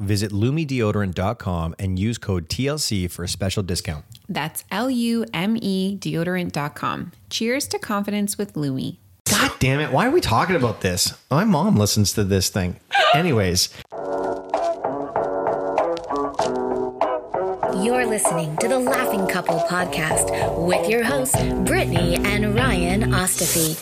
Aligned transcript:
Visit 0.00 0.32
lumedeodorant.com 0.32 1.74
and 1.78 1.98
use 1.98 2.18
code 2.18 2.48
TLC 2.48 3.10
for 3.10 3.24
a 3.24 3.28
special 3.28 3.62
discount. 3.62 4.04
That's 4.28 4.64
L 4.70 4.90
U 4.90 5.24
M 5.32 5.56
E 5.60 5.96
deodorant.com. 6.00 7.12
Cheers 7.30 7.68
to 7.68 7.78
confidence 7.78 8.38
with 8.38 8.56
Lume. 8.56 8.96
God 9.30 9.52
damn 9.60 9.80
it. 9.80 9.92
Why 9.92 10.06
are 10.06 10.10
we 10.10 10.20
talking 10.20 10.56
about 10.56 10.80
this? 10.80 11.14
My 11.30 11.44
mom 11.44 11.76
listens 11.76 12.12
to 12.14 12.24
this 12.24 12.48
thing. 12.48 12.80
Anyways, 13.14 13.68
You're 17.82 18.06
listening 18.06 18.56
to 18.58 18.68
the 18.68 18.78
Laughing 18.78 19.26
Couple 19.26 19.58
podcast 19.60 20.66
with 20.66 20.88
your 20.88 21.02
hosts, 21.02 21.42
Brittany 21.64 22.16
and 22.16 22.54
Ryan 22.54 23.12
Ostafy. 23.12 23.76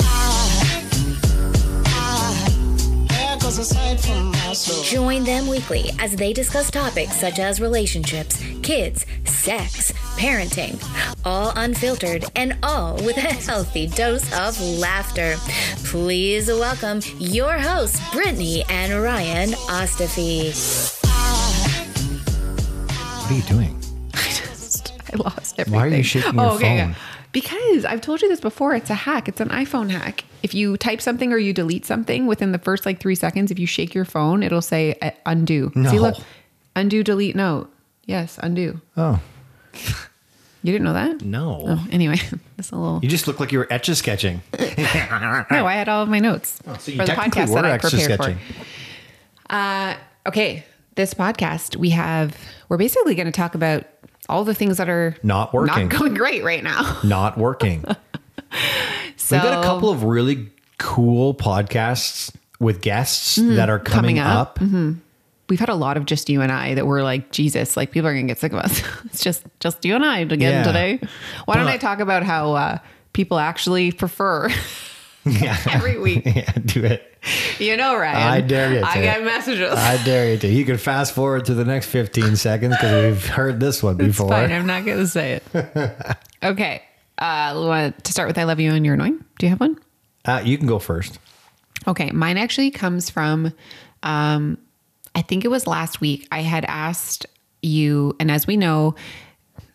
Join 3.51 5.25
them 5.25 5.49
weekly 5.49 5.91
as 5.99 6.15
they 6.15 6.33
discuss 6.33 6.71
topics 6.71 7.17
such 7.17 7.41
as 7.41 7.61
relationships, 7.61 8.41
kids, 8.63 9.05
sex, 9.25 9.91
parenting, 10.17 10.81
all 11.25 11.53
unfiltered 11.57 12.25
and 12.37 12.57
all 12.63 12.95
with 13.05 13.17
a 13.17 13.23
healthy 13.23 13.89
dose 13.89 14.25
of 14.39 14.61
laughter. 14.79 15.35
Please 15.83 16.47
welcome 16.47 17.01
your 17.19 17.59
hosts, 17.59 17.99
Brittany 18.13 18.63
and 18.69 19.03
Ryan 19.03 19.51
Ostafy. 19.69 20.53
what 23.23 23.31
are 23.31 23.35
you 23.35 23.43
doing? 23.43 23.77
I 24.15 25.17
lost 25.17 25.59
everything. 25.59 25.75
Why 25.75 25.87
are 25.89 25.97
you 25.97 26.03
shaking 26.05 26.35
your 26.35 26.53
oh, 26.53 26.59
phone? 26.59 26.95
Because 27.33 27.85
I've 27.85 28.01
told 28.01 28.23
you 28.23 28.29
this 28.29 28.41
before. 28.41 28.77
It's 28.77 28.91
a 28.91 28.95
hack. 28.95 29.29
It's 29.29 29.41
an 29.41 29.49
iPhone 29.49 29.91
hack. 29.91 30.25
If 30.43 30.55
you 30.55 30.77
type 30.77 31.01
something 31.01 31.33
or 31.33 31.39
you 31.39 31.53
delete 31.53 31.85
something 31.85 32.27
within 32.27 32.53
the 32.53 32.59
first 32.59 32.87
like 32.87 32.99
three 33.01 33.15
seconds, 33.15 33.51
if 33.51 33.59
you 33.59 33.67
shake 33.67 33.95
your 33.95 34.05
phone, 34.05 34.43
it'll 34.43 34.63
say 34.63 34.95
uh, 35.03 35.11
undo. 35.27 35.71
No. 35.75 35.91
See, 35.91 35.99
look, 35.99 36.17
undo, 36.77 37.03
delete, 37.03 37.37
note. 37.37 37.71
Yes, 38.07 38.39
undo. 38.43 38.81
Oh, 38.97 39.21
You 40.63 40.73
didn't 40.73 40.85
know 40.85 40.93
that? 40.93 41.23
no. 41.23 41.65
Oh, 41.67 41.87
anyway, 41.91 42.17
that's 42.57 42.71
a 42.71 42.77
little. 42.77 43.01
You 43.03 43.09
just 43.09 43.27
look 43.27 43.41
like 43.41 43.51
you 43.51 43.59
were 43.61 43.67
etch 43.73 43.89
a 43.89 43.95
sketching. 43.95 44.43
No, 44.59 45.67
I 45.67 45.73
had 45.75 45.89
all 45.89 46.03
of 46.03 46.09
my 46.09 46.19
notes 46.19 46.61
Oh, 46.67 46.75
So 46.75 46.93
for 46.93 47.05
the 47.07 47.13
podcast 47.13 47.55
that 47.55 47.65
I 47.65 47.79
prepared 47.79 48.17
for. 48.23 48.39
Uh, 49.49 49.97
okay, 50.27 50.65
this 50.97 51.15
podcast 51.15 51.77
we 51.77 51.91
have. 51.91 52.37
We're 52.69 52.77
basically 52.77 53.15
going 53.15 53.27
to 53.27 53.33
talk 53.33 53.55
about 53.55 53.85
all 54.29 54.45
the 54.45 54.55
things 54.55 54.77
that 54.77 54.89
are 54.89 55.17
Not 55.23 55.53
working. 55.55 55.89
not 55.89 55.99
going 55.99 56.15
great 56.15 56.45
right 56.45 56.63
now. 56.63 56.99
Not 57.05 57.37
working. 57.39 57.85
So 59.21 59.37
We've 59.37 59.43
got 59.43 59.63
a 59.63 59.67
couple 59.67 59.91
of 59.91 60.03
really 60.05 60.49
cool 60.79 61.35
podcasts 61.35 62.35
with 62.59 62.81
guests 62.81 63.37
that 63.37 63.69
are 63.71 63.79
coming, 63.79 64.17
coming 64.17 64.19
up. 64.19 64.59
up. 64.61 64.95
we've 65.49 65.61
had 65.61 65.69
a 65.69 65.75
lot 65.75 65.97
of 65.97 66.07
just 66.07 66.29
you 66.31 66.41
and 66.41 66.51
I 66.51 66.75
that 66.75 66.87
were 66.87 67.03
like, 67.03 67.31
Jesus, 67.31 67.77
like 67.77 67.91
people 67.91 68.09
are 68.09 68.15
gonna 68.15 68.27
get 68.27 68.39
sick 68.39 68.53
of 68.53 68.59
us. 68.59 68.83
it's 69.05 69.23
just 69.23 69.45
just 69.61 69.85
you 69.85 69.95
and 69.95 70.05
I 70.05 70.21
again 70.21 70.39
Yeah. 70.41 70.63
today. 70.65 71.01
Why 71.45 71.57
don't 71.57 71.69
I 71.69 71.77
talk 71.77 72.01
about 72.01 72.23
how 72.23 72.55
uh, 72.55 72.79
people 73.13 73.39
actually 73.39 73.93
prefer 73.93 74.49
Yeah. 75.25 75.57
every 75.71 75.99
week? 75.99 76.23
yeah, 76.27 76.51
do 76.65 76.83
it. 76.85 77.07
You 77.59 77.77
know, 77.77 77.95
Ryan. 77.99 78.17
I 78.17 78.41
dare 78.41 78.73
you 78.73 78.81
I 78.83 78.95
to. 78.95 79.01
get 79.03 79.23
messages. 79.25 79.73
I 79.75 80.03
dare 80.03 80.33
you 80.33 80.39
to. 80.39 80.49
You 80.49 80.65
can 80.65 80.79
fast 80.79 81.13
forward 81.15 81.45
to 81.45 81.55
the 81.55 81.67
next 81.67 81.87
15 81.87 82.37
seconds 82.37 82.75
because 82.75 83.05
we've 83.05 83.27
heard 83.27 83.61
this 83.61 83.83
one 83.83 83.97
it's 84.01 84.07
before. 84.17 84.29
fine. 84.31 84.51
I'm 84.51 84.67
not 84.67 84.87
gonna 84.87 85.07
say 85.07 85.41
it. 85.55 86.17
okay. 86.43 86.83
Uh, 87.21 87.91
to 87.91 88.13
start 88.13 88.29
with 88.29 88.39
I 88.39 88.45
love 88.45 88.61
you 88.61 88.73
and 88.73 88.85
you're 88.85 88.95
annoying. 88.95 89.23
Do 89.39 89.47
you 89.47 89.51
have 89.51 89.61
one? 89.61 89.79
Uh, 90.25 90.43
you 90.45 90.57
can 90.59 90.67
go 90.67 90.79
first. 90.79 91.19
Okay, 91.87 92.11
mine 92.11 92.37
actually 92.37 92.71
comes 92.71 93.11
from 93.11 93.53
um 94.03 94.59
I 95.15 95.23
think 95.23 95.45
it 95.45 95.49
was 95.49 95.67
last 95.67 96.01
week. 96.01 96.27
I 96.31 96.41
had 96.41 96.65
asked 96.67 97.27
you 97.63 98.17
and 98.21 98.31
as 98.31 98.47
we 98.47 98.57
know, 98.57 98.95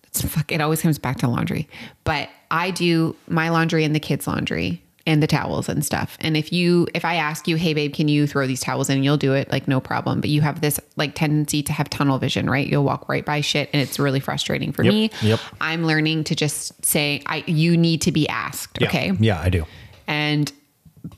it's 0.03 0.21
fuck 0.21 0.51
it 0.51 0.61
always 0.61 0.81
comes 0.81 0.97
back 0.97 1.17
to 1.19 1.27
laundry. 1.27 1.67
But 2.03 2.29
I 2.49 2.71
do 2.71 3.15
my 3.27 3.49
laundry 3.49 3.83
and 3.83 3.93
the 3.93 3.99
kids' 3.99 4.27
laundry 4.27 4.81
and 5.07 5.21
the 5.21 5.27
towels 5.27 5.69
and 5.69 5.85
stuff. 5.85 6.17
And 6.19 6.35
if 6.35 6.51
you 6.51 6.87
if 6.95 7.05
I 7.05 7.15
ask 7.15 7.47
you, 7.47 7.55
"Hey 7.57 7.73
babe, 7.73 7.93
can 7.93 8.07
you 8.07 8.25
throw 8.27 8.47
these 8.47 8.59
towels 8.61 8.89
in?" 8.89 9.03
you'll 9.03 9.17
do 9.17 9.33
it 9.33 9.51
like 9.51 9.67
no 9.67 9.79
problem, 9.79 10.19
but 10.21 10.29
you 10.29 10.41
have 10.41 10.61
this 10.61 10.79
like 10.95 11.13
tendency 11.15 11.61
to 11.63 11.73
have 11.73 11.89
tunnel 11.89 12.17
vision, 12.17 12.49
right? 12.49 12.65
You'll 12.67 12.83
walk 12.83 13.07
right 13.07 13.23
by 13.25 13.41
shit 13.41 13.69
and 13.73 13.81
it's 13.81 13.99
really 13.99 14.19
frustrating 14.19 14.71
for 14.71 14.83
Yep, 14.83 14.93
me. 14.93 15.11
yep. 15.21 15.39
I'm 15.61 15.85
learning 15.85 16.23
to 16.25 16.35
just 16.35 16.83
say 16.83 17.21
I 17.27 17.43
you 17.47 17.77
need 17.77 18.01
to 18.01 18.11
be 18.11 18.27
asked, 18.29 18.77
Yeah. 18.81 18.87
okay? 18.87 19.11
Yeah, 19.19 19.39
I 19.39 19.49
do. 19.49 19.65
And 20.07 20.51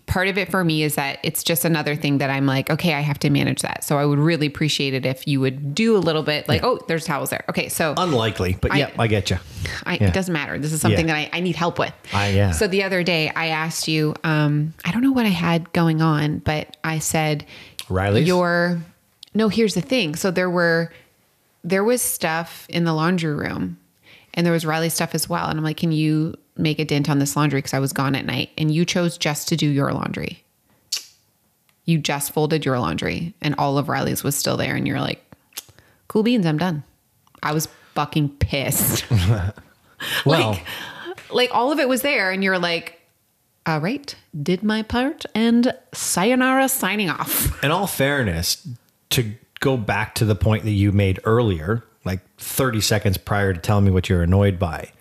part 0.06 0.28
of 0.28 0.38
it 0.38 0.50
for 0.50 0.64
me 0.64 0.84
is 0.84 0.96
that 0.96 1.20
it's 1.24 1.44
just 1.44 1.66
another 1.66 1.96
thing 1.96 2.18
that 2.20 2.30
I'm 2.30 2.46
like, 2.46 2.70
okay, 2.70 2.94
I 2.94 3.02
have 3.02 3.20
to 3.20 3.30
manage 3.30 3.62
that. 3.62 3.84
So 3.84 3.98
I 3.98 4.06
would 4.06 4.20
really 4.20 4.48
appreciate 4.48 4.94
it 4.94 5.06
if 5.06 5.28
you 5.28 5.40
would 5.40 5.75
do 5.75 5.96
a 5.96 6.00
little 6.00 6.24
bit 6.24 6.48
like, 6.48 6.64
oh, 6.64 6.80
there's 6.88 7.06
towels 7.06 7.30
there. 7.30 7.44
Okay. 7.50 7.70
So 7.70 7.94
Unlikely, 7.98 8.58
but 8.62 8.72
I- 8.72 8.78
yeah, 8.78 8.90
I 8.98 9.08
get 9.08 9.30
you. 9.30 9.38
I, 9.86 9.96
yeah. 9.96 10.08
it 10.08 10.14
doesn't 10.14 10.34
matter. 10.34 10.58
This 10.59 10.74
is 10.74 10.81
something 10.81 11.08
Yeah. 11.08 11.14
that 11.25 11.34
I, 11.34 11.38
I 11.38 11.40
need 11.42 11.56
help 11.56 11.80
with. 11.80 11.94
I- 12.14 12.30
yeah. 12.30 12.52
So 12.52 12.68
the 12.68 12.84
other 12.84 13.03
day 13.03 13.30
I 13.36 13.48
asked 13.48 13.88
you, 13.88 14.16
um, 14.24 14.74
I 14.86 14.92
don't 14.92 15.02
know 15.03 15.12
what 15.12 15.25
I 15.25 15.30
had 15.30 15.72
going 15.74 16.02
on, 16.02 16.40
but 16.40 16.78
I 16.84 17.00
said, 17.00 17.46
Riley's? 17.90 18.28
your, 18.28 18.81
no, 19.34 19.50
here's 19.50 19.74
the 19.75 19.81
thing. 19.81 20.16
So 20.16 20.31
there 20.31 20.50
were, 20.50 20.92
there 21.64 21.84
was 21.84 22.02
stuff 22.02 22.66
in 22.69 22.84
the 22.86 22.94
laundry 22.94 23.34
room 23.34 23.78
and 24.34 24.46
there 24.46 24.54
was 24.54 24.66
Riley 24.66 24.90
stuff 24.90 25.16
as 25.16 25.28
well. 25.30 25.48
And 25.48 25.58
I'm 25.58 25.64
like, 25.64 25.78
can 25.78 25.92
you 25.92 26.36
make 26.57 26.79
a 26.79 26.85
dent 26.85 27.09
on 27.09 27.19
this 27.19 27.35
laundry? 27.35 27.62
Cause 27.62 27.73
I 27.73 27.79
was 27.79 27.94
gone 27.94 28.16
at 28.16 28.25
night 28.25 28.51
and 28.57 28.73
you 28.73 28.85
chose 28.85 29.18
just 29.18 29.47
to 29.50 29.56
do 29.56 29.68
your 29.68 29.91
laundry. 29.94 30.44
You 31.85 31.97
just 31.97 32.34
folded 32.34 32.66
your 32.66 32.79
laundry 32.79 33.34
and 33.41 33.56
all 33.57 33.78
of 33.78 33.90
Riley's 33.90 34.23
was 34.23 34.35
still 34.35 34.57
there. 34.57 34.75
And 34.75 34.88
you're 34.88 35.00
like, 35.00 35.23
cool 36.07 36.23
beans, 36.23 36.45
I'm 36.45 36.57
done. 36.57 36.84
I 37.41 37.53
was 37.53 37.68
fucking 37.94 38.29
pissed. 38.38 39.06
Well, 40.25 40.51
like, 40.51 40.66
like 41.31 41.50
all 41.53 41.72
of 41.72 41.79
it 41.79 41.90
was 41.90 42.01
there, 42.01 42.31
and 42.31 42.44
you're 42.44 42.59
like, 42.59 43.00
all 43.66 43.79
right, 43.79 44.13
did 44.41 44.63
my 44.63 44.84
part, 44.84 45.25
and 45.35 45.74
sayonara, 45.94 46.69
signing 46.69 47.09
off. 47.09 47.63
in 47.63 47.72
all 47.72 47.88
fairness, 47.88 48.68
to 49.12 49.34
go 49.59 49.78
back 49.78 50.16
to 50.16 50.25
the 50.25 50.35
point 50.35 50.63
that 50.63 50.72
you 50.72 50.91
made 50.91 51.19
earlier, 51.24 51.84
like 52.06 52.19
30 52.38 52.81
seconds 52.81 53.18
prior 53.18 53.53
to 53.53 53.59
telling 53.59 53.85
me 53.85 53.92
what 53.92 54.10
you're 54.10 54.24
annoyed 54.24 54.60
by, 54.60 54.92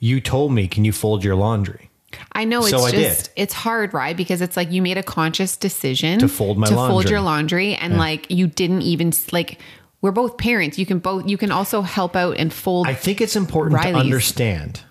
you 0.00 0.20
told 0.20 0.52
me, 0.52 0.66
can 0.66 0.84
you 0.84 0.92
fold 0.92 1.22
your 1.22 1.36
laundry? 1.36 1.90
I 2.32 2.44
know 2.44 2.60
it's 2.60 2.70
So 2.70 2.80
I 2.80 2.90
just 2.90 3.26
did. 3.26 3.32
it's 3.36 3.54
hard, 3.54 3.94
right? 3.94 4.16
Because 4.16 4.40
it's 4.40 4.56
like 4.56 4.72
you 4.72 4.82
made 4.82 4.98
a 4.98 5.02
conscious 5.02 5.56
decision 5.56 6.18
To 6.18 6.28
fold 6.28 6.58
my 6.58 6.66
to 6.66 6.74
fold 6.74 7.08
your 7.08 7.20
laundry, 7.20 7.74
and 7.76 7.98
like 7.98 8.28
you 8.30 8.48
didn't 8.48 8.82
even 8.82 9.12
like. 9.30 9.60
We're 10.02 10.12
both 10.12 10.38
parents. 10.38 10.78
You 10.78 10.86
can 10.86 10.98
both. 10.98 11.28
You 11.28 11.36
can 11.36 11.52
also 11.52 11.82
help 11.82 12.16
out 12.16 12.38
and 12.38 12.52
fold. 12.52 12.88
I 12.88 12.94
think 12.94 13.20
it's 13.20 13.36
important 13.36 13.80
to 13.82 13.92
understand 13.92 14.82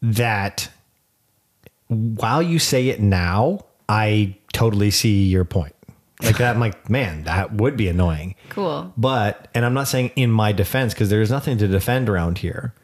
that 0.00 0.70
while 1.88 2.40
you 2.40 2.58
say 2.58 2.88
it 2.88 3.00
now, 3.00 3.66
I 3.88 4.36
totally 4.52 4.90
see 4.90 5.26
your 5.26 5.44
point. 5.44 5.74
Like 6.22 6.38
that, 6.38 6.54
I'm 6.54 6.60
like, 6.60 6.88
man, 6.88 7.24
that 7.24 7.54
would 7.54 7.76
be 7.76 7.88
annoying. 7.88 8.36
Cool. 8.48 8.92
But 8.96 9.48
and 9.54 9.64
I'm 9.64 9.74
not 9.74 9.88
saying 9.88 10.12
in 10.14 10.30
my 10.30 10.52
defense 10.52 10.94
because 10.94 11.10
there's 11.10 11.30
nothing 11.30 11.58
to 11.58 11.66
defend 11.66 12.08
around 12.08 12.38
here. 12.38 12.74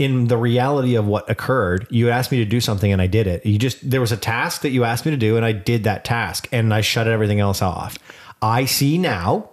In 0.00 0.28
the 0.28 0.36
reality 0.36 0.94
of 0.94 1.06
what 1.06 1.28
occurred, 1.28 1.86
you 1.90 2.10
asked 2.10 2.32
me 2.32 2.38
to 2.38 2.44
do 2.44 2.60
something 2.60 2.90
and 2.90 3.02
I 3.02 3.06
did 3.06 3.26
it. 3.26 3.44
You 3.44 3.58
just 3.58 3.88
there 3.88 4.00
was 4.00 4.12
a 4.12 4.16
task 4.16 4.62
that 4.62 4.70
you 4.70 4.84
asked 4.84 5.04
me 5.04 5.10
to 5.10 5.16
do 5.16 5.36
and 5.36 5.44
I 5.44 5.52
did 5.52 5.84
that 5.84 6.04
task 6.04 6.48
and 6.52 6.72
I 6.72 6.80
shut 6.80 7.06
everything 7.06 7.38
else 7.38 7.60
off. 7.60 7.98
I 8.40 8.64
see 8.64 8.96
now 8.96 9.50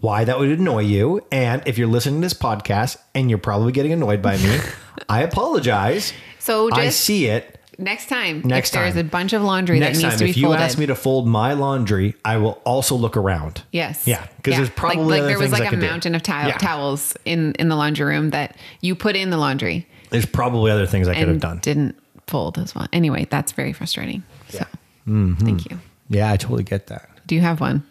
why 0.00 0.24
that 0.24 0.38
would 0.38 0.50
annoy 0.50 0.80
you. 0.80 1.24
And 1.30 1.62
if 1.66 1.78
you're 1.78 1.86
listening 1.86 2.20
to 2.20 2.26
this 2.26 2.34
podcast 2.34 2.96
and 3.14 3.30
you're 3.30 3.38
probably 3.38 3.72
getting 3.72 3.92
annoyed 3.92 4.22
by 4.22 4.36
me, 4.38 4.58
I 5.08 5.22
apologize. 5.22 6.12
So 6.38 6.68
just, 6.70 6.80
I 6.80 6.88
see 6.90 7.26
it. 7.26 7.55
Next 7.78 8.08
time, 8.08 8.42
Next 8.44 8.68
if 8.74 8.80
there's 8.80 8.96
a 8.96 9.04
bunch 9.04 9.32
of 9.32 9.42
laundry 9.42 9.78
Next 9.80 9.98
that 9.98 10.02
needs 10.04 10.12
time, 10.14 10.18
to 10.18 10.24
be 10.24 10.30
if 10.30 10.36
you 10.36 10.44
folded. 10.44 10.60
ask 10.60 10.78
me 10.78 10.86
to 10.86 10.94
fold 10.94 11.26
my 11.26 11.52
laundry, 11.52 12.14
I 12.24 12.36
will 12.38 12.60
also 12.64 12.94
look 12.96 13.16
around. 13.16 13.62
Yes. 13.72 14.06
Yeah, 14.06 14.26
because 14.36 14.52
Yeah. 14.52 14.56
there's 14.58 14.70
probably 14.70 14.96
like, 14.98 15.08
like 15.08 15.18
other 15.20 15.28
there 15.28 15.38
was 15.38 15.52
like 15.52 15.66
a 15.66 15.70
could 15.70 15.80
do. 15.80 15.86
mountain 15.86 16.14
of 16.14 16.22
Yeah. 16.26 16.56
towels 16.58 17.16
in 17.24 17.52
in 17.58 17.68
the 17.68 17.76
laundry 17.76 18.06
room 18.06 18.30
that 18.30 18.56
you 18.80 18.94
put 18.94 19.16
in 19.16 19.30
the 19.30 19.36
laundry 19.38 19.86
There's 20.10 20.26
probably 20.26 20.70
other 20.70 20.86
things 20.86 21.08
I 21.08 21.14
could 21.14 21.28
have 21.28 21.40
done. 21.40 21.58
didn't 21.62 21.96
fold 22.26 22.58
as 22.58 22.74
well. 22.74 22.86
Anyway, 22.92 23.26
that's 23.30 23.52
very 23.52 23.72
frustrating. 23.72 24.22
So, 24.48 24.64
Mm-hmm. 25.08 25.44
thank 25.44 25.70
you. 25.70 25.78
Yeah, 26.08 26.32
I 26.32 26.36
totally 26.36 26.64
get 26.64 26.86
that. 26.88 27.08
Do 27.26 27.34
you 27.34 27.40
have 27.40 27.60
one? 27.60 27.82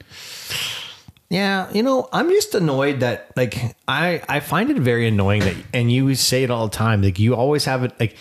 Yeah, 1.29 1.67
you 1.73 1.81
know, 1.81 2.07
I'm 2.13 2.29
just 2.29 2.53
annoyed 2.53 2.99
that 2.99 3.31
like 3.35 3.75
I 3.87 4.21
I 4.29 4.39
find 4.39 4.69
it 4.69 4.77
very 4.77 5.07
annoying 5.07 5.41
that 5.41 5.55
and 5.73 5.91
you 5.91 6.13
say 6.15 6.43
it 6.43 6.51
all 6.51 6.67
the 6.67 6.75
time 6.75 7.01
like 7.01 7.17
you 7.19 7.35
always 7.35 7.65
have 7.65 7.83
it 7.83 7.93
like 7.99 8.15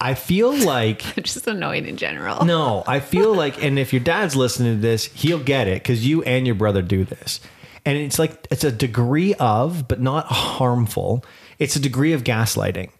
I 0.00 0.14
feel 0.14 0.52
like 0.52 1.04
I'm 1.16 1.22
just 1.24 1.46
annoyed 1.46 1.84
in 1.84 1.96
general. 1.96 2.44
no, 2.44 2.84
I 2.86 3.00
feel 3.00 3.34
like 3.34 3.62
and 3.62 3.78
if 3.78 3.92
your 3.92 4.00
dad's 4.00 4.36
listening 4.36 4.76
to 4.76 4.80
this, 4.80 5.06
he'll 5.06 5.42
get 5.42 5.66
it 5.68 5.82
cuz 5.84 6.06
you 6.06 6.22
and 6.22 6.46
your 6.46 6.54
brother 6.54 6.82
do 6.82 7.04
this. 7.04 7.40
And 7.84 7.96
it's 7.98 8.18
like 8.18 8.46
it's 8.50 8.64
a 8.64 8.72
degree 8.72 9.34
of 9.34 9.88
but 9.88 10.00
not 10.00 10.26
harmful. 10.26 11.24
It's 11.58 11.74
a 11.76 11.80
degree 11.80 12.12
of 12.12 12.22
gaslighting 12.24 12.90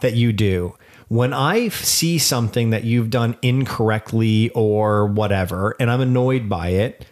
that 0.00 0.14
you 0.14 0.32
do. 0.32 0.74
When 1.08 1.32
I 1.32 1.68
see 1.68 2.18
something 2.18 2.70
that 2.70 2.84
you've 2.84 3.10
done 3.10 3.36
incorrectly 3.42 4.50
or 4.50 5.06
whatever 5.06 5.76
and 5.80 5.90
I'm 5.90 6.00
annoyed 6.00 6.48
by 6.48 6.68
it, 6.68 7.04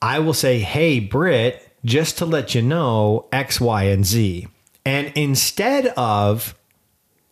I 0.00 0.18
will 0.18 0.34
say, 0.34 0.58
hey, 0.58 0.98
Britt, 0.98 1.68
just 1.84 2.18
to 2.18 2.26
let 2.26 2.54
you 2.54 2.62
know 2.62 3.26
X, 3.32 3.60
Y, 3.60 3.84
and 3.84 4.04
Z. 4.04 4.48
And 4.84 5.12
instead 5.14 5.86
of 5.88 6.54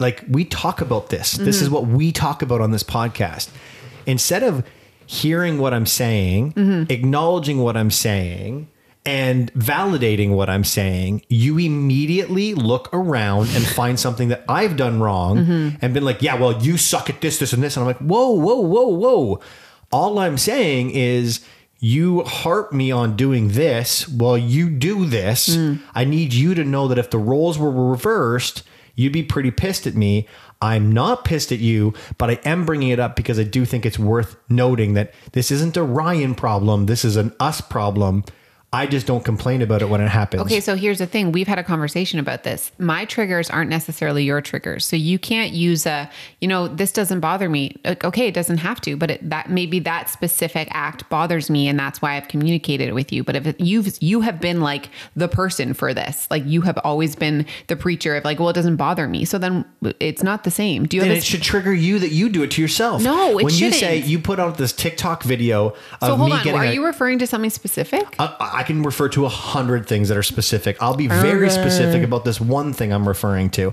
like, 0.01 0.25
we 0.29 0.45
talk 0.45 0.81
about 0.81 1.11
this, 1.11 1.33
this 1.33 1.61
is 1.61 1.69
mm-hmm. 1.69 1.75
what 1.75 1.87
we 1.87 2.13
talk 2.13 2.43
about 2.43 2.61
on 2.61 2.71
this 2.71 2.83
podcast. 2.83 3.51
Instead 4.07 4.43
of 4.43 4.65
hearing 5.07 5.59
what 5.59 5.75
I'm 5.75 5.87
saying, 5.87 6.53
mm-hmm. 6.53 6.93
acknowledging 6.93 7.59
what 7.59 7.77
I'm 7.77 7.91
saying, 7.91 8.69
and 9.07 9.53
validating 9.55 10.31
what 10.31 10.51
I'm 10.51 10.65
saying, 10.65 11.23
you 11.29 11.59
immediately 11.59 12.55
look 12.55 12.89
around 12.93 13.49
and 13.55 13.67
find 13.77 13.99
something 13.99 14.29
that 14.29 14.45
I've 14.49 14.77
done 14.77 15.01
wrong 15.01 15.39
mm-hmm. 15.39 15.77
and 15.81 15.95
been 15.95 16.05
like, 16.05 16.23
yeah, 16.23 16.35
well, 16.35 16.63
you 16.63 16.77
suck 16.77 17.09
at 17.09 17.21
this, 17.21 17.39
this, 17.39 17.53
and 17.53 17.63
this. 17.63 17.77
And 17.77 17.83
I'm 17.83 17.87
like, 17.87 17.99
whoa, 17.99 18.31
whoa, 18.31 18.61
whoa, 18.61 18.89
whoa. 18.89 19.41
All 19.91 20.19
I'm 20.19 20.39
saying 20.39 20.91
is, 20.91 21.45
you 21.81 22.23
harp 22.25 22.73
me 22.75 22.91
on 22.91 23.17
doing 23.17 23.49
this 23.49 24.07
while 24.07 24.37
you 24.37 24.69
do 24.69 25.07
this. 25.07 25.57
Mm. 25.57 25.81
I 25.95 26.05
need 26.05 26.35
you 26.35 26.55
to 26.55 26.63
know 26.63 26.87
that 26.89 26.99
if 26.99 27.09
the 27.09 27.19
roles 27.19 27.59
were 27.59 27.71
reversed, 27.71 28.63
you'd 29.01 29.13
be 29.13 29.23
pretty 29.23 29.51
pissed 29.51 29.87
at 29.87 29.95
me. 29.95 30.29
I'm 30.63 30.93
not 30.93 31.25
pissed 31.25 31.53
at 31.53 31.59
you, 31.59 31.95
but 32.19 32.31
I 32.31 32.35
am 32.45 32.67
bringing 32.67 32.91
it 32.91 32.99
up 32.99 33.17
because 33.17 33.39
I 33.39 33.45
do 33.45 33.65
think 33.65 33.87
it's 33.87 33.99
worth 33.99 34.37
noting 34.49 34.95
that 34.95 35.15
this 35.33 35.51
isn't 35.51 35.77
a 35.77 35.83
Ryan 35.83 36.35
problem. 36.35 36.87
This 36.87 37.05
is 37.05 37.17
an 37.17 37.35
us 37.41 37.61
problem. 37.61 38.25
I 38.73 38.87
just 38.87 39.05
don't 39.05 39.25
complain 39.25 39.63
about 39.63 39.83
it 39.83 39.89
when 39.89 40.01
it 40.01 40.07
happens. 40.09 40.43
Okay, 40.43 40.61
so 40.61 40.77
here's 40.77 40.99
the 40.99 41.07
thing. 41.07 41.33
We've 41.33 41.49
had 41.49 41.59
a 41.59 41.65
conversation 41.65 42.21
about 42.21 42.45
this. 42.45 42.71
My 42.79 43.05
triggers 43.05 43.51
aren't 43.51 43.69
necessarily 43.69 44.23
your 44.23 44.41
triggers. 44.41 44.87
So 44.87 44.95
you 44.95 45.19
can't 45.19 45.53
use 45.53 45.87
a, 45.87 46.09
you 46.41 46.47
know, 46.47 46.69
this 46.69 46.93
doesn't 46.93 47.19
bother 47.19 47.49
me. 47.49 47.77
Like, 47.85 48.05
Okay, 48.05 48.29
it 48.29 48.35
doesn't 48.35 48.59
have 48.59 48.81
to, 48.83 48.97
but 48.97 49.11
it, 49.11 49.29
that 49.29 49.51
maybe 49.51 49.81
that 49.81 50.09
specific 50.09 50.69
act 50.71 51.09
bothers 51.09 51.51
me 51.51 51.67
and 51.67 51.81
that's 51.81 52.01
why 52.01 52.17
I've 52.17 52.29
communicated 52.29 52.89
it 52.89 52.95
with 52.95 53.11
you. 53.13 53.25
But 53.25 53.35
if 53.35 53.57
you've 53.59 54.01
you 54.01 54.21
have 54.21 54.41
been 54.41 54.61
like 54.61 54.91
the 55.17 55.27
person 55.27 55.75
for 55.75 55.93
this. 55.93 56.29
Like 56.31 56.45
you 56.47 56.61
have 56.63 56.79
always 56.85 57.17
been 57.17 57.47
the 57.67 57.75
preacher 57.75 58.15
of 58.15 58.25
like, 58.25 58.39
well, 58.39 58.51
it 58.51 58.55
doesn't 58.55 58.77
bother 58.77 59.09
me. 59.09 59.25
So 59.25 59.37
then 59.37 59.65
it's 59.99 60.23
not 60.23 60.45
the 60.45 60.51
same. 60.53 60.87
Do 60.87 60.97
you 60.97 61.01
then 61.03 61.11
have 61.11 61.19
it 61.19 61.25
should 61.25 61.43
trigger 61.43 61.75
you 61.75 61.99
that 61.99 62.11
you 62.11 62.29
do 62.29 62.45
it 62.45 62.53
to 62.53 62.63
yourself. 62.63 63.03
No, 63.03 63.37
it 63.37 63.45
when 63.45 63.53
you 63.53 63.73
say 63.73 63.97
shouldn't. 63.97 64.07
you 64.07 64.21
put 64.21 64.39
out 64.39 64.59
this 64.59 64.73
TikTok 64.73 65.25
video 65.25 65.71
of 65.71 65.77
So 66.03 66.15
hold 66.15 66.31
me 66.31 66.37
on. 66.37 66.45
getting 66.45 66.61
Are 66.61 66.65
a, 66.65 66.73
you 66.73 66.87
referring 66.87 67.19
to 67.19 67.27
something 67.27 67.51
specific? 67.51 68.15
Uh, 68.19 68.37
I, 68.39 68.60
I 68.60 68.60
can 68.63 68.83
refer 68.83 69.09
to 69.11 69.25
a 69.27 69.29
hundred 69.29 69.87
things 69.87 70.09
that 70.09 70.17
are 70.17 70.23
specific. 70.23 70.77
I'll 70.81 70.97
be 70.97 71.07
very 71.09 71.47
Okay. 71.47 71.55
specific 71.55 72.03
about 72.03 72.25
this 72.25 72.41
one 72.41 72.73
thing 72.73 72.93
I'm 72.93 73.07
referring 73.09 73.51
to. 73.51 73.73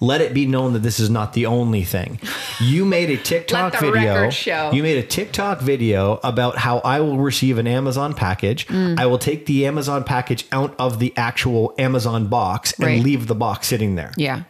Let 0.00 0.20
it 0.20 0.34
be 0.34 0.44
known 0.46 0.74
that 0.74 0.80
this 0.80 1.00
is 1.00 1.08
not 1.08 1.32
the 1.32 1.46
only 1.46 1.82
thing. 1.82 2.20
You 2.60 2.84
made 2.84 3.08
a 3.10 3.16
TikTok 3.16 3.78
video. 3.80 4.30
You 4.72 4.82
made 4.82 4.98
a 4.98 5.02
TikTok 5.06 5.60
video 5.60 6.20
about 6.22 6.58
how 6.58 6.78
I 6.80 7.00
will 7.00 7.18
receive 7.18 7.56
an 7.58 7.66
Amazon 7.66 8.12
package. 8.12 8.66
Mm. 8.68 8.98
I 9.00 9.06
will 9.06 9.18
take 9.18 9.46
the 9.46 9.64
Amazon 9.66 10.04
package 10.04 10.44
out 10.52 10.74
of 10.78 10.98
the 10.98 11.14
actual 11.16 11.74
Amazon 11.78 12.26
box 12.26 12.72
and 12.78 12.86
Right. 12.86 13.02
leave 13.02 13.26
the 13.26 13.34
box 13.34 13.66
sitting 13.68 13.94
there. 13.94 14.12
yeah. 14.16 14.42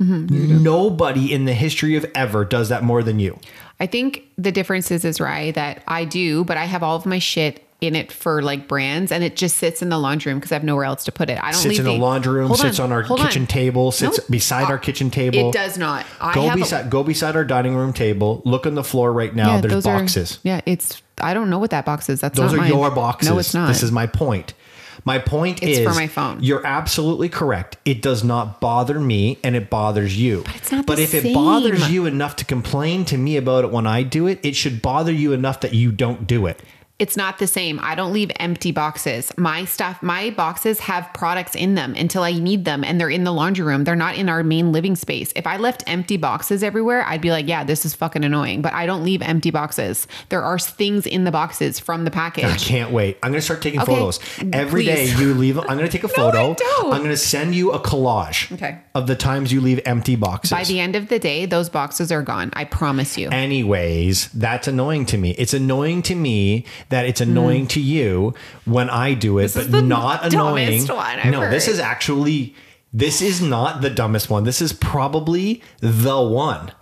Nobody 0.00 1.32
in 1.32 1.44
the 1.44 1.54
history 1.54 1.96
of 1.96 2.06
ever 2.14 2.44
does 2.44 2.68
that 2.68 2.82
more 2.84 3.02
than 3.02 3.18
you. 3.18 3.38
I 3.80 3.86
think 3.86 4.22
the 4.36 4.52
difference 4.52 4.90
is, 4.90 5.04
is 5.04 5.20
right 5.20 5.54
that 5.54 5.82
I 5.88 6.04
do, 6.04 6.44
but 6.44 6.56
I 6.56 6.64
have 6.66 6.82
all 6.82 6.96
of 6.96 7.06
my 7.06 7.18
shit 7.18 7.64
in 7.80 7.94
it 7.94 8.10
for 8.10 8.42
like 8.42 8.66
brands, 8.66 9.12
and 9.12 9.22
it 9.22 9.36
just 9.36 9.56
sits 9.56 9.82
in 9.82 9.88
the 9.88 9.98
laundry 9.98 10.32
room 10.32 10.40
because 10.40 10.50
I 10.50 10.56
have 10.56 10.64
nowhere 10.64 10.84
else 10.84 11.04
to 11.04 11.12
put 11.12 11.30
it. 11.30 11.38
I 11.42 11.52
don't 11.52 11.60
It 11.60 11.62
Sits 11.62 11.78
in 11.78 11.84
the 11.84 11.92
laundry 11.92 12.32
room, 12.32 12.48
Hold 12.48 12.58
sits 12.58 12.80
on, 12.80 12.90
our 12.90 13.02
hold 13.02 13.20
kitchen 13.20 13.46
table, 13.46 13.92
sits 13.92 14.18
Nope. 14.18 14.26
beside 14.28 14.64
Uh, 14.64 14.70
our 14.70 14.78
kitchen 14.78 15.10
table. 15.10 15.48
It 15.48 15.52
does 15.52 15.78
not. 15.78 16.04
I 16.20 16.34
Go 16.34 16.42
have 16.48 16.54
a- 16.56 16.60
beside 16.60 16.90
go 16.90 17.04
beside 17.04 17.36
our 17.36 17.44
dining 17.44 17.76
room 17.76 17.92
table. 17.92 18.42
Look 18.44 18.66
on 18.66 18.74
the 18.74 18.82
floor 18.82 19.12
right 19.12 19.34
now. 19.34 19.60
There's 19.60 19.72
those 19.72 19.86
are- 19.86 19.98
boxes. 20.00 20.38
yeah, 20.42 20.60
it's. 20.66 21.00
I 21.20 21.34
don't 21.34 21.50
know 21.50 21.58
what 21.58 21.70
that 21.70 21.84
box 21.84 22.08
is. 22.08 22.20
That's 22.20 22.36
Those 22.36 22.52
not 22.52 22.58
are 22.58 22.62
mine. 22.62 22.70
your 22.70 22.90
boxes. 22.90 23.28
No, 23.30 23.38
it's 23.38 23.54
not. 23.54 23.68
This 23.68 23.82
is 23.82 23.92
my 23.92 24.06
point. 24.06 24.54
My 25.04 25.18
point 25.18 25.62
It's 25.62 25.78
is 25.78 25.86
for 25.88 25.94
my 25.94 26.06
phone. 26.08 26.38
You're 26.42 26.66
absolutely 26.66 27.28
correct. 27.28 27.76
It 27.84 28.02
does 28.02 28.22
not 28.24 28.60
bother 28.60 28.98
me 29.00 29.38
and 29.44 29.54
it 29.56 29.70
bothers 29.70 30.18
you. 30.20 30.42
But 30.44 30.56
it's 30.56 30.72
not 30.72 30.86
the 30.86 31.00
if 31.00 31.14
it 31.14 31.32
bothers 31.32 31.88
you 31.90 32.06
enough 32.06 32.34
to 32.36 32.44
complain 32.44 33.04
to 33.06 33.16
me 33.16 33.36
about 33.36 33.64
it 33.64 33.70
when 33.70 33.86
I 33.86 34.02
do 34.02 34.26
it, 34.26 34.40
it 34.42 34.54
should 34.56 34.82
bother 34.82 35.12
you 35.12 35.32
enough 35.32 35.60
that 35.60 35.72
you 35.72 35.92
don't 35.92 36.26
do 36.26 36.46
it. 36.46 36.60
It's 36.98 37.16
not 37.16 37.38
the 37.38 37.46
same. 37.46 37.78
I 37.80 37.94
don't 37.94 38.12
leave 38.12 38.32
empty 38.40 38.72
boxes. 38.72 39.30
My 39.36 39.64
stuff, 39.64 40.02
my 40.02 40.30
boxes 40.30 40.80
have 40.80 41.08
products 41.14 41.54
in 41.54 41.76
them 41.76 41.94
until 41.94 42.24
I 42.24 42.32
need 42.32 42.64
them 42.64 42.82
and 42.82 43.00
they're 43.00 43.08
in 43.08 43.22
the 43.22 43.30
laundry 43.32 43.64
room. 43.64 43.84
They're 43.84 43.94
not 43.94 44.16
in 44.16 44.28
our 44.28 44.42
main 44.42 44.72
living 44.72 44.96
space. 44.96 45.32
If 45.36 45.46
I 45.46 45.58
left 45.58 45.84
empty 45.86 46.16
boxes 46.16 46.64
everywhere, 46.64 47.04
I'd 47.04 47.20
be 47.20 47.30
like, 47.30 47.46
yeah, 47.46 47.62
this 47.62 47.86
is 47.86 47.94
fucking 47.94 48.24
annoying. 48.24 48.62
But 48.62 48.72
I 48.72 48.84
don't 48.86 49.04
leave 49.04 49.22
empty 49.22 49.52
boxes. 49.52 50.08
There 50.30 50.42
are 50.42 50.58
things 50.58 51.06
in 51.06 51.22
the 51.22 51.30
boxes 51.30 51.78
from 51.78 52.04
the 52.04 52.10
package. 52.10 52.46
I 52.46 52.56
can't 52.56 52.90
wait. 52.90 53.16
I'm 53.22 53.30
going 53.30 53.38
to 53.38 53.44
start 53.44 53.62
taking 53.62 53.80
Okay, 53.80 53.92
photos. 53.94 54.18
Every 54.52 54.84
day 54.84 55.06
you 55.06 55.34
leave, 55.34 55.56
I'm 55.56 55.66
going 55.78 55.88
to 55.88 55.88
take 55.88 56.02
a 56.02 56.08
No, 56.18 56.26
I 56.28 56.32
photo. 56.32 56.54
don't. 56.54 56.92
I'm 56.92 56.98
going 56.98 57.10
to 57.10 57.16
send 57.16 57.54
you 57.54 57.70
a 57.70 57.78
collage 57.78 58.50
Okay. 58.50 58.78
of 58.96 59.06
the 59.06 59.14
times 59.14 59.52
you 59.52 59.60
leave 59.60 59.80
empty 59.84 60.16
boxes. 60.16 60.50
By 60.50 60.64
the 60.64 60.80
end 60.80 60.96
of 60.96 61.08
the 61.10 61.20
day, 61.20 61.46
those 61.46 61.68
boxes 61.68 62.10
are 62.10 62.22
gone. 62.22 62.50
I 62.54 62.64
promise 62.64 63.16
you. 63.16 63.28
Anyways, 63.30 64.30
that's 64.32 64.66
annoying 64.66 65.06
to 65.06 65.16
me. 65.18 65.30
It's 65.38 65.54
annoying 65.54 66.02
to 66.02 66.16
me 66.16 66.64
that 66.90 67.06
it's 67.06 67.20
annoying 67.20 67.66
to 67.68 67.80
you 67.80 68.34
when 68.64 68.88
I 68.90 69.14
do 69.14 69.38
it, 69.38 69.42
This 69.42 69.56
is 69.56 69.68
but 69.68 69.84
not 69.84 70.24
annoying. 70.32 70.66
dumbest 70.86 70.90
one 70.90 71.18
I've 71.20 71.30
no, 71.32 71.50
this 71.50 71.68
is 71.68 71.78
actually 71.78 72.54
this 72.92 73.20
is 73.20 73.42
not 73.42 73.82
the 73.82 73.90
dumbest 73.90 74.30
one. 74.30 74.44
This 74.44 74.62
is 74.62 74.72
probably 74.72 75.62
the 75.80 76.20
one. 76.22 76.72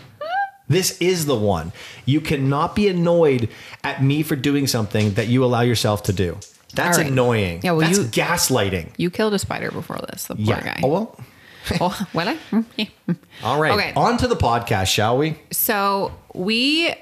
This 0.68 1.00
is 1.00 1.26
the 1.26 1.34
one. 1.36 1.72
You 2.04 2.20
cannot 2.20 2.74
be 2.76 2.88
annoyed 2.88 3.48
at 3.84 4.02
me 4.02 4.22
for 4.22 4.34
doing 4.36 4.66
something 4.66 5.14
that 5.14 5.28
you 5.28 5.44
allow 5.44 5.60
yourself 5.62 6.02
to 6.04 6.12
do. 6.12 6.38
That's 6.74 6.98
right. 6.98 7.06
annoying. 7.06 7.60
Yeah, 7.62 7.72
well, 7.72 7.86
That's 7.86 7.98
you- 7.98 8.04
gaslighting. 8.04 8.90
You 8.96 9.10
killed 9.10 9.34
a 9.34 9.38
spider 9.38 9.70
before 9.70 9.98
this, 10.10 10.24
the 10.26 10.34
poor 10.36 10.44
Yeah. 10.44 10.60
guy. 10.64 10.80
Oh 10.82 10.88
well. 10.88 11.20
oh, 11.80 12.06
what? 12.12 12.28
I? 12.28 12.36
Mm. 12.78 13.16
All 13.44 13.60
right. 13.60 13.72
Okay. 13.72 13.92
On 13.96 14.16
to 14.18 14.26
the 14.28 14.36
podcast, 14.36 14.86
shall 14.86 15.16
we? 15.18 15.38
So 15.52 16.12
we, 16.34 16.92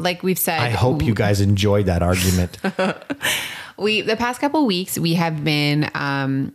like 0.00 0.22
we've 0.22 0.38
said, 0.38 0.60
I 0.60 0.70
hope 0.70 1.02
you 1.02 1.14
guys 1.14 1.40
enjoyed 1.40 1.86
that 1.86 2.02
argument. 2.02 2.58
we 3.76 4.00
the 4.02 4.16
past 4.16 4.40
couple 4.40 4.66
weeks 4.66 4.98
we 4.98 5.14
have 5.14 5.42
been 5.44 5.90
um 5.94 6.52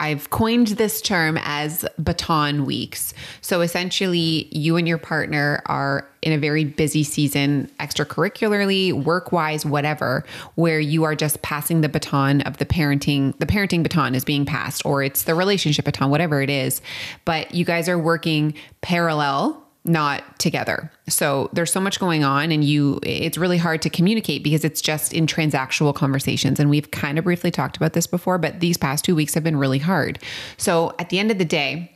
I've 0.00 0.30
coined 0.30 0.68
this 0.68 1.02
term 1.02 1.38
as 1.42 1.84
baton 1.98 2.64
weeks. 2.64 3.14
So 3.40 3.62
essentially, 3.62 4.48
you 4.52 4.76
and 4.76 4.86
your 4.86 4.98
partner 4.98 5.60
are 5.66 6.08
in 6.22 6.32
a 6.32 6.38
very 6.38 6.64
busy 6.64 7.02
season, 7.02 7.70
extracurricularly, 7.80 8.92
work 8.92 9.32
wise, 9.32 9.66
whatever, 9.66 10.24
where 10.54 10.78
you 10.78 11.02
are 11.02 11.16
just 11.16 11.42
passing 11.42 11.80
the 11.80 11.88
baton 11.88 12.42
of 12.42 12.58
the 12.58 12.66
parenting. 12.66 13.36
The 13.38 13.46
parenting 13.46 13.82
baton 13.82 14.14
is 14.14 14.24
being 14.24 14.44
passed, 14.44 14.86
or 14.86 15.02
it's 15.02 15.24
the 15.24 15.34
relationship 15.34 15.84
baton, 15.84 16.10
whatever 16.10 16.42
it 16.42 16.50
is. 16.50 16.80
But 17.24 17.52
you 17.52 17.64
guys 17.64 17.88
are 17.88 17.98
working 17.98 18.54
parallel 18.82 19.67
not 19.88 20.38
together. 20.38 20.92
So 21.08 21.50
there's 21.52 21.72
so 21.72 21.80
much 21.80 21.98
going 21.98 22.22
on 22.22 22.52
and 22.52 22.62
you 22.62 23.00
it's 23.02 23.38
really 23.38 23.58
hard 23.58 23.82
to 23.82 23.90
communicate 23.90 24.44
because 24.44 24.64
it's 24.64 24.80
just 24.80 25.12
in 25.12 25.26
transactional 25.26 25.94
conversations 25.94 26.60
and 26.60 26.70
we've 26.70 26.90
kind 26.90 27.18
of 27.18 27.24
briefly 27.24 27.50
talked 27.50 27.76
about 27.76 27.94
this 27.94 28.06
before 28.06 28.38
but 28.38 28.60
these 28.60 28.76
past 28.76 29.04
2 29.04 29.14
weeks 29.14 29.34
have 29.34 29.42
been 29.42 29.56
really 29.56 29.78
hard. 29.78 30.18
So 30.56 30.94
at 30.98 31.10
the 31.10 31.18
end 31.18 31.30
of 31.30 31.38
the 31.38 31.44
day, 31.44 31.92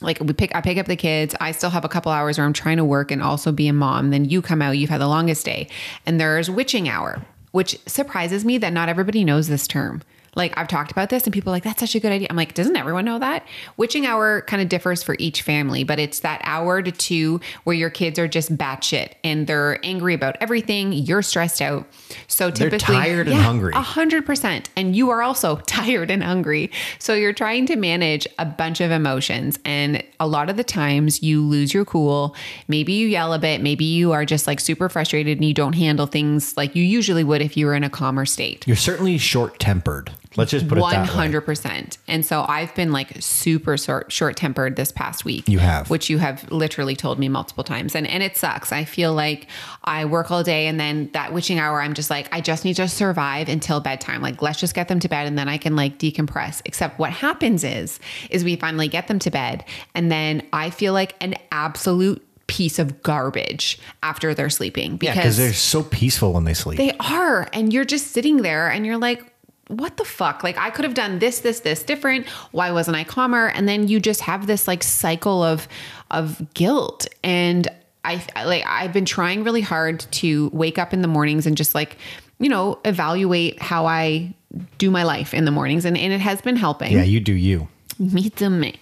like 0.00 0.20
we 0.20 0.32
pick 0.32 0.54
I 0.54 0.60
pick 0.60 0.78
up 0.78 0.86
the 0.86 0.96
kids, 0.96 1.34
I 1.40 1.52
still 1.52 1.70
have 1.70 1.84
a 1.84 1.88
couple 1.88 2.12
hours 2.12 2.38
where 2.38 2.46
I'm 2.46 2.52
trying 2.52 2.76
to 2.78 2.84
work 2.84 3.10
and 3.10 3.22
also 3.22 3.52
be 3.52 3.68
a 3.68 3.72
mom. 3.72 4.10
Then 4.10 4.24
you 4.24 4.42
come 4.42 4.62
out, 4.62 4.72
you've 4.72 4.90
had 4.90 5.00
the 5.00 5.08
longest 5.08 5.44
day. 5.44 5.68
And 6.06 6.20
there's 6.20 6.50
witching 6.50 6.88
hour, 6.88 7.24
which 7.52 7.78
surprises 7.86 8.44
me 8.44 8.58
that 8.58 8.72
not 8.72 8.88
everybody 8.88 9.24
knows 9.24 9.48
this 9.48 9.66
term. 9.66 10.02
Like 10.36 10.56
I've 10.56 10.68
talked 10.68 10.90
about 10.90 11.10
this 11.10 11.24
and 11.24 11.32
people 11.32 11.50
are 11.50 11.56
like, 11.56 11.64
that's 11.64 11.80
such 11.80 11.94
a 11.94 12.00
good 12.00 12.12
idea. 12.12 12.28
I'm 12.30 12.36
like, 12.36 12.54
doesn't 12.54 12.76
everyone 12.76 13.04
know 13.04 13.18
that? 13.18 13.46
Witching 13.76 14.06
hour 14.06 14.42
kind 14.42 14.62
of 14.62 14.68
differs 14.68 15.02
for 15.02 15.16
each 15.18 15.42
family, 15.42 15.84
but 15.84 15.98
it's 15.98 16.20
that 16.20 16.40
hour 16.44 16.82
to 16.82 16.90
two 16.90 17.40
where 17.64 17.76
your 17.76 17.90
kids 17.90 18.18
are 18.18 18.28
just 18.28 18.56
batshit 18.56 19.12
and 19.22 19.46
they're 19.46 19.84
angry 19.84 20.14
about 20.14 20.36
everything. 20.40 20.92
You're 20.92 21.22
stressed 21.22 21.62
out. 21.62 21.86
So 22.28 22.50
typically 22.50 22.78
tired 22.78 23.28
and 23.28 23.36
hungry. 23.36 23.72
A 23.74 23.80
hundred 23.80 24.26
percent. 24.26 24.70
And 24.76 24.96
you 24.96 25.10
are 25.10 25.22
also 25.22 25.56
tired 25.66 26.10
and 26.10 26.22
hungry. 26.22 26.70
So 26.98 27.14
you're 27.14 27.32
trying 27.32 27.66
to 27.66 27.76
manage 27.76 28.26
a 28.38 28.46
bunch 28.46 28.80
of 28.80 28.90
emotions. 28.90 29.58
And 29.64 30.02
a 30.20 30.26
lot 30.26 30.50
of 30.50 30.56
the 30.56 30.64
times 30.64 31.22
you 31.22 31.42
lose 31.42 31.72
your 31.74 31.84
cool. 31.84 32.34
Maybe 32.68 32.92
you 32.94 33.06
yell 33.06 33.32
a 33.32 33.38
bit. 33.38 33.60
Maybe 33.60 33.84
you 33.84 34.12
are 34.12 34.24
just 34.24 34.46
like 34.46 34.60
super 34.60 34.88
frustrated 34.88 35.38
and 35.38 35.46
you 35.46 35.54
don't 35.54 35.74
handle 35.74 36.06
things 36.06 36.56
like 36.56 36.74
you 36.74 36.82
usually 36.82 37.24
would 37.24 37.42
if 37.42 37.56
you 37.56 37.66
were 37.66 37.74
in 37.74 37.84
a 37.84 37.90
calmer 37.90 38.26
state. 38.26 38.66
You're 38.66 38.76
certainly 38.76 39.18
short 39.18 39.58
tempered. 39.58 40.12
Let's 40.36 40.50
just 40.50 40.68
put 40.68 40.78
it 40.78 40.80
One 40.80 40.92
that 40.92 41.02
way. 41.02 41.06
hundred 41.06 41.42
percent. 41.42 41.98
And 42.08 42.24
so 42.24 42.44
I've 42.48 42.74
been 42.74 42.92
like 42.92 43.10
super 43.20 43.76
short 43.76 44.10
short 44.10 44.36
tempered 44.36 44.76
this 44.76 44.92
past 44.92 45.24
week. 45.24 45.48
You 45.48 45.58
have. 45.58 45.90
which 45.90 46.10
you 46.10 46.18
have 46.18 46.50
literally 46.50 46.96
told 46.96 47.18
me 47.18 47.28
multiple 47.28 47.64
times, 47.64 47.94
and 47.94 48.06
and 48.06 48.22
it 48.22 48.36
sucks. 48.36 48.72
I 48.72 48.84
feel 48.84 49.12
like 49.12 49.46
I 49.84 50.04
work 50.04 50.30
all 50.30 50.42
day, 50.42 50.66
and 50.66 50.78
then 50.80 51.10
that 51.12 51.32
witching 51.32 51.58
hour, 51.58 51.80
I'm 51.80 51.94
just 51.94 52.10
like, 52.10 52.28
I 52.32 52.40
just 52.40 52.64
need 52.64 52.74
to 52.76 52.88
survive 52.88 53.48
until 53.48 53.80
bedtime. 53.80 54.22
Like, 54.22 54.42
let's 54.42 54.60
just 54.60 54.74
get 54.74 54.88
them 54.88 55.00
to 55.00 55.08
bed, 55.08 55.26
and 55.26 55.38
then 55.38 55.48
I 55.48 55.58
can 55.58 55.76
like 55.76 55.98
decompress. 55.98 56.62
Except 56.64 56.98
what 56.98 57.10
happens 57.10 57.64
is, 57.64 58.00
is 58.30 58.44
we 58.44 58.56
finally 58.56 58.88
get 58.88 59.08
them 59.08 59.18
to 59.20 59.30
bed, 59.30 59.64
and 59.94 60.10
then 60.10 60.46
I 60.52 60.70
feel 60.70 60.92
like 60.92 61.14
an 61.20 61.34
absolute 61.52 62.26
piece 62.46 62.78
of 62.78 63.02
garbage 63.02 63.78
after 64.02 64.34
they're 64.34 64.50
sleeping 64.50 64.96
because 64.98 65.16
because 65.16 65.36
they're 65.38 65.52
so 65.54 65.82
peaceful 65.82 66.34
when 66.34 66.44
they 66.44 66.52
sleep. 66.52 66.76
they 66.76 66.92
are. 67.00 67.48
And 67.54 67.72
you're 67.72 67.86
just 67.86 68.08
sitting 68.08 68.42
there 68.42 68.68
and 68.70 68.84
you're 68.84 68.98
like, 68.98 69.24
what 69.68 69.96
the 69.96 70.04
fuck? 70.04 70.42
Like, 70.44 70.58
I 70.58 70.70
could 70.70 70.84
have 70.84 70.94
done 70.94 71.18
this, 71.18 71.40
this, 71.40 71.60
this 71.60 71.82
different. 71.82 72.26
Why 72.52 72.70
wasn't 72.70 72.96
I 72.96 73.04
calmer? 73.04 73.48
And 73.48 73.68
then 73.68 73.88
you 73.88 74.00
just 74.00 74.20
have 74.22 74.46
this 74.46 74.68
like 74.68 74.82
cycle 74.82 75.42
of, 75.42 75.66
of 76.10 76.52
guilt. 76.54 77.06
And 77.22 77.68
I 78.04 78.22
like, 78.44 78.64
I've 78.66 78.92
been 78.92 79.06
trying 79.06 79.44
really 79.44 79.62
hard 79.62 80.00
to 80.12 80.50
wake 80.52 80.78
up 80.78 80.92
in 80.92 81.00
the 81.02 81.08
mornings 81.08 81.46
and 81.46 81.56
just 81.56 81.74
like, 81.74 81.96
you 82.38 82.48
know, 82.48 82.78
evaluate 82.84 83.60
how 83.62 83.86
I 83.86 84.34
do 84.78 84.90
my 84.90 85.02
life 85.04 85.32
in 85.32 85.44
the 85.46 85.50
mornings. 85.50 85.84
And, 85.84 85.96
and 85.96 86.12
it 86.12 86.20
has 86.20 86.42
been 86.42 86.56
helping 86.56 86.92
yeah, 86.92 87.02
you 87.02 87.20
do 87.20 87.32
you. 87.32 87.66
me 87.98 88.28
to 88.30 88.50
me. 88.50 88.78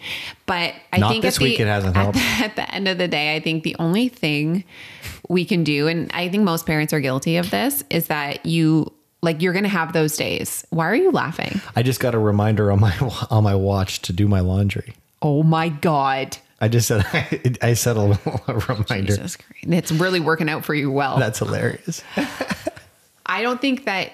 But 0.46 0.74
I 0.92 0.98
Not 0.98 1.10
think 1.12 1.22
this 1.22 1.36
at 1.36 1.38
the, 1.38 1.44
week 1.44 1.60
it 1.60 1.66
hasn't 1.68 1.96
at 1.96 2.02
helped. 2.02 2.18
the- 2.18 2.24
at 2.44 2.56
the 2.56 2.74
end 2.74 2.88
of 2.88 2.98
the 2.98 3.06
day, 3.08 3.36
I 3.36 3.40
think 3.40 3.62
the 3.62 3.76
only 3.78 4.08
thing 4.08 4.64
we 5.28 5.44
can 5.44 5.62
do, 5.62 5.86
and 5.86 6.10
I 6.12 6.28
think 6.28 6.42
most 6.42 6.66
parents 6.66 6.92
are 6.92 7.00
guilty 7.00 7.36
of 7.36 7.50
this, 7.50 7.84
is 7.88 8.08
that 8.08 8.44
you 8.44 8.92
like 9.22 9.40
you're 9.40 9.52
gonna 9.52 9.68
have 9.68 9.92
those 9.92 10.16
days. 10.16 10.66
Why 10.70 10.86
are 10.86 10.96
you 10.96 11.10
laughing? 11.10 11.60
I 11.74 11.82
just 11.82 12.00
got 12.00 12.14
a 12.14 12.18
reminder 12.18 12.70
on 12.70 12.80
my 12.80 12.96
on 13.30 13.44
my 13.44 13.54
watch 13.54 14.02
to 14.02 14.12
do 14.12 14.28
my 14.28 14.40
laundry. 14.40 14.94
Oh 15.22 15.42
my 15.42 15.68
god. 15.68 16.36
I 16.60 16.68
just 16.68 16.86
said 16.86 17.04
I, 17.62 17.74
said 17.74 17.96
a, 17.96 18.18
a 18.46 18.54
reminder. 18.68 19.16
Jesus 19.16 19.36
Christ. 19.36 19.64
It's 19.66 19.92
really 19.92 20.20
working 20.20 20.48
out 20.48 20.64
for 20.64 20.74
you 20.74 20.90
well. 20.92 21.18
That's 21.18 21.40
hilarious. 21.40 22.04
I 23.26 23.42
don't 23.42 23.60
think 23.60 23.84
that, 23.86 24.12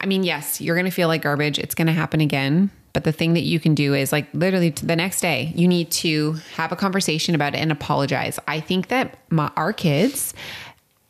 I 0.00 0.06
mean, 0.06 0.22
yes, 0.22 0.60
you're 0.60 0.76
going 0.76 0.86
to 0.86 0.90
feel 0.90 1.08
like 1.08 1.22
garbage. 1.22 1.58
It's 1.58 1.74
going 1.74 1.88
to 1.88 1.92
happen 1.92 2.20
again. 2.22 2.70
But 2.92 3.04
the 3.04 3.12
thing 3.12 3.34
that 3.34 3.42
you 3.42 3.60
can 3.60 3.74
do 3.74 3.94
is 3.94 4.12
like 4.12 4.26
literally 4.32 4.70
the 4.70 4.96
next 4.96 5.20
day, 5.20 5.52
you 5.54 5.68
need 5.68 5.90
to 5.92 6.32
have 6.54 6.72
a 6.72 6.76
conversation 6.76 7.34
about 7.34 7.54
it 7.54 7.58
and 7.58 7.70
apologize. 7.70 8.38
I 8.48 8.60
think 8.60 8.88
that 8.88 9.18
my, 9.30 9.50
our 9.56 9.72
kids 9.72 10.34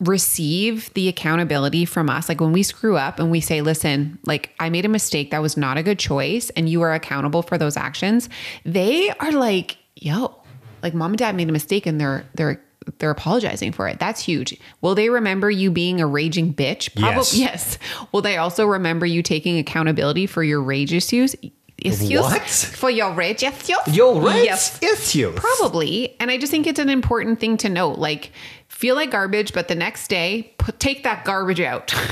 receive 0.00 0.92
the 0.95 1.09
accountability 1.09 1.85
from 1.85 2.09
us. 2.09 2.28
Like 2.28 2.40
when 2.40 2.52
we 2.52 2.62
screw 2.62 2.97
up 2.97 3.19
and 3.19 3.30
we 3.30 3.40
say, 3.40 3.61
listen, 3.61 4.19
like 4.25 4.54
I 4.59 4.71
made 4.71 4.85
a 4.87 4.88
mistake, 4.88 5.30
that 5.30 5.42
was 5.42 5.57
not 5.57 5.76
a 5.76 5.83
good 5.83 5.99
choice, 5.99 6.50
and 6.50 6.69
you 6.69 6.80
are 6.83 6.95
accountable 6.95 7.42
for 7.42 7.59
those 7.59 7.76
actions, 7.76 8.28
they 8.64 9.11
are 9.11 9.33
like, 9.33 9.76
yo, 9.97 10.42
like 10.83 10.95
mom 10.95 11.12
and 11.12 11.19
dad 11.19 11.37
made 11.37 11.50
a 11.50 11.52
mistake 11.52 11.85
and 11.85 12.00
they're, 12.00 12.25
they're, 12.35 12.62
they're 12.99 13.11
apologizing 13.11 13.73
for 13.73 13.87
it. 13.88 13.99
That's 13.99 14.23
huge. 14.23 14.59
Will 14.80 14.95
they 14.95 15.11
remember 15.11 15.50
you 15.50 15.71
being 15.71 16.00
a 16.00 16.07
raging 16.07 16.54
bitch? 16.54 16.90
Yes. 16.97 17.37
Yes. 17.37 17.78
Will 18.11 18.23
they 18.23 18.38
also 18.38 18.64
remember 18.64 19.04
you 19.04 19.23
taking 19.23 19.59
accountability 19.59 20.26
for 20.26 20.42
your 20.42 20.62
rage 20.62 20.95
issues? 20.95 21.37
Issues? 21.76 22.21
What? 22.21 22.42
For 22.42 22.90
your 22.90 23.12
rage 23.12 23.42
issues? 23.42 23.76
You're 23.87 24.19
right. 24.21 24.45
Yes. 24.45 25.14
You. 25.14 25.33
Probably. 25.33 26.16
And 26.21 26.30
I 26.30 26.38
just 26.38 26.50
think 26.50 26.66
it's 26.66 26.78
an 26.78 26.88
important 26.88 27.38
thing 27.38 27.59
to 27.59 27.69
note. 27.69 27.99
Like, 27.99 28.33
feel 28.80 28.94
like 28.94 29.10
garbage, 29.10 29.52
but 29.52 29.68
the 29.68 29.75
next 29.75 30.08
day, 30.08 30.54
put, 30.56 30.80
take 30.80 31.02
that 31.02 31.25
garbage 31.25 31.60
out. 31.60 31.94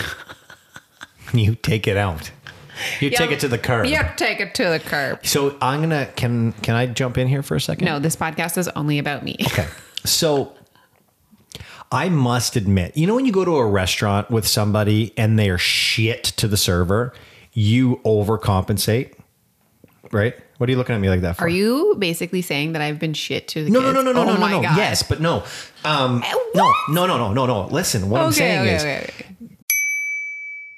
You 1.34 1.56
take 1.56 1.86
it 1.86 1.98
out. 1.98 2.30
You 3.00 3.10
take 3.10 3.30
it 3.30 3.40
to 3.40 3.48
the 3.48 3.58
curb. 3.58 3.84
Yeah, 3.84 4.14
take 4.14 4.40
it 4.40 4.54
to 4.54 4.64
the 4.64 4.78
curb. 4.80 5.26
So 5.26 5.58
I'm 5.60 5.82
gonna 5.82 6.06
can 6.16 6.52
can 6.62 6.74
I 6.74 6.86
jump 6.86 7.18
in 7.18 7.28
here 7.28 7.42
for 7.42 7.54
a 7.54 7.60
second? 7.60 7.84
No, 7.84 7.98
this 7.98 8.16
podcast 8.16 8.56
is 8.56 8.66
only 8.68 8.98
about 8.98 9.24
me. 9.24 9.36
Okay. 9.42 9.66
So 10.06 10.54
I 11.92 12.08
must 12.08 12.56
admit, 12.56 12.96
you 12.96 13.06
know, 13.06 13.14
when 13.14 13.26
you 13.26 13.32
go 13.32 13.44
to 13.44 13.56
a 13.56 13.66
restaurant 13.66 14.30
with 14.30 14.46
somebody 14.46 15.12
and 15.18 15.38
they 15.38 15.50
are 15.50 15.58
shit 15.58 16.24
to 16.24 16.48
the 16.48 16.56
server, 16.56 17.12
you 17.52 18.00
overcompensate, 18.06 19.12
right? 20.12 20.34
What 20.58 20.68
are 20.68 20.72
you 20.72 20.76
looking 20.76 20.94
at 20.94 21.00
me 21.00 21.08
like 21.08 21.20
that 21.22 21.36
for? 21.36 21.44
Are 21.44 21.48
you 21.48 21.94
basically 21.98 22.42
saying 22.42 22.72
that 22.72 22.82
I've 22.82 22.98
been 22.98 23.14
shit 23.14 23.48
to 23.48 23.64
the 23.64 23.70
No, 23.70 23.80
kids? 23.80 23.94
no, 23.94 24.02
no, 24.02 24.12
no, 24.12 24.20
oh 24.20 24.24
no, 24.24 24.36
no, 24.36 24.46
no. 24.48 24.62
God. 24.62 24.76
Yes, 24.76 25.02
but 25.02 25.20
no. 25.20 25.44
Um, 25.84 26.22
Eh, 26.24 26.32
no, 26.54 26.72
no, 26.90 27.06
no, 27.06 27.16
no, 27.16 27.32
no, 27.32 27.46
no. 27.46 27.66
Listen, 27.68 28.10
what 28.10 28.20
I'm 28.20 28.32
saying 28.32 28.60
okay, 28.60 28.74
is, 28.74 28.82
okay, 28.82 29.04
okay. 29.08 29.34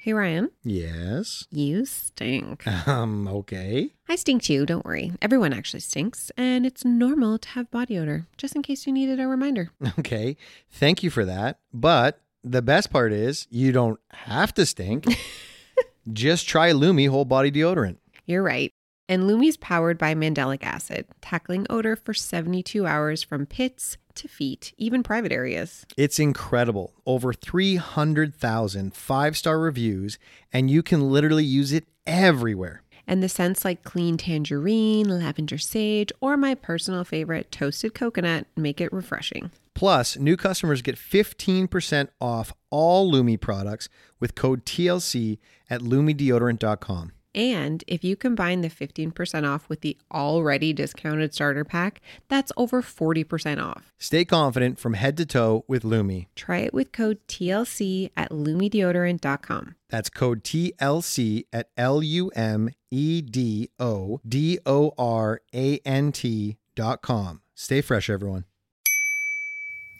Hey, 0.02 0.12
Ryan, 0.14 0.50
Yes. 0.64 1.46
you 1.50 1.84
stink. 1.84 2.66
Um, 2.88 3.28
okay. 3.28 3.90
I 4.08 4.16
stink 4.16 4.42
too, 4.42 4.64
don't 4.64 4.84
worry. 4.84 5.12
Everyone 5.20 5.52
actually 5.52 5.80
stinks, 5.80 6.30
and 6.38 6.64
it's 6.64 6.84
normal 6.86 7.38
to 7.38 7.48
have 7.50 7.70
body 7.70 7.98
odor, 7.98 8.26
just 8.38 8.56
in 8.56 8.62
case 8.62 8.86
you 8.86 8.92
needed 8.92 9.20
a 9.20 9.26
reminder. 9.26 9.70
Okay. 9.98 10.36
Thank 10.70 11.02
you 11.02 11.10
for 11.10 11.24
that. 11.26 11.58
But 11.74 12.20
the 12.44 12.62
best 12.62 12.90
part 12.90 13.12
is 13.12 13.46
you 13.50 13.72
don't 13.72 14.00
have 14.12 14.54
to 14.54 14.64
stink. 14.66 15.04
Just 16.12 16.48
try 16.48 16.72
Lume 16.72 17.06
whole 17.10 17.26
body 17.26 17.50
deodorant. 17.52 17.96
You're 18.24 18.42
right. 18.42 18.72
And 19.10 19.26
Lume's 19.26 19.56
powered 19.56 19.98
by 19.98 20.14
mandelic 20.14 20.62
acid, 20.62 21.04
tackling 21.20 21.66
odor 21.68 21.96
for 21.96 22.14
72 22.14 22.86
hours 22.86 23.24
from 23.24 23.44
pits 23.44 23.96
to 24.14 24.28
feet, 24.28 24.72
even 24.78 25.02
private 25.02 25.32
areas. 25.32 25.84
It's 25.96 26.20
incredible. 26.20 26.92
Over 27.04 27.32
300,000 27.32 28.94
five 28.94 29.36
star 29.36 29.58
reviews, 29.58 30.16
and 30.52 30.70
you 30.70 30.84
can 30.84 31.10
literally 31.10 31.42
use 31.42 31.72
it 31.72 31.88
everywhere. 32.06 32.82
And 33.04 33.20
the 33.20 33.28
scents 33.28 33.64
like 33.64 33.82
clean 33.82 34.16
tangerine, 34.16 35.08
lavender 35.08 35.58
sage, 35.58 36.12
or 36.20 36.36
my 36.36 36.54
personal 36.54 37.02
favorite, 37.02 37.50
toasted 37.50 37.94
coconut, 37.94 38.46
make 38.56 38.80
it 38.80 38.92
refreshing. 38.92 39.50
Plus, 39.74 40.18
new 40.18 40.36
customers 40.36 40.82
get 40.82 40.94
15% 40.94 42.10
off 42.20 42.52
all 42.70 43.10
Lume 43.10 43.38
products 43.38 43.88
with 44.20 44.36
code 44.36 44.64
TLC 44.64 45.38
at 45.68 45.80
lumedeodorant.com. 45.80 47.10
And 47.34 47.84
if 47.86 48.02
you 48.02 48.16
combine 48.16 48.60
the 48.62 48.68
15% 48.68 49.48
off 49.48 49.68
with 49.68 49.82
the 49.82 49.96
already 50.12 50.72
discounted 50.72 51.32
starter 51.34 51.64
pack, 51.64 52.00
that's 52.28 52.52
over 52.56 52.82
40% 52.82 53.62
off. 53.62 53.92
Stay 53.98 54.24
confident 54.24 54.78
from 54.78 54.94
head 54.94 55.16
to 55.18 55.26
toe 55.26 55.64
with 55.68 55.84
Lume. 55.84 56.26
Try 56.34 56.58
it 56.58 56.74
with 56.74 56.92
code 56.92 57.18
TLC 57.28 58.10
at 58.16 58.30
lumedeodorant.com. 58.30 59.76
That's 59.88 60.10
code 60.10 60.42
TLC 60.44 61.44
at 61.52 61.68
L 61.76 62.02
U 62.02 62.28
M 62.34 62.70
E 62.90 63.20
D 63.22 63.70
O 63.78 64.20
D 64.26 64.58
O 64.66 64.92
R 64.98 65.40
A 65.54 65.78
N 65.84 66.12
T 66.12 66.56
dot 66.74 67.02
com. 67.02 67.42
Stay 67.54 67.80
fresh, 67.80 68.08
everyone. 68.08 68.44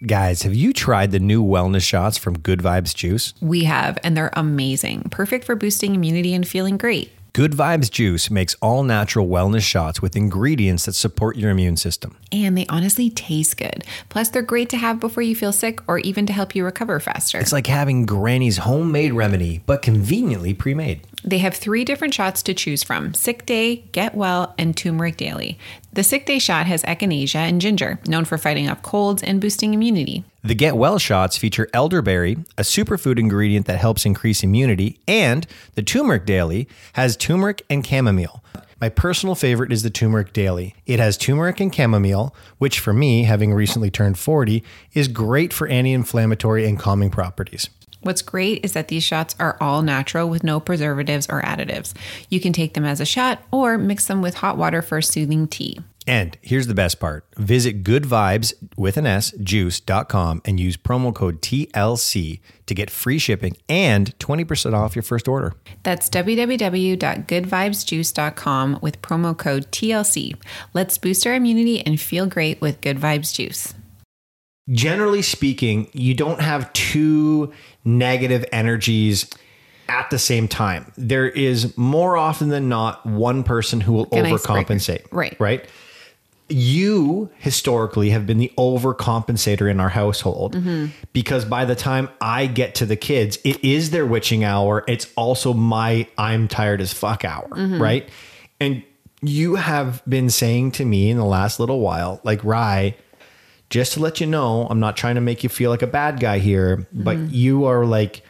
guys, 0.06 0.42
have 0.42 0.54
you 0.54 0.72
tried 0.72 1.10
the 1.10 1.20
new 1.20 1.44
wellness 1.44 1.82
shots 1.82 2.16
from 2.16 2.38
Good 2.38 2.60
Vibes 2.60 2.94
Juice? 2.94 3.34
We 3.42 3.64
have, 3.64 3.98
and 4.02 4.16
they're 4.16 4.30
amazing, 4.32 5.02
perfect 5.10 5.44
for 5.44 5.54
boosting 5.54 5.94
immunity 5.94 6.32
and 6.32 6.46
feeling 6.48 6.78
great. 6.78 7.12
Good 7.32 7.52
Vibes 7.52 7.90
Juice 7.90 8.28
makes 8.28 8.56
all 8.60 8.82
natural 8.82 9.28
wellness 9.28 9.62
shots 9.62 10.02
with 10.02 10.16
ingredients 10.16 10.86
that 10.86 10.94
support 10.94 11.36
your 11.36 11.50
immune 11.50 11.76
system. 11.76 12.16
And 12.32 12.58
they 12.58 12.66
honestly 12.68 13.08
taste 13.08 13.56
good. 13.56 13.84
Plus, 14.08 14.30
they're 14.30 14.42
great 14.42 14.68
to 14.70 14.76
have 14.76 14.98
before 14.98 15.22
you 15.22 15.36
feel 15.36 15.52
sick 15.52 15.80
or 15.86 15.98
even 16.00 16.26
to 16.26 16.32
help 16.32 16.56
you 16.56 16.64
recover 16.64 16.98
faster. 16.98 17.38
It's 17.38 17.52
like 17.52 17.68
having 17.68 18.04
Granny's 18.04 18.58
homemade 18.58 19.12
remedy, 19.12 19.62
but 19.66 19.80
conveniently 19.80 20.54
pre 20.54 20.74
made. 20.74 21.06
They 21.22 21.38
have 21.38 21.54
three 21.54 21.84
different 21.84 22.14
shots 22.14 22.42
to 22.44 22.54
choose 22.54 22.82
from 22.82 23.14
Sick 23.14 23.46
Day, 23.46 23.76
Get 23.92 24.14
Well, 24.14 24.54
and 24.58 24.76
Turmeric 24.76 25.16
Daily. 25.16 25.56
The 25.92 26.02
Sick 26.02 26.26
Day 26.26 26.40
shot 26.40 26.66
has 26.66 26.82
echinacea 26.82 27.36
and 27.36 27.60
ginger, 27.60 28.00
known 28.08 28.24
for 28.24 28.38
fighting 28.38 28.68
off 28.68 28.82
colds 28.82 29.22
and 29.22 29.40
boosting 29.40 29.72
immunity. 29.74 30.24
The 30.42 30.54
Get 30.54 30.76
Well 30.76 30.98
shots 30.98 31.36
feature 31.36 31.68
elderberry, 31.74 32.38
a 32.56 32.62
superfood 32.62 33.18
ingredient 33.18 33.66
that 33.66 33.78
helps 33.78 34.06
increase 34.06 34.42
immunity, 34.42 34.98
and 35.06 35.46
the 35.74 35.82
Turmeric 35.82 36.24
Daily 36.24 36.66
has 36.94 37.14
turmeric 37.14 37.62
and 37.68 37.86
chamomile. 37.86 38.42
My 38.80 38.88
personal 38.88 39.34
favorite 39.34 39.70
is 39.70 39.82
the 39.82 39.90
Turmeric 39.90 40.32
Daily. 40.32 40.74
It 40.86 40.98
has 40.98 41.18
turmeric 41.18 41.60
and 41.60 41.74
chamomile, 41.74 42.34
which 42.56 42.80
for 42.80 42.94
me, 42.94 43.24
having 43.24 43.52
recently 43.52 43.90
turned 43.90 44.18
40, 44.18 44.64
is 44.94 45.08
great 45.08 45.52
for 45.52 45.68
anti 45.68 45.92
inflammatory 45.92 46.66
and 46.66 46.78
calming 46.78 47.10
properties. 47.10 47.68
What's 48.00 48.22
great 48.22 48.64
is 48.64 48.72
that 48.72 48.88
these 48.88 49.04
shots 49.04 49.36
are 49.38 49.58
all 49.60 49.82
natural 49.82 50.30
with 50.30 50.42
no 50.42 50.58
preservatives 50.58 51.26
or 51.28 51.42
additives. 51.42 51.92
You 52.30 52.40
can 52.40 52.54
take 52.54 52.72
them 52.72 52.86
as 52.86 52.98
a 52.98 53.04
shot 53.04 53.42
or 53.50 53.76
mix 53.76 54.06
them 54.06 54.22
with 54.22 54.36
hot 54.36 54.56
water 54.56 54.80
for 54.80 54.96
a 54.96 55.02
soothing 55.02 55.48
tea. 55.48 55.80
And 56.10 56.36
here's 56.42 56.66
the 56.66 56.74
best 56.74 56.98
part. 56.98 57.24
Visit 57.36 57.84
Good 57.84 58.02
Vibes 58.02 58.52
with 58.76 58.96
an 58.96 59.06
S 59.06 59.30
juice.com 59.30 60.42
and 60.44 60.58
use 60.58 60.76
promo 60.76 61.14
code 61.14 61.40
TLC 61.40 62.40
to 62.66 62.74
get 62.74 62.90
free 62.90 63.20
shipping 63.20 63.56
and 63.68 64.18
20% 64.18 64.74
off 64.74 64.96
your 64.96 65.04
first 65.04 65.28
order. 65.28 65.54
That's 65.84 66.10
www.goodvibesjuice.com 66.10 68.78
with 68.82 69.02
promo 69.02 69.38
code 69.38 69.70
TLC. 69.70 70.34
Let's 70.74 70.98
boost 70.98 71.24
our 71.28 71.34
immunity 71.34 71.86
and 71.86 72.00
feel 72.00 72.26
great 72.26 72.60
with 72.60 72.80
Good 72.80 72.98
Vibes 72.98 73.32
Juice. 73.32 73.72
Generally 74.68 75.22
speaking, 75.22 75.88
you 75.92 76.14
don't 76.14 76.40
have 76.40 76.72
two 76.72 77.52
negative 77.84 78.44
energies 78.50 79.30
at 79.88 80.10
the 80.10 80.18
same 80.18 80.48
time. 80.48 80.90
There 80.96 81.28
is 81.28 81.76
more 81.76 82.16
often 82.16 82.48
than 82.48 82.68
not 82.68 83.06
one 83.06 83.44
person 83.44 83.80
who 83.80 83.92
will 83.92 84.08
An 84.10 84.24
overcompensate. 84.24 85.06
Right. 85.12 85.36
Right. 85.38 85.68
You 86.50 87.30
historically 87.38 88.10
have 88.10 88.26
been 88.26 88.38
the 88.38 88.52
overcompensator 88.58 89.70
in 89.70 89.80
our 89.80 89.88
household 89.88 90.54
Mm-hmm. 90.54 90.86
because 91.12 91.44
by 91.44 91.64
the 91.64 91.74
time 91.76 92.08
I 92.20 92.46
get 92.46 92.74
to 92.76 92.86
the 92.86 92.96
kids, 92.96 93.38
it 93.44 93.62
is 93.64 93.90
their 93.90 94.04
witching 94.06 94.44
hour. 94.44 94.84
It's 94.88 95.06
also 95.16 95.52
my 95.54 96.06
I'm 96.18 96.48
tired 96.48 96.80
as 96.80 96.92
fuck 96.92 97.24
hour. 97.24 97.48
Mm-hmm. 97.50 97.80
Right. 97.82 98.08
And 98.60 98.82
you 99.22 99.54
have 99.56 100.02
been 100.08 100.30
saying 100.30 100.72
to 100.72 100.84
me 100.84 101.10
in 101.10 101.16
the 101.18 101.24
last 101.24 101.60
little 101.60 101.80
while, 101.80 102.20
like, 102.24 102.42
Rye, 102.42 102.96
just 103.68 103.92
to 103.92 104.00
let 104.00 104.20
you 104.20 104.26
know, 104.26 104.66
I'm 104.68 104.80
not 104.80 104.96
trying 104.96 105.14
to 105.16 105.20
make 105.20 105.42
you 105.44 105.48
feel 105.50 105.70
like 105.70 105.82
a 105.82 105.86
bad 105.86 106.18
guy 106.20 106.38
here, 106.38 106.86
but 106.92 107.16
Mm-hmm. 107.16 107.34
you 107.34 107.64
are 107.66 107.84
like 107.84 108.22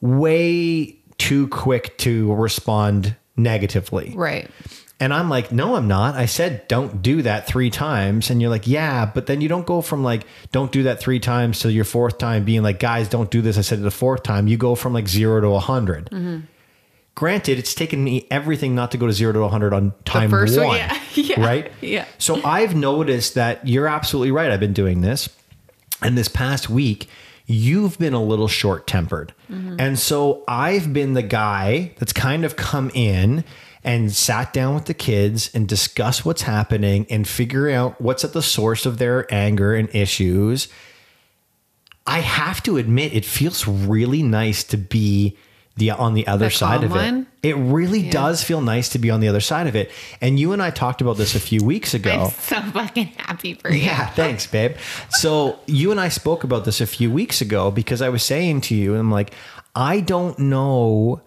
way 0.00 0.96
too 1.18 1.48
quick 1.48 1.98
to 1.98 2.32
respond 2.34 3.16
negatively. 3.36 4.12
Right. 4.16 4.48
And 5.00 5.14
I'm 5.14 5.28
like, 5.28 5.52
no, 5.52 5.76
I'm 5.76 5.86
not. 5.86 6.16
I 6.16 6.26
said, 6.26 6.66
don't 6.66 7.02
do 7.02 7.22
that 7.22 7.46
three 7.46 7.70
times. 7.70 8.30
And 8.30 8.40
you're 8.42 8.50
like, 8.50 8.66
yeah, 8.66 9.06
but 9.06 9.26
then 9.26 9.40
you 9.40 9.48
don't 9.48 9.66
go 9.66 9.80
from 9.80 10.02
like, 10.02 10.26
don't 10.50 10.72
do 10.72 10.82
that 10.84 10.98
three 10.98 11.20
times 11.20 11.60
to 11.60 11.70
your 11.70 11.84
fourth 11.84 12.18
time 12.18 12.44
being 12.44 12.62
like, 12.62 12.80
guys, 12.80 13.08
don't 13.08 13.30
do 13.30 13.40
this. 13.40 13.58
I 13.58 13.60
said 13.60 13.78
it 13.78 13.82
the 13.82 13.92
fourth 13.92 14.24
time. 14.24 14.48
You 14.48 14.56
go 14.56 14.74
from 14.74 14.92
like 14.92 15.06
zero 15.06 15.40
to 15.40 15.46
a 15.46 15.52
100. 15.52 16.10
Mm-hmm. 16.10 16.38
Granted, 17.14 17.58
it's 17.58 17.74
taken 17.74 18.02
me 18.02 18.26
everything 18.30 18.74
not 18.74 18.90
to 18.90 18.98
go 18.98 19.06
to 19.06 19.12
zero 19.12 19.32
to 19.32 19.38
a 19.40 19.42
100 19.42 19.72
on 19.72 19.92
time 20.04 20.30
first 20.30 20.56
one. 20.56 20.68
one, 20.68 20.78
yeah. 20.78 21.00
Yeah. 21.14 21.44
Right? 21.44 21.72
Yeah. 21.80 22.04
So 22.18 22.42
I've 22.44 22.74
noticed 22.74 23.34
that 23.34 23.66
you're 23.66 23.88
absolutely 23.88 24.32
right. 24.32 24.50
I've 24.50 24.60
been 24.60 24.72
doing 24.72 25.00
this. 25.00 25.28
And 26.02 26.18
this 26.18 26.28
past 26.28 26.70
week, 26.70 27.08
you've 27.46 27.98
been 27.98 28.14
a 28.14 28.22
little 28.22 28.46
short 28.46 28.86
tempered. 28.86 29.32
Mm-hmm. 29.50 29.76
And 29.78 29.98
so 29.98 30.44
I've 30.46 30.92
been 30.92 31.14
the 31.14 31.22
guy 31.22 31.92
that's 31.98 32.12
kind 32.12 32.44
of 32.44 32.56
come 32.56 32.90
in 32.94 33.44
and 33.88 34.12
sat 34.14 34.52
down 34.52 34.74
with 34.74 34.84
the 34.84 34.92
kids 34.92 35.50
and 35.54 35.66
discuss 35.66 36.22
what's 36.22 36.42
happening 36.42 37.06
and 37.08 37.26
figure 37.26 37.70
out 37.70 37.98
what's 37.98 38.22
at 38.22 38.34
the 38.34 38.42
source 38.42 38.84
of 38.84 38.98
their 38.98 39.26
anger 39.32 39.74
and 39.74 39.88
issues. 39.94 40.68
I 42.06 42.18
have 42.18 42.62
to 42.64 42.76
admit, 42.76 43.14
it 43.14 43.24
feels 43.24 43.66
really 43.66 44.22
nice 44.22 44.62
to 44.64 44.76
be 44.76 45.38
the 45.76 45.92
on 45.92 46.12
the 46.12 46.26
other 46.26 46.50
The 46.50 46.50
side 46.50 46.84
of 46.84 46.92
calm 46.92 47.26
it. 47.42 47.48
It 47.48 47.54
really 47.54 48.10
does 48.10 48.44
feel 48.44 48.60
nice 48.60 48.90
to 48.90 48.98
be 48.98 49.10
on 49.10 49.20
the 49.20 49.28
other 49.28 49.40
side 49.40 49.66
of 49.66 49.74
it. 49.74 49.90
And 50.20 50.38
you 50.38 50.52
and 50.52 50.62
I 50.62 50.68
talked 50.68 51.00
about 51.00 51.16
this 51.16 51.34
a 51.34 51.40
few 51.40 51.64
weeks 51.64 51.94
ago. 51.94 52.24
I'm 52.24 52.30
so 52.30 52.60
fucking 52.60 53.06
happy 53.16 53.54
for 53.54 53.70
you. 53.70 53.84
Yeah, 53.84 54.06
thanks, 54.10 54.46
babe. 54.46 54.76
So 55.08 55.60
you 55.64 55.92
and 55.92 55.98
I 55.98 56.10
spoke 56.10 56.44
about 56.44 56.66
this 56.66 56.82
a 56.82 56.86
few 56.86 57.10
weeks 57.10 57.40
ago 57.40 57.70
because 57.70 58.02
I 58.02 58.10
was 58.10 58.22
saying 58.22 58.60
to 58.62 58.74
you, 58.74 58.90
and 58.90 59.00
I'm 59.00 59.10
like, 59.10 59.32
I 59.74 60.00
don't 60.00 60.38
know, 60.38 61.22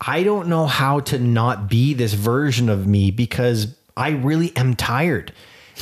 I 0.00 0.22
don't 0.22 0.48
know 0.48 0.66
how 0.66 1.00
to 1.00 1.18
not 1.18 1.68
be 1.68 1.94
this 1.94 2.14
version 2.14 2.68
of 2.68 2.86
me 2.86 3.10
because 3.10 3.74
I 3.96 4.10
really 4.10 4.54
am 4.56 4.74
tired. 4.74 5.32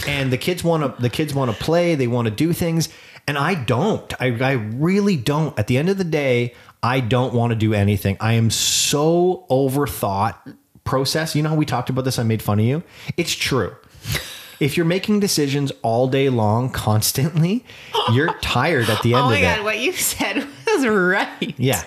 And 0.06 0.33
the 0.33 0.38
kids 0.38 0.64
want 0.64 0.97
to 0.97 1.02
the 1.02 1.11
kids 1.11 1.35
want 1.35 1.56
to 1.56 1.56
play, 1.56 1.94
they 1.94 2.06
want 2.06 2.26
to 2.26 2.35
do 2.35 2.52
things, 2.52 2.88
and 3.28 3.38
I 3.38 3.55
don't. 3.55 4.12
I, 4.20 4.27
I 4.27 4.53
really 4.53 5.16
don't. 5.16 5.57
At 5.59 5.68
the 5.68 5.79
end 5.79 5.88
of 5.88 5.98
the 5.98 6.05
day, 6.05 6.55
I 6.83 7.00
don't 7.00 7.33
want 7.33 7.50
to 7.50 7.57
do 7.57 7.74
anything. 7.74 8.16
I 8.20 8.33
am 8.35 8.50
so 8.50 9.46
overthought 9.48 10.57
process. 10.83 11.37
You 11.37 11.42
know 11.42 11.50
how 11.50 11.55
we 11.55 11.64
talked 11.64 11.90
about 11.90 12.05
this? 12.05 12.18
I 12.18 12.24
made 12.24 12.42
fun 12.42 12.59
of 12.59 12.64
you. 12.64 12.83
It's 13.16 13.33
true 13.33 13.77
if 14.61 14.77
you're 14.77 14.87
making 14.87 15.20
decisions 15.20 15.72
all 15.83 16.09
day 16.09 16.29
long 16.29 16.70
constantly, 16.70 17.64
you're 18.12 18.33
tired 18.38 18.88
at 18.88 19.03
the 19.03 19.14
end 19.14 19.22
oh 19.22 19.27
of 19.27 19.31
the 19.31 19.37
day. 19.37 19.46
Oh 19.46 19.50
my 19.50 19.57
god, 19.57 19.64
what 19.64 19.79
you 19.79 19.92
said 19.92 20.46
was 20.66 20.87
right. 20.87 21.55
Yeah. 21.59 21.83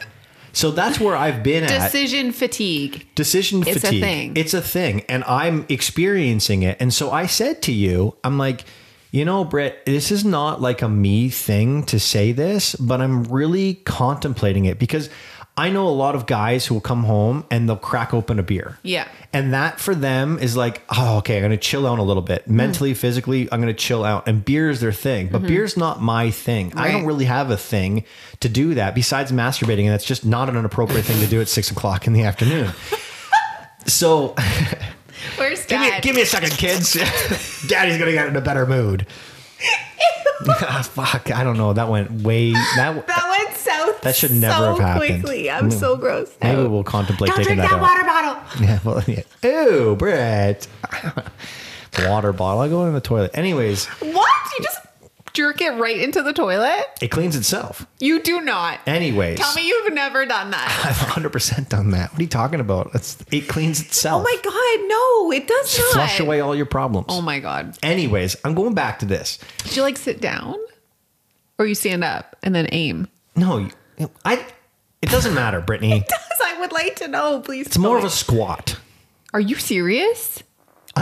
So 0.57 0.71
that's 0.71 0.99
where 0.99 1.15
I've 1.15 1.43
been 1.43 1.65
at. 1.65 1.91
Decision 1.91 2.31
fatigue. 2.31 3.07
Decision 3.13 3.61
fatigue. 3.61 3.75
It's 3.75 3.85
a 3.85 3.99
thing. 3.99 4.35
It's 4.35 4.53
a 4.55 4.61
thing. 4.61 5.01
And 5.07 5.23
I'm 5.25 5.67
experiencing 5.69 6.63
it. 6.63 6.77
And 6.79 6.91
so 6.91 7.11
I 7.11 7.27
said 7.27 7.61
to 7.63 7.71
you, 7.71 8.15
I'm 8.23 8.39
like, 8.39 8.65
you 9.11 9.23
know, 9.23 9.45
Britt, 9.45 9.85
this 9.85 10.11
is 10.11 10.25
not 10.25 10.59
like 10.59 10.81
a 10.81 10.89
me 10.89 11.29
thing 11.29 11.83
to 11.83 11.99
say 11.99 12.31
this, 12.31 12.73
but 12.75 13.01
I'm 13.01 13.25
really 13.25 13.75
contemplating 13.75 14.65
it 14.65 14.79
because 14.79 15.11
I 15.57 15.71
know 15.71 15.87
a 15.87 15.89
lot 15.89 16.13
of 16.13 16.27
guys 16.27 16.67
who 16.67 16.75
will 16.75 16.81
come 16.81 17.03
home 17.03 17.43
and 17.49 17.67
they'll 17.67 17.75
crack 17.75 18.13
open 18.13 18.37
a 18.37 18.43
beer. 18.43 18.77
Yeah. 18.83 19.07
And 19.33 19.53
that 19.53 19.79
for 19.79 19.95
them 19.95 20.37
is 20.37 20.55
like, 20.55 20.83
oh, 20.95 21.17
okay, 21.17 21.37
I'm 21.37 21.41
going 21.41 21.51
to 21.51 21.57
chill 21.57 21.87
out 21.87 21.97
a 21.97 22.03
little 22.03 22.21
bit. 22.21 22.47
Mentally, 22.47 22.93
physically, 22.93 23.51
I'm 23.51 23.59
going 23.59 23.73
to 23.73 23.79
chill 23.79 24.03
out. 24.03 24.27
And 24.27 24.45
beer 24.45 24.69
is 24.69 24.79
their 24.79 24.91
thing. 24.93 25.29
But 25.29 25.41
beer's 25.47 25.75
not 25.75 26.01
my 26.01 26.29
thing. 26.29 26.73
I 26.75 26.91
don't 26.91 27.05
really 27.05 27.25
have 27.25 27.49
a 27.49 27.57
thing 27.57 28.05
to 28.39 28.47
do 28.47 28.75
that 28.75 28.93
besides 28.93 29.31
masturbating. 29.31 29.85
And 29.85 29.89
that's 29.89 30.05
just 30.05 30.25
not 30.25 30.47
an 30.47 30.63
appropriate 30.63 31.03
thing 31.03 31.19
to 31.21 31.27
do 31.27 31.41
at 31.41 31.47
six 31.47 31.71
o'clock 31.71 32.05
in 32.05 32.13
the 32.13 32.23
afternoon. 32.23 32.71
So 33.87 34.35
Where's 35.37 35.65
give 35.67 35.79
me, 35.79 35.91
give 36.01 36.15
me 36.15 36.21
a 36.21 36.25
second, 36.25 36.51
kids. 36.51 36.93
Daddy's 37.67 37.97
going 37.97 38.07
to 38.07 38.11
get 38.11 38.27
in 38.27 38.35
a 38.35 38.41
better 38.41 38.65
mood. 38.65 39.07
Ah, 40.47 40.87
fuck, 40.87 41.31
I 41.31 41.43
don't 41.43 41.57
know. 41.57 41.73
That 41.73 41.89
went 41.89 42.11
way. 42.11 42.51
That, 42.51 43.07
that 43.07 43.45
went. 43.45 43.56
That 44.07 44.15
should 44.15 44.31
never 44.31 44.53
so 44.55 44.65
have 44.75 44.79
happened. 44.79 45.23
Quickly. 45.23 45.49
I'm 45.51 45.69
so 45.71 45.95
gross. 45.97 46.35
maybe 46.41 46.63
now. 46.63 46.69
we'll 46.69 46.83
contemplate 46.83 47.29
Don't 47.29 47.37
taking 47.37 47.55
drink 47.57 47.69
that, 47.69 47.79
that 47.79 47.83
out. 47.83 48.03
water 48.03 48.03
bottle. 48.03 48.43
Yeah, 48.67 48.79
well, 48.83 49.03
yeah. 49.07 49.23
Ew, 49.43 49.95
Brett. 49.95 50.67
Water 51.99 52.31
bottle. 52.33 52.61
I 52.61 52.69
go 52.69 52.85
in 52.85 52.93
the 52.93 53.01
toilet. 53.01 53.31
Anyways, 53.33 53.85
What? 53.85 54.51
You 54.57 54.63
just 54.63 54.79
jerk 55.33 55.61
it 55.61 55.71
right 55.71 55.97
into 55.97 56.21
the 56.21 56.33
toilet? 56.33 56.85
it 57.01 57.07
cleans 57.09 57.35
itself. 57.35 57.87
You 57.99 58.21
do 58.21 58.41
not. 58.41 58.79
Anyways, 58.85 59.39
Tell 59.39 59.53
me 59.55 59.67
you've 59.67 59.93
never 59.93 60.25
done 60.25 60.51
that. 60.51 60.83
I've 60.85 60.95
100% 61.23 61.69
done 61.69 61.91
that. 61.91 62.11
What 62.11 62.19
are 62.19 62.23
you 62.23 62.29
talking 62.29 62.59
about? 62.59 62.91
It's, 62.93 63.17
it 63.31 63.47
cleans 63.47 63.81
itself. 63.81 64.21
Oh 64.21 64.23
my 64.23 64.37
god, 64.43 64.87
no, 64.87 65.31
it 65.31 65.47
does 65.47 65.75
Just 65.75 65.95
not. 65.95 66.07
flush 66.07 66.19
away 66.19 66.39
all 66.39 66.55
your 66.55 66.65
problems. 66.67 67.07
Oh 67.09 67.21
my 67.21 67.39
god. 67.39 67.77
Anyways, 67.81 68.35
I'm 68.45 68.53
going 68.53 68.73
back 68.75 68.99
to 68.99 69.05
this. 69.05 69.39
Do 69.63 69.75
you 69.75 69.81
like 69.81 69.97
sit 69.97 70.21
down? 70.21 70.55
Or 71.59 71.65
you 71.65 71.73
stand 71.73 72.03
up 72.03 72.35
and 72.43 72.53
then 72.53 72.67
aim? 72.71 73.07
No, 73.35 73.57
you- 73.57 73.71
I. 74.25 74.45
It 75.01 75.09
doesn't 75.09 75.33
matter, 75.33 75.61
Brittany. 75.61 76.03
Because 76.37 76.41
I 76.43 76.59
would 76.59 76.71
like 76.71 76.95
to 76.97 77.07
know, 77.07 77.39
please. 77.39 77.67
It's 77.67 77.77
more 77.77 77.97
of 77.97 78.03
a 78.03 78.09
squat. 78.09 78.79
Are 79.33 79.39
you 79.39 79.55
serious? 79.55 80.43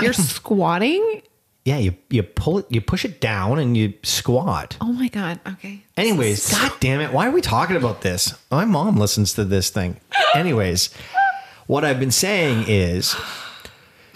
You're 0.02 0.14
squatting? 0.14 1.22
Yeah, 1.66 1.78
you 1.78 1.96
you 2.10 2.22
pull 2.24 2.60
it, 2.60 2.66
you 2.70 2.80
push 2.82 3.06
it 3.06 3.20
down, 3.20 3.58
and 3.60 3.76
you 3.76 3.94
squat. 4.04 4.78
Oh 4.82 4.92
my 4.94 5.08
god. 5.08 5.40
Okay. 5.48 5.82
Anyways, 5.98 6.52
god 6.52 6.74
damn 6.80 7.02
it, 7.02 7.12
why 7.12 7.28
are 7.28 7.32
we 7.32 7.42
talking 7.42 7.76
about 7.76 8.02
this? 8.02 8.34
My 8.52 8.66
mom 8.66 8.98
listens 8.98 9.34
to 9.34 9.44
this 9.46 9.70
thing. 9.70 9.98
Anyways, 10.36 10.90
what 11.68 11.84
I've 11.84 12.00
been 12.00 12.12
saying 12.12 12.66
is 12.68 13.16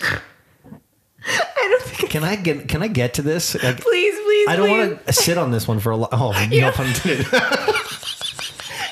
I 0.00 1.68
don't 1.68 1.82
think. 1.82 2.10
can 2.10 2.24
I 2.24 2.36
get 2.36 2.68
can 2.68 2.82
I 2.82 2.88
get 2.88 3.14
to 3.14 3.22
this? 3.22 3.54
Like, 3.62 3.80
Please, 3.80 4.14
please, 4.44 4.52
I 4.52 4.56
don't 4.56 4.70
want 4.70 5.06
to 5.06 5.12
sit 5.12 5.38
on 5.38 5.50
this 5.50 5.66
one 5.68 5.80
for 5.80 5.90
a 5.90 5.96
lot. 5.96 6.10
Oh, 6.12 6.32
no 6.50 6.70
pun 6.72 6.86
intended. 6.86 7.26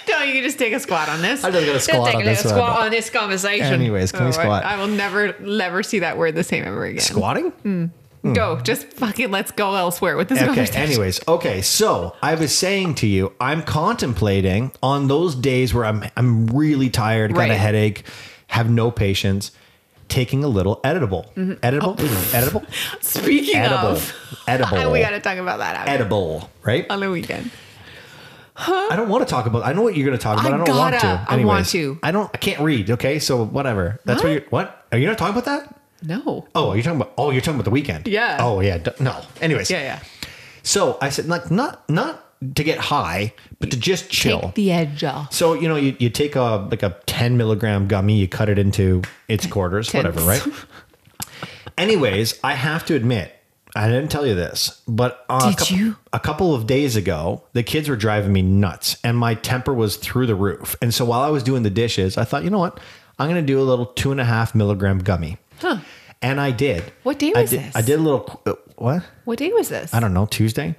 No, 0.09 0.21
you 0.23 0.33
can 0.35 0.43
just 0.43 0.59
take 0.59 0.73
a 0.73 0.81
squat 0.81 1.09
on 1.09 1.23
this. 1.23 1.43
I'm 1.45 1.53
just 1.53 1.67
gonna 1.67 1.81
squat 1.81 2.07
take 2.07 2.15
on 2.17 2.23
a 2.23 2.25
this 2.25 2.45
one. 2.45 2.55
squat 2.55 2.81
on 2.81 2.91
this 2.91 3.11
conversation. 3.11 3.73
Anyways, 3.73 4.13
can 4.13 4.23
we 4.23 4.29
I- 4.29 4.31
squat? 4.33 4.65
I 4.65 4.77
will 4.77 4.89
never, 4.89 5.37
never 5.41 5.83
see 5.83 6.01
that 6.01 6.19
word 6.19 6.35
the 6.35 6.45
same 6.45 6.65
ever 6.65 6.85
again. 6.85 7.01
Squatting? 7.01 7.51
Hmm. 7.51 7.87
Hmm. 8.23 8.35
Go, 8.35 8.61
just 8.61 8.87
fucking 8.93 9.33
let's 9.33 9.51
go 9.51 9.75
elsewhere 9.75 10.17
with 10.17 10.29
this 10.29 10.39
Okay, 10.39 10.47
conversation. 10.47 10.81
anyways, 10.83 11.21
okay. 11.27 11.61
So 11.61 12.15
I 12.23 12.37
was 12.37 12.57
saying 12.57 12.95
to 12.97 13.07
you, 13.09 13.33
I'm 13.41 13.63
contemplating 13.63 14.71
on 14.81 15.09
those 15.09 15.35
days 15.35 15.75
where 15.75 15.85
I'm 15.85 16.05
I'm 16.17 16.47
really 16.49 16.89
tired, 16.89 17.35
got 17.35 17.51
a 17.51 17.55
headache, 17.57 18.05
have 18.49 18.71
no 18.71 18.93
patience, 18.93 19.51
taking 20.13 20.45
a 20.45 20.49
little 20.49 20.77
editable. 20.85 21.33
Mm-hmm. 21.35 21.55
Edible? 21.63 21.97
Oh. 21.99 22.31
Edible? 22.35 22.65
Speaking 23.01 23.57
Edible. 23.57 23.89
of, 23.89 24.15
Edible. 24.47 24.91
we 24.93 25.01
got 25.01 25.11
to 25.11 25.21
talk 25.21 25.39
about 25.39 25.59
that 25.59 25.75
after, 25.77 25.91
edible, 25.91 26.51
right? 26.63 26.87
on 26.91 27.01
the 27.01 27.11
weekend. 27.11 27.51
Huh? 28.55 28.89
I 28.91 28.97
don't 28.97 29.09
want 29.09 29.27
to 29.27 29.31
talk 29.31 29.47
about. 29.47 29.65
I 29.65 29.73
know 29.73 29.81
what 29.83 29.97
you're 29.97 30.05
going 30.05 30.19
to 30.19 30.23
talk 30.23 30.39
about. 30.39 30.53
I 30.53 30.55
I, 30.55 30.65
don't 30.65 30.77
want 30.77 30.93
gotta. 30.93 31.25
to. 31.25 31.33
I 31.33 31.45
want 31.45 31.67
to. 31.69 31.99
I 32.03 32.11
don't. 32.13 32.31
I 32.35 32.37
can't 32.37 32.61
read. 32.61 32.91
Okay, 32.91 33.19
so 33.19 33.45
whatever. 33.47 33.99
That's 34.05 34.23
what, 34.23 34.29
What? 34.29 34.33
you're. 34.33 34.43
What 34.51 34.87
are 34.93 34.99
you 34.99 35.07
not 35.07 35.17
talking 35.17 35.33
about 35.33 35.47
that? 35.47 35.81
No. 36.03 36.47
Oh, 36.55 36.75
you're 36.75 36.83
talking 36.83 37.01
about. 37.01 37.15
Oh, 37.17 37.31
you're 37.31 37.41
talking 37.41 37.55
about 37.55 37.65
the 37.65 37.71
weekend. 37.71 38.07
Yeah. 38.07 38.37
Oh 38.41 38.61
yeah. 38.61 38.79
No. 39.01 39.23
Anyways. 39.41 39.71
Yeah, 39.71 39.81
yeah. 39.81 40.01
So 40.63 40.99
I 41.01 41.09
said, 41.09 41.27
like, 41.27 41.51
not 41.51 41.89
not 41.89 42.32
to 42.55 42.65
get 42.65 42.79
high, 42.79 43.35
but 43.61 43.71
to 43.71 43.77
just 43.77 44.11
chill. 44.11 44.41
Take 44.41 44.55
the 44.55 44.73
edge 44.73 45.05
off. 45.05 45.33
So 45.33 45.55
you 45.55 45.69
know, 45.69 45.77
you, 45.77 45.97
you 45.99 46.11
take 46.11 46.37
a 46.37 46.69
like 46.71 46.83
a 46.83 46.97
ten 47.07 47.37
milligram 47.37 47.89
gummy, 47.89 48.17
you 48.19 48.29
cut 48.29 48.49
it 48.49 48.59
into 48.59 49.03
its 49.29 49.47
quarters, 49.47 49.89
Tenths. 49.89 50.21
whatever, 50.21 50.29
right? 50.29 50.47
Anyways, 51.79 52.39
I 52.45 52.55
have 52.55 52.85
to 52.87 52.95
admit, 52.95 53.35
I 53.75 53.89
didn't 53.89 54.11
tell 54.11 54.27
you 54.27 54.35
this, 54.35 54.83
but 54.87 55.25
uh, 55.31 55.41
a, 55.45 55.49
Did 55.51 55.59
couple, 55.59 55.77
you? 55.77 55.97
a 56.13 56.21
couple 56.21 56.55
of 56.55 56.67
days 56.67 56.97
ago, 56.97 57.43
the 57.55 57.63
kids 57.63 57.89
were 57.89 57.97
driving 57.97 58.33
me 58.33 58.43
nuts, 58.43 58.99
and 59.03 59.17
my 59.17 59.35
temper 59.35 59.73
was 59.73 59.97
through 59.97 60.27
the 60.27 60.35
roof. 60.35 60.77
And 60.83 60.93
so 60.93 61.05
while 61.05 61.23
I 61.23 61.31
was 61.31 61.43
doing 61.43 61.63
the 61.63 61.71
dishes, 61.71 62.19
I 62.19 62.25
thought, 62.25 62.45
you 62.45 62.51
know 62.51 62.59
what, 62.59 62.79
I'm 63.19 63.29
going 63.29 63.41
to 63.41 63.47
do 63.47 63.61
a 63.61 63.65
little 63.65 63.87
two 63.87 64.13
and 64.13 64.21
a 64.21 64.25
half 64.25 64.55
milligram 64.55 64.99
gummy. 64.99 65.39
Huh. 65.61 65.79
And 66.23 66.41
I 66.41 66.53
did. 66.53 66.85
What 67.03 67.19
day 67.19 67.33
was 67.35 67.53
I 67.53 67.57
did, 67.57 67.65
this? 67.67 67.77
I 67.77 67.83
did 67.83 67.99
a 67.99 68.03
little. 68.03 68.41
uh, 68.47 68.55
What? 68.77 69.03
What 69.25 69.39
day 69.39 69.53
was 69.53 69.69
this? 69.69 69.93
I 69.93 70.01
don't 70.01 70.15
know, 70.15 70.27
Tuesday. 70.27 70.77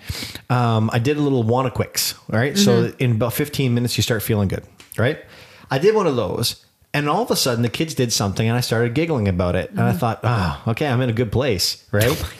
Um, 0.50 0.90
I 0.94 1.00
did 1.00 1.18
a 1.18 1.22
little 1.22 1.44
Quicks, 1.72 2.16
right? 2.30 2.58
So 2.58 2.86
Mm-hmm. 2.86 2.96
in 3.04 3.12
about 3.12 3.34
15 3.34 3.74
minutes, 3.74 3.98
you 3.98 4.04
start 4.04 4.24
feeling 4.24 4.48
good, 4.48 4.64
right? 4.98 5.20
I 5.70 5.80
did 5.80 5.96
one 5.96 6.08
of 6.08 6.16
those, 6.16 6.66
and 6.94 7.10
all 7.10 7.24
of 7.24 7.32
a 7.32 7.36
sudden, 7.36 7.62
the 7.62 7.70
kids 7.70 7.94
did 7.94 8.14
something, 8.14 8.48
and 8.48 8.56
I 8.58 8.62
started 8.62 8.94
giggling 8.94 9.28
about 9.28 9.56
it. 9.56 9.70
And 9.72 9.80
Mm-hmm. 9.80 9.90
I 9.90 9.94
thought, 9.94 10.20
oh, 10.24 10.64
okay, 10.72 10.88
I'm 10.88 11.02
in 11.02 11.10
a 11.10 11.14
good 11.14 11.32
place, 11.32 11.86
right? 11.92 12.12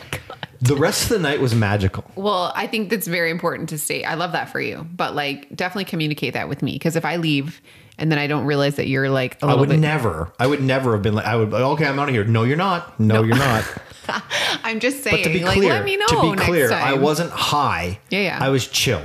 Oh 0.66 0.68
the 0.70 0.78
rest 0.78 1.04
of 1.04 1.10
the 1.10 1.20
night 1.20 1.42
was 1.42 1.54
magical. 1.54 2.06
Well, 2.16 2.54
I 2.56 2.68
think 2.68 2.90
that's 2.90 3.06
very 3.06 3.30
important 3.32 3.68
to 3.70 3.78
state. 3.78 4.06
I 4.06 4.14
love 4.14 4.32
that 4.32 4.48
for 4.50 4.62
you, 4.62 4.88
but 4.96 5.14
like 5.14 5.54
definitely 5.54 5.84
communicate 5.84 6.36
that 6.36 6.48
with 6.48 6.62
me 6.62 6.72
because 6.76 6.96
if 6.96 7.04
I 7.04 7.18
leave 7.18 7.60
and 7.98 8.12
then 8.12 8.20
I 8.20 8.28
don't 8.28 8.46
realize 8.46 8.76
that 8.76 8.88
you're 8.88 9.10
like 9.10 9.42
a 9.44 9.48
I 9.48 9.54
would 9.56 9.70
bit, 9.70 9.80
never, 9.80 10.32
I 10.40 10.48
would 10.48 10.62
never 10.62 10.94
have 10.94 11.02
been 11.02 11.14
like, 11.14 11.26
I 11.26 11.36
would, 11.36 11.54
okay, 11.54 11.86
I'm 11.86 12.00
out 12.00 12.10
of 12.10 12.14
here. 12.16 12.24
No, 12.24 12.44
you're 12.44 12.58
not. 12.58 13.00
No, 13.00 13.24
you're 13.24 13.38
not. 13.38 13.66
I'm 14.64 14.80
just 14.80 15.04
saying, 15.04 15.18
But 15.18 15.24
to 15.24 15.34
be 15.34 15.44
like, 15.44 15.58
clear, 15.58 15.74
let 15.74 15.86
me 15.86 15.96
know. 15.98 16.08
to 16.08 16.32
be 16.36 16.38
clear. 16.38 16.72
I 16.72 16.94
wasn't 16.94 17.32
high. 17.32 18.00
Yeah, 18.10 18.20
yeah. 18.22 18.38
I 18.42 18.50
was 18.50 18.68
chill. 18.68 19.02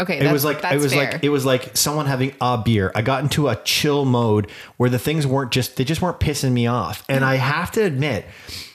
Okay, 0.00 0.14
it 0.14 0.20
that's- 0.20 0.32
was 0.32 0.44
like 0.44 0.62
it 0.62 0.78
was 0.80 0.92
fair. 0.94 1.10
like 1.12 1.24
it 1.24 1.28
was 1.28 1.44
like 1.44 1.76
someone 1.76 2.06
having 2.06 2.32
a 2.40 2.56
beer. 2.56 2.92
I 2.94 3.02
got 3.02 3.24
into 3.24 3.48
a 3.48 3.56
chill 3.56 4.04
mode 4.04 4.48
where 4.76 4.88
the 4.88 4.98
things 4.98 5.26
weren't 5.26 5.50
just 5.50 5.76
they 5.76 5.82
just 5.82 6.00
weren't 6.00 6.20
pissing 6.20 6.52
me 6.52 6.68
off. 6.68 7.04
And 7.08 7.24
I 7.24 7.34
have 7.34 7.72
to 7.72 7.82
admit, 7.82 8.24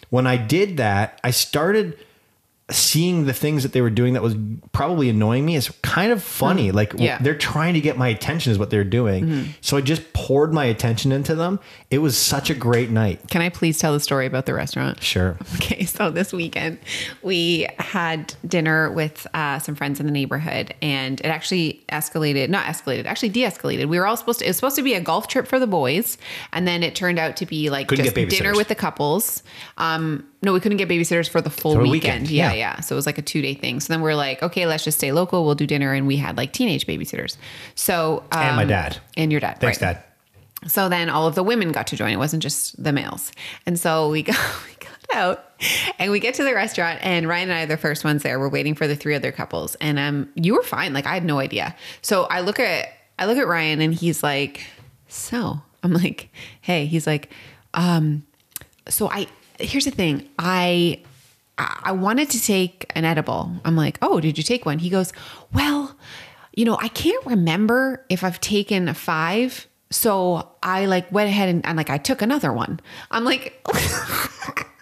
when 0.10 0.28
I 0.28 0.36
did 0.36 0.76
that, 0.78 1.22
I 1.24 1.32
started 1.32 1.98
seeing 2.72 3.26
the 3.26 3.34
things 3.34 3.62
that 3.64 3.74
they 3.74 3.82
were 3.82 3.90
doing 3.90 4.14
that 4.14 4.24
was 4.24 4.36
probably 4.72 5.10
annoying 5.10 5.46
me 5.46 5.56
is 5.56 5.70
kind 5.82 6.12
of 6.14 6.24
funny. 6.24 6.72
Like 6.72 6.94
Mm. 6.94 7.00
Yeah. 7.04 7.16
Mm-hmm. 7.16 7.24
they're 7.26 7.36
trying 7.38 7.74
to 7.74 7.82
get 7.82 7.98
my 7.98 8.08
attention 8.08 8.52
is 8.52 8.58
what 8.60 8.70
they're 8.70 8.84
doing. 8.86 9.54
So 9.62 9.76
I 9.78 9.82
just 9.82 10.14
poured 10.14 10.54
my 10.54 10.66
attention 10.66 11.12
into 11.12 11.36
them. 11.36 11.60
It 11.92 11.98
was 12.00 12.18
such 12.18 12.50
a 12.50 12.54
great 12.56 12.90
night. 12.90 13.20
Can 13.30 13.42
I 13.42 13.50
please 13.50 13.78
tell 13.80 13.92
the 13.94 14.00
story 14.00 14.26
about 14.26 14.46
the 14.46 14.54
restaurant? 14.54 15.02
Sure. 15.04 15.38
Okay, 15.56 15.86
so 15.86 16.10
this 16.10 16.34
weekend 16.34 16.78
we 17.22 17.68
had 17.80 18.34
dinner 18.48 18.92
with 18.92 19.26
uh, 19.34 19.60
some 19.60 19.76
friends 19.76 20.00
in 20.00 20.06
the 20.06 20.12
neighborhood, 20.12 20.74
and 20.82 21.20
it 21.22 21.28
actually 21.28 21.84
escalated, 21.90 22.50
not 22.50 22.66
escalated, 22.66 23.06
actually 23.06 23.30
de 23.30 23.44
escalated. 23.44 23.88
We 23.88 23.98
were 24.00 24.06
all 24.08 24.18
supposed 24.18 24.40
to, 24.40 24.46
it 24.46 24.50
was 24.50 24.58
supposed 24.58 24.76
to 24.78 24.82
be 24.84 24.94
a 24.94 25.02
golf 25.02 25.28
trip 25.28 25.48
for 25.48 25.60
the 25.60 25.68
boys, 25.68 26.18
and 26.54 26.68
then 26.68 26.82
it 26.84 26.96
turned 26.96 27.18
out 27.20 27.38
to 27.38 27.46
be 27.46 27.70
like 27.70 27.88
Couldn't 27.88 28.06
just 28.06 28.16
dinner 28.30 28.56
with 28.56 28.68
the 28.68 28.76
couples. 28.76 29.42
Um, 29.78 30.26
no, 30.42 30.52
we 30.54 30.60
couldn't 30.60 30.78
get 30.78 30.90
babysitters 30.90 31.30
for 31.30 31.40
the 31.40 31.50
full 31.50 31.76
For 31.76 31.82
weekend. 31.84 32.24
weekend, 32.24 32.30
Yeah, 32.30 32.52
yeah. 32.54 32.63
Yeah. 32.64 32.80
So 32.82 32.96
it 32.96 32.98
was 32.98 33.06
like 33.06 33.18
a 33.18 33.22
two 33.22 33.42
day 33.42 33.54
thing. 33.56 33.80
So 33.82 33.92
then 33.92 34.02
we 34.02 34.10
are 34.10 34.16
like, 34.16 34.42
okay, 34.42 34.66
let's 34.66 34.84
just 34.86 34.98
stay 34.98 35.12
local. 35.12 35.44
We'll 35.46 35.56
do 35.56 35.68
dinner, 35.68 35.92
and 35.94 36.08
we 36.08 36.16
had 36.18 36.38
like 36.38 36.54
teenage 36.54 36.88
babysitters. 36.88 37.36
So 37.76 38.24
um, 38.32 38.42
And 38.42 38.56
my 38.56 38.66
dad. 38.66 38.98
and 39.18 39.32
your 39.32 39.42
dad. 39.42 39.60
Thanks, 39.60 39.82
right. 39.82 39.96
Dad. 39.96 40.04
So 40.70 40.88
then 40.88 41.10
all 41.10 41.28
of 41.28 41.36
the 41.36 41.44
women 41.44 41.74
got 41.74 41.88
to 41.88 41.98
join. 41.98 42.12
It 42.14 42.18
wasn't 42.26 42.42
just 42.42 42.82
the 42.82 42.94
males. 42.94 43.32
And 43.66 43.78
so 43.78 44.10
we 44.10 44.22
got, 44.30 44.38
we 44.66 44.76
got 44.80 45.16
out 45.18 45.46
and 46.00 46.10
we 46.12 46.20
get 46.22 46.36
to 46.36 46.44
the 46.46 46.54
restaurant 46.54 47.00
and 47.04 47.28
Ryan 47.28 47.50
and 47.50 47.58
I 47.60 47.64
are 47.64 47.66
the 47.66 47.76
first 47.78 48.06
ones 48.06 48.24
there. 48.24 48.40
We're 48.40 48.48
waiting 48.50 48.74
for 48.74 48.88
the 48.88 48.96
three 48.96 49.14
other 49.14 49.32
couples. 49.34 49.76
And 49.82 50.00
um 50.00 50.30
you 50.36 50.54
were 50.56 50.64
fine. 50.64 50.94
Like 50.94 51.06
I 51.06 51.14
had 51.16 51.26
no 51.26 51.40
idea. 51.40 51.76
So 52.02 52.24
I 52.32 52.40
look 52.42 52.60
at 52.62 52.88
I 53.20 53.26
look 53.26 53.38
at 53.38 53.48
Ryan 53.48 53.82
and 53.82 53.94
he's 53.94 54.24
like, 54.24 54.66
so 55.10 55.62
I'm 55.84 55.92
like, 55.94 56.30
hey, 56.62 56.86
he's 56.86 57.06
like, 57.06 57.30
um, 57.74 58.24
so 58.88 59.10
I 59.10 59.28
here's 59.60 59.86
the 59.86 59.92
thing. 59.92 60.30
I 60.40 61.02
I 61.58 61.92
wanted 61.92 62.30
to 62.32 62.42
take 62.42 62.92
an 62.96 63.06
edible. 63.06 63.52
I'm 63.64 63.76
like, 63.76 63.98
oh, 64.02 64.20
did 64.20 64.38
you 64.38 64.44
take 64.44 64.66
one? 64.66 64.80
He 64.80 64.90
goes, 64.90 65.14
well, 65.54 65.96
you 66.56 66.66
know, 66.66 66.78
I 66.82 66.88
can't 66.88 67.24
remember 67.26 68.06
if 68.10 68.24
I've 68.24 68.42
taken 68.42 68.88
a 68.88 68.94
five. 68.94 69.68
So 69.92 70.50
I 70.64 70.86
like 70.86 71.12
went 71.12 71.30
ahead 71.30 71.50
and, 71.50 71.66
and 71.66 71.78
like 71.78 71.90
I 71.90 71.98
took 71.98 72.22
another 72.22 72.52
one. 72.52 72.80
I'm 73.12 73.24
like, 73.24 73.64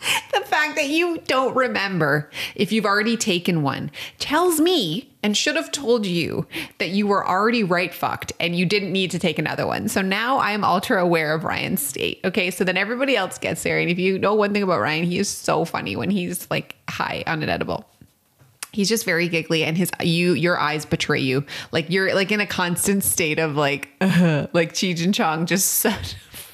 the 0.32 0.40
fact 0.40 0.76
that 0.76 0.88
you 0.88 1.18
don't 1.26 1.54
remember 1.54 2.30
if 2.54 2.72
you've 2.72 2.86
already 2.86 3.16
taken 3.16 3.62
one 3.62 3.90
tells 4.18 4.60
me 4.60 5.10
and 5.22 5.36
should 5.36 5.56
have 5.56 5.70
told 5.70 6.06
you 6.06 6.46
that 6.78 6.90
you 6.90 7.06
were 7.06 7.26
already 7.26 7.62
right 7.62 7.92
fucked 7.92 8.32
and 8.40 8.56
you 8.56 8.64
didn't 8.64 8.92
need 8.92 9.10
to 9.10 9.18
take 9.18 9.38
another 9.38 9.66
one. 9.66 9.88
So 9.88 10.00
now 10.00 10.38
I'm 10.38 10.64
ultra 10.64 11.02
aware 11.02 11.34
of 11.34 11.44
Ryan's 11.44 11.82
state. 11.82 12.20
Okay. 12.24 12.50
So 12.50 12.64
then 12.64 12.76
everybody 12.76 13.16
else 13.16 13.38
gets 13.38 13.62
there. 13.62 13.78
And 13.78 13.90
if 13.90 13.98
you 13.98 14.18
know 14.18 14.34
one 14.34 14.52
thing 14.52 14.62
about 14.62 14.80
Ryan, 14.80 15.04
he 15.04 15.18
is 15.18 15.28
so 15.28 15.64
funny 15.64 15.96
when 15.96 16.10
he's 16.10 16.50
like 16.50 16.76
high 16.88 17.22
on 17.26 17.42
an 17.42 17.48
edible. 17.48 17.86
He's 18.72 18.88
just 18.88 19.04
very 19.04 19.28
giggly 19.28 19.64
and 19.64 19.76
his 19.76 19.90
you 20.00 20.32
your 20.32 20.58
eyes 20.58 20.86
betray 20.86 21.20
you. 21.20 21.44
Like 21.72 21.90
you're 21.90 22.14
like 22.14 22.30
in 22.32 22.40
a 22.40 22.46
constant 22.46 23.04
state 23.04 23.38
of 23.38 23.56
like 23.56 23.90
like 24.00 24.72
Cheech 24.72 25.04
and 25.04 25.12
Chong 25.12 25.46
just 25.46 25.84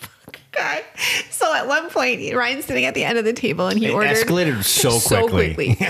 guy. 0.56 0.82
So 1.30 1.54
at 1.54 1.66
one 1.68 1.90
point, 1.90 2.34
Ryan's 2.34 2.64
sitting 2.64 2.84
at 2.84 2.94
the 2.94 3.04
end 3.04 3.18
of 3.18 3.24
the 3.24 3.32
table 3.32 3.66
and 3.68 3.78
he 3.78 3.86
It 3.86 3.92
ordered 3.92 4.10
escalated 4.16 4.64
so 4.64 4.98
quickly. 5.28 5.78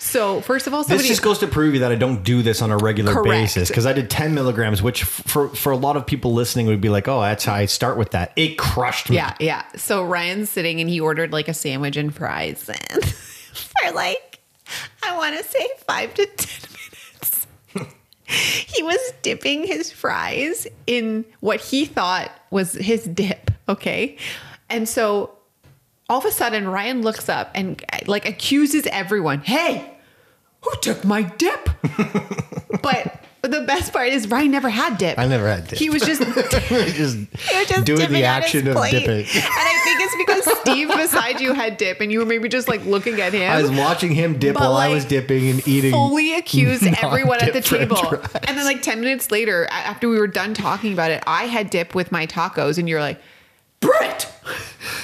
So 0.00 0.40
first 0.42 0.68
of 0.68 0.74
all, 0.74 0.82
This 0.82 0.88
somebody 0.90 1.08
just 1.08 1.22
goes 1.22 1.40
to 1.40 1.48
prove 1.48 1.74
you 1.74 1.80
that 1.80 1.90
I 1.90 1.96
don't 1.96 2.22
do 2.22 2.40
this 2.40 2.62
on 2.62 2.70
a 2.70 2.76
regular 2.76 3.14
Correct. 3.14 3.28
basis 3.28 3.68
because 3.68 3.84
I 3.84 3.92
did 3.92 4.08
10 4.08 4.32
milligrams, 4.32 4.80
which 4.80 5.02
f- 5.02 5.08
for 5.26 5.48
for 5.48 5.72
a 5.72 5.76
lot 5.76 5.96
of 5.96 6.06
people 6.06 6.32
listening 6.32 6.66
would 6.68 6.80
be 6.80 6.88
like, 6.88 7.08
oh, 7.08 7.20
that's 7.20 7.44
how 7.44 7.54
I 7.54 7.66
start 7.66 7.98
with 7.98 8.12
that. 8.12 8.32
It 8.36 8.56
crushed 8.58 9.10
me. 9.10 9.16
yeah, 9.16 9.34
yeah. 9.40 9.64
So 9.74 10.04
Ryan's 10.04 10.50
sitting 10.50 10.80
and 10.80 10.88
he 10.88 11.00
ordered 11.00 11.32
like 11.32 11.48
a 11.48 11.52
sandwich 11.54 11.96
and 11.96 12.14
fries 12.14 12.68
and 12.68 13.04
for 13.84 13.90
like 13.92 14.38
I 15.02 15.16
want 15.16 15.36
to 15.36 15.42
say 15.42 15.66
five 15.88 16.14
to 16.14 16.26
ten 16.26 16.70
minutes. 16.70 17.46
he 18.76 18.82
was 18.84 19.00
dipping 19.22 19.66
his 19.66 19.90
fries 19.90 20.68
in 20.86 21.24
what 21.40 21.60
he 21.60 21.84
thought 21.86 22.30
was 22.52 22.74
his 22.74 23.02
dip. 23.02 23.50
Okay, 23.68 24.16
and 24.68 24.88
so 24.88 25.36
all 26.08 26.18
of 26.18 26.24
a 26.24 26.30
sudden 26.30 26.68
Ryan 26.68 27.02
looks 27.02 27.28
up 27.28 27.50
and 27.54 27.84
like 28.06 28.26
accuses 28.26 28.86
everyone, 28.86 29.40
"Hey, 29.40 29.92
who 30.62 30.70
took 30.80 31.04
my 31.04 31.22
dip?" 31.22 31.68
but 32.82 33.24
the 33.42 33.60
best 33.62 33.92
part 33.92 34.08
is 34.08 34.28
Ryan 34.28 34.50
never 34.50 34.68
had 34.68 34.98
dip. 34.98 35.18
I 35.18 35.26
never 35.26 35.48
had 35.48 35.68
dip. 35.68 35.78
He 35.78 35.90
was 35.90 36.02
just 36.02 36.22
just 36.34 36.56
he 36.56 36.74
was 36.74 37.68
just 37.68 37.84
doing 37.84 38.10
the 38.10 38.24
action 38.24 38.66
of 38.68 38.76
dipping. 38.90 39.20
And 39.20 39.44
I 39.44 39.80
think 39.84 40.00
it's 40.00 40.16
because 40.16 40.60
Steve 40.60 40.88
beside 40.88 41.40
you 41.40 41.52
had 41.52 41.76
dip 41.76 42.00
and 42.00 42.10
you 42.10 42.18
were 42.20 42.26
maybe 42.26 42.48
just 42.48 42.68
like 42.68 42.84
looking 42.84 43.20
at 43.20 43.32
him. 43.32 43.50
I 43.50 43.62
was 43.62 43.70
watching 43.70 44.12
him 44.12 44.38
dip 44.38 44.56
while 44.56 44.74
I 44.74 44.88
was 44.88 45.04
dipping 45.04 45.48
and 45.48 45.66
eating. 45.68 45.92
fully 45.92 46.34
accused 46.34 46.84
everyone 47.02 47.40
at 47.40 47.52
the 47.52 47.60
table. 47.60 47.96
fries. 47.96 48.34
And 48.46 48.58
then 48.58 48.64
like 48.64 48.82
10 48.82 49.00
minutes 49.00 49.30
later, 49.30 49.66
after 49.70 50.08
we 50.08 50.18
were 50.18 50.26
done 50.26 50.54
talking 50.54 50.92
about 50.92 51.10
it, 51.10 51.22
I 51.26 51.44
had 51.44 51.70
dip 51.70 51.94
with 51.94 52.10
my 52.10 52.26
tacos 52.26 52.78
and 52.78 52.88
you're 52.88 53.00
like, 53.00 53.20
Brett, 53.80 54.32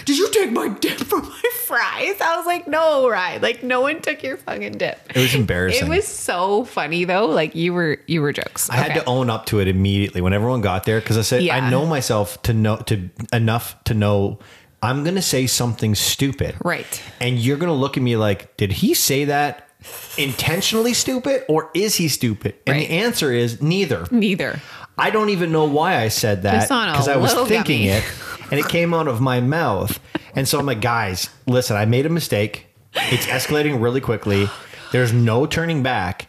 did 0.05 0.19
you 0.19 0.31
take 0.33 0.51
my 0.53 0.69
dip 0.69 0.99
for 0.99 1.21
my 1.23 1.43
fries? 1.67 2.21
I 2.21 2.37
was 2.37 2.47
like, 2.47 2.67
no, 2.67 3.09
right. 3.09 3.41
Like 3.41 3.63
no 3.63 3.81
one 3.81 4.01
took 4.03 4.23
your 4.23 4.37
fucking 4.37 4.73
dip. 4.73 4.99
It 5.15 5.17
was 5.21 5.35
embarrassing. 5.35 5.87
It 5.87 5.91
was 5.91 6.07
so 6.07 6.65
funny 6.65 7.05
though. 7.05 7.27
Like 7.27 7.55
you 7.55 7.73
were, 7.73 7.99
you 8.07 8.21
were 8.21 8.33
jokes. 8.33 8.69
I 8.71 8.77
had 8.77 8.95
to 8.95 9.05
own 9.05 9.31
up 9.31 9.47
to 9.47 9.61
it 9.61 9.69
immediately 9.69 10.21
when 10.21 10.33
everyone 10.33 10.61
got 10.61 10.85
there 10.85 11.01
because 11.01 11.17
I 11.19 11.23
said 11.23 11.43
Yeah. 11.43 11.57
I 11.57 11.71
know 11.71 11.87
myself 11.87 12.43
to 12.43 12.53
know 12.53 12.77
to 12.87 13.09
enough 13.33 13.83
to 13.85 13.95
know 13.95 14.39
I'm 14.83 15.03
gonna 15.05 15.23
say 15.23 15.47
something 15.47 15.95
stupid, 15.95 16.57
Right. 16.63 17.03
And 17.21 17.39
you're 17.39 17.57
gonna 17.57 17.73
look 17.73 17.97
at 17.97 18.03
me 18.03 18.17
like, 18.17 18.57
did 18.59 18.71
he 18.73 18.93
say 18.93 19.25
that 19.27 19.69
intentionally 20.19 20.93
stupid 20.95 21.45
or 21.49 21.71
is 21.75 21.95
he 21.97 22.09
stupid? 22.09 22.55
And 22.67 22.77
Right. 22.77 22.89
the 22.89 22.95
answer 22.95 23.33
is 23.33 23.63
neither. 23.63 24.07
Neither. 24.11 24.61
I 24.99 25.11
don't 25.11 25.31
even 25.31 25.51
know 25.53 25.65
why 25.65 25.97
I 25.97 26.09
said 26.09 26.43
that 26.43 26.55
Just 26.61 26.71
on 26.73 26.93
because 26.93 27.09
I 27.09 27.17
was 27.17 27.33
thinking 27.49 27.87
gummy. 27.87 27.89
it 27.89 28.05
and 28.51 28.61
it 28.61 28.69
came 28.69 28.93
out 28.95 29.09
of 29.09 29.21
my 29.21 29.41
mouth. 29.41 30.01
And 30.35 30.47
so 30.49 30.59
I'm 30.59 30.67
like, 30.67 30.81
guys, 30.81 31.31
listen, 31.47 31.77
I 31.77 31.85
made 31.85 32.07
a 32.07 32.11
mistake. 32.11 32.67
It's 32.95 33.27
escalating 33.27 33.81
really 33.83 34.01
quickly. 34.01 34.49
There's 34.93 35.13
no 35.13 35.47
turning 35.47 35.83
back. 35.83 36.29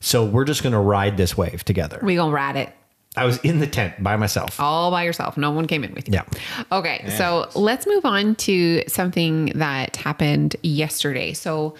So 0.00 0.24
we're 0.24 0.44
just 0.44 0.62
going 0.62 0.74
to 0.74 0.78
ride 0.78 1.16
this 1.16 1.36
wave 1.36 1.64
together. 1.64 1.98
We 2.02 2.16
gonna 2.16 2.32
ride 2.32 2.56
it. 2.56 2.70
I 3.16 3.24
was 3.24 3.38
in 3.38 3.60
the 3.60 3.66
tent 3.66 4.02
by 4.02 4.16
myself. 4.16 4.58
all 4.58 4.90
by 4.90 5.04
yourself. 5.04 5.36
No 5.36 5.50
one 5.52 5.66
came 5.66 5.84
in 5.84 5.94
with 5.94 6.08
you. 6.08 6.14
Yeah. 6.14 6.24
Okay, 6.72 7.08
so 7.16 7.48
let's 7.54 7.86
move 7.86 8.04
on 8.04 8.34
to 8.36 8.82
something 8.88 9.46
that 9.54 9.94
happened 9.96 10.56
yesterday. 10.64 11.32
So, 11.32 11.76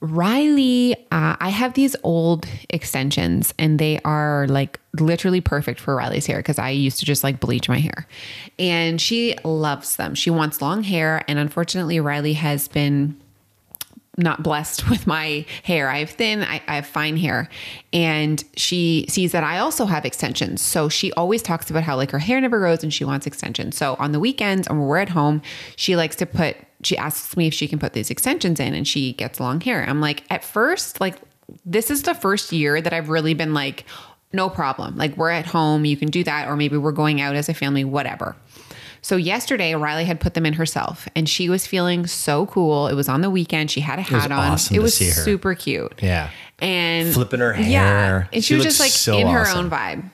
Riley, 0.00 0.94
uh, 1.10 1.36
I 1.40 1.48
have 1.48 1.72
these 1.72 1.96
old 2.02 2.46
extensions 2.68 3.54
and 3.58 3.78
they 3.78 3.98
are 4.04 4.46
like 4.48 4.78
literally 5.00 5.40
perfect 5.40 5.80
for 5.80 5.96
Riley's 5.96 6.26
hair 6.26 6.38
because 6.38 6.58
I 6.58 6.70
used 6.70 6.98
to 7.00 7.06
just 7.06 7.24
like 7.24 7.40
bleach 7.40 7.68
my 7.68 7.78
hair. 7.78 8.06
And 8.58 9.00
she 9.00 9.36
loves 9.44 9.96
them. 9.96 10.14
She 10.14 10.30
wants 10.30 10.62
long 10.62 10.82
hair. 10.82 11.22
And 11.28 11.38
unfortunately, 11.38 12.00
Riley 12.00 12.34
has 12.34 12.68
been 12.68 13.20
not 14.16 14.42
blessed 14.42 14.88
with 14.90 15.06
my 15.06 15.44
hair. 15.62 15.88
I 15.88 15.98
have 15.98 16.10
thin, 16.10 16.42
I, 16.42 16.62
I, 16.68 16.76
have 16.76 16.86
fine 16.86 17.16
hair. 17.16 17.48
And 17.92 18.42
she 18.56 19.06
sees 19.08 19.32
that 19.32 19.44
I 19.44 19.58
also 19.58 19.86
have 19.86 20.04
extensions. 20.04 20.62
So 20.62 20.88
she 20.88 21.12
always 21.14 21.42
talks 21.42 21.70
about 21.70 21.82
how 21.82 21.96
like 21.96 22.10
her 22.12 22.18
hair 22.18 22.40
never 22.40 22.58
grows 22.58 22.82
and 22.82 22.92
she 22.92 23.04
wants 23.04 23.26
extensions. 23.26 23.76
So 23.76 23.96
on 23.98 24.12
the 24.12 24.20
weekends 24.20 24.68
and 24.68 24.86
we're 24.86 24.98
at 24.98 25.08
home, 25.08 25.42
she 25.76 25.96
likes 25.96 26.16
to 26.16 26.26
put, 26.26 26.56
she 26.82 26.96
asks 26.96 27.36
me 27.36 27.48
if 27.48 27.54
she 27.54 27.66
can 27.66 27.78
put 27.78 27.92
these 27.92 28.10
extensions 28.10 28.60
in 28.60 28.74
and 28.74 28.86
she 28.86 29.12
gets 29.14 29.40
long 29.40 29.60
hair. 29.60 29.84
I'm 29.88 30.00
like, 30.00 30.22
at 30.30 30.44
first, 30.44 31.00
like, 31.00 31.16
this 31.66 31.90
is 31.90 32.02
the 32.02 32.14
first 32.14 32.52
year 32.52 32.80
that 32.80 32.92
I've 32.92 33.10
really 33.10 33.34
been 33.34 33.52
like, 33.52 33.84
no 34.34 34.50
problem. 34.50 34.96
Like, 34.96 35.16
we're 35.16 35.30
at 35.30 35.46
home, 35.46 35.84
you 35.84 35.96
can 35.96 36.08
do 36.10 36.22
that. 36.24 36.48
Or 36.48 36.56
maybe 36.56 36.76
we're 36.76 36.92
going 36.92 37.20
out 37.20 37.34
as 37.36 37.48
a 37.48 37.54
family, 37.54 37.84
whatever. 37.84 38.36
So 39.00 39.16
yesterday, 39.16 39.74
Riley 39.74 40.06
had 40.06 40.18
put 40.18 40.32
them 40.32 40.46
in 40.46 40.54
herself, 40.54 41.06
and 41.14 41.28
she 41.28 41.50
was 41.50 41.66
feeling 41.66 42.06
so 42.06 42.46
cool. 42.46 42.88
It 42.88 42.94
was 42.94 43.06
on 43.08 43.20
the 43.20 43.28
weekend. 43.28 43.70
She 43.70 43.80
had 43.80 43.98
a 43.98 44.02
hat 44.02 44.14
was 44.14 44.24
on. 44.24 44.32
awesome 44.32 44.74
it 44.74 44.78
to 44.78 44.82
was 44.82 44.96
see 44.96 45.06
her. 45.06 45.12
super 45.12 45.54
cute. 45.54 45.92
Yeah. 46.02 46.30
And 46.58 47.12
Flipping 47.12 47.40
her 47.40 47.52
hair. 47.52 47.68
Yeah, 47.68 47.82
hair. 48.06 48.28
and 48.32 48.42
she, 48.42 48.48
She 48.48 48.54
was 48.54 48.64
just 48.64 48.80
like 48.80 48.90
so 48.90 49.18
in 49.18 49.26
her 49.26 49.40
awesome. 49.40 49.66
own 49.66 49.70
vibe. 49.70 50.04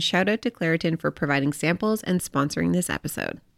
Shout 0.00 0.28
out 0.28 0.40
to 0.42 0.50
Claritin 0.50 0.98
for 0.98 1.10
providing 1.10 1.52
samples 1.52 2.02
and 2.02 2.20
sponsoring 2.20 2.72
this 2.72 2.88
episode. 2.88 3.40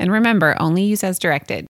And 0.00 0.10
remember, 0.10 0.56
only 0.58 0.82
use 0.82 1.04
as 1.04 1.18
directed. 1.18 1.66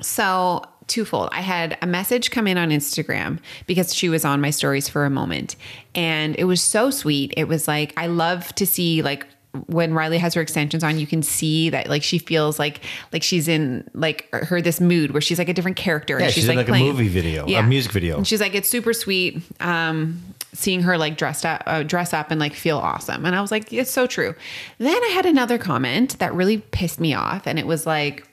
So, 0.00 0.62
twofold. 0.86 1.30
I 1.32 1.40
had 1.40 1.78
a 1.80 1.86
message 1.86 2.30
come 2.30 2.46
in 2.46 2.58
on 2.58 2.70
Instagram 2.70 3.38
because 3.66 3.94
she 3.94 4.08
was 4.08 4.24
on 4.24 4.40
my 4.40 4.50
stories 4.50 4.88
for 4.88 5.04
a 5.04 5.10
moment. 5.10 5.56
And 5.94 6.36
it 6.38 6.44
was 6.44 6.60
so 6.60 6.90
sweet. 6.90 7.32
It 7.36 7.48
was 7.48 7.66
like, 7.66 7.94
I 7.96 8.06
love 8.06 8.54
to 8.56 8.66
see 8.66 9.02
like 9.02 9.26
when 9.66 9.92
Riley 9.92 10.18
has 10.18 10.34
her 10.34 10.40
extensions 10.40 10.82
on, 10.82 10.98
you 10.98 11.06
can 11.06 11.22
see 11.22 11.70
that 11.70 11.88
like 11.88 12.02
she 12.02 12.18
feels 12.18 12.58
like 12.58 12.80
like 13.12 13.22
she's 13.22 13.48
in 13.48 13.88
like 13.94 14.28
her 14.32 14.62
this 14.62 14.80
mood 14.80 15.12
where 15.12 15.20
she's 15.20 15.38
like 15.38 15.48
a 15.48 15.54
different 15.54 15.76
character. 15.76 16.18
Yeah, 16.18 16.26
and 16.26 16.34
she's 16.34 16.48
in, 16.48 16.56
like, 16.56 16.66
a 16.66 16.70
playing- 16.70 16.86
movie 16.86 17.08
video, 17.08 17.46
a 17.46 17.62
music 17.62 17.92
video. 17.92 18.16
And 18.16 18.26
she's 18.26 18.40
like, 18.40 18.54
it's 18.54 18.68
super 18.68 18.92
sweet. 18.92 19.42
Um, 19.60 20.22
seeing 20.54 20.82
her 20.82 20.98
like 20.98 21.16
dressed 21.16 21.46
up, 21.46 21.62
uh, 21.66 21.82
dress 21.82 22.12
up 22.12 22.30
and 22.30 22.38
like 22.38 22.54
feel 22.54 22.78
awesome. 22.78 23.24
And 23.24 23.34
I 23.34 23.40
was 23.40 23.50
like, 23.50 23.72
it's 23.72 23.90
so 23.90 24.06
true. 24.06 24.34
Then 24.78 25.02
I 25.02 25.08
had 25.08 25.26
another 25.26 25.58
comment 25.58 26.18
that 26.18 26.34
really 26.34 26.58
pissed 26.58 27.00
me 27.00 27.14
off, 27.14 27.46
and 27.46 27.58
it 27.58 27.66
was 27.66 27.86
like, 27.86 28.28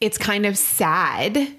it's 0.00 0.18
kind 0.18 0.46
of 0.46 0.56
sad 0.56 1.54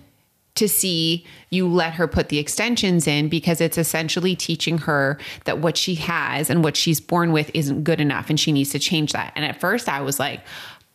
to 0.56 0.67
see 0.67 1.25
you 1.49 1.67
let 1.67 1.93
her 1.93 2.08
put 2.08 2.30
the 2.30 2.38
extensions 2.38 3.08
in 3.08 3.30
because 3.30 3.62
it's 3.62 3.77
essentially 3.77 4.36
teaching 4.36 4.77
her 4.80 5.17
that 5.45 5.60
what 5.60 5.77
she 5.77 5.95
has 5.95 6.49
and 6.49 6.63
what 6.63 6.75
she's 6.75 6.99
born 6.99 7.32
with 7.32 7.49
isn't 7.54 7.84
good 7.84 8.01
enough 8.01 8.30
and 8.30 8.39
she 8.39 8.51
needs 8.51 8.69
to 8.71 8.80
change 8.80 9.13
that. 9.13 9.32
And 9.36 9.45
at 9.45 9.62
first 9.62 9.88
I 9.88 10.01
was 10.01 10.19
like, 10.19 10.41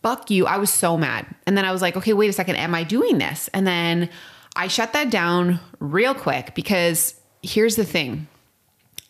fuck 0.03 0.31
you. 0.31 0.47
I 0.47 0.59
was 0.59 0.71
so 0.71 0.97
mad. 0.99 1.27
And 1.47 1.57
then 1.57 1.65
I 1.65 1.73
was 1.73 1.81
like, 1.81 1.97
okay, 1.97 2.13
wait 2.13 2.29
a 2.29 2.33
second. 2.33 2.57
Am 2.57 2.75
I 2.75 2.85
doing 2.85 3.19
this? 3.19 3.49
And 3.55 3.67
then 3.67 4.11
I 4.55 4.69
shut 4.69 4.93
that 4.93 5.11
down 5.11 5.59
real 5.81 6.15
quick 6.15 6.55
because 6.55 7.15
here's 7.43 7.77
the 7.77 7.85
thing 7.85 8.29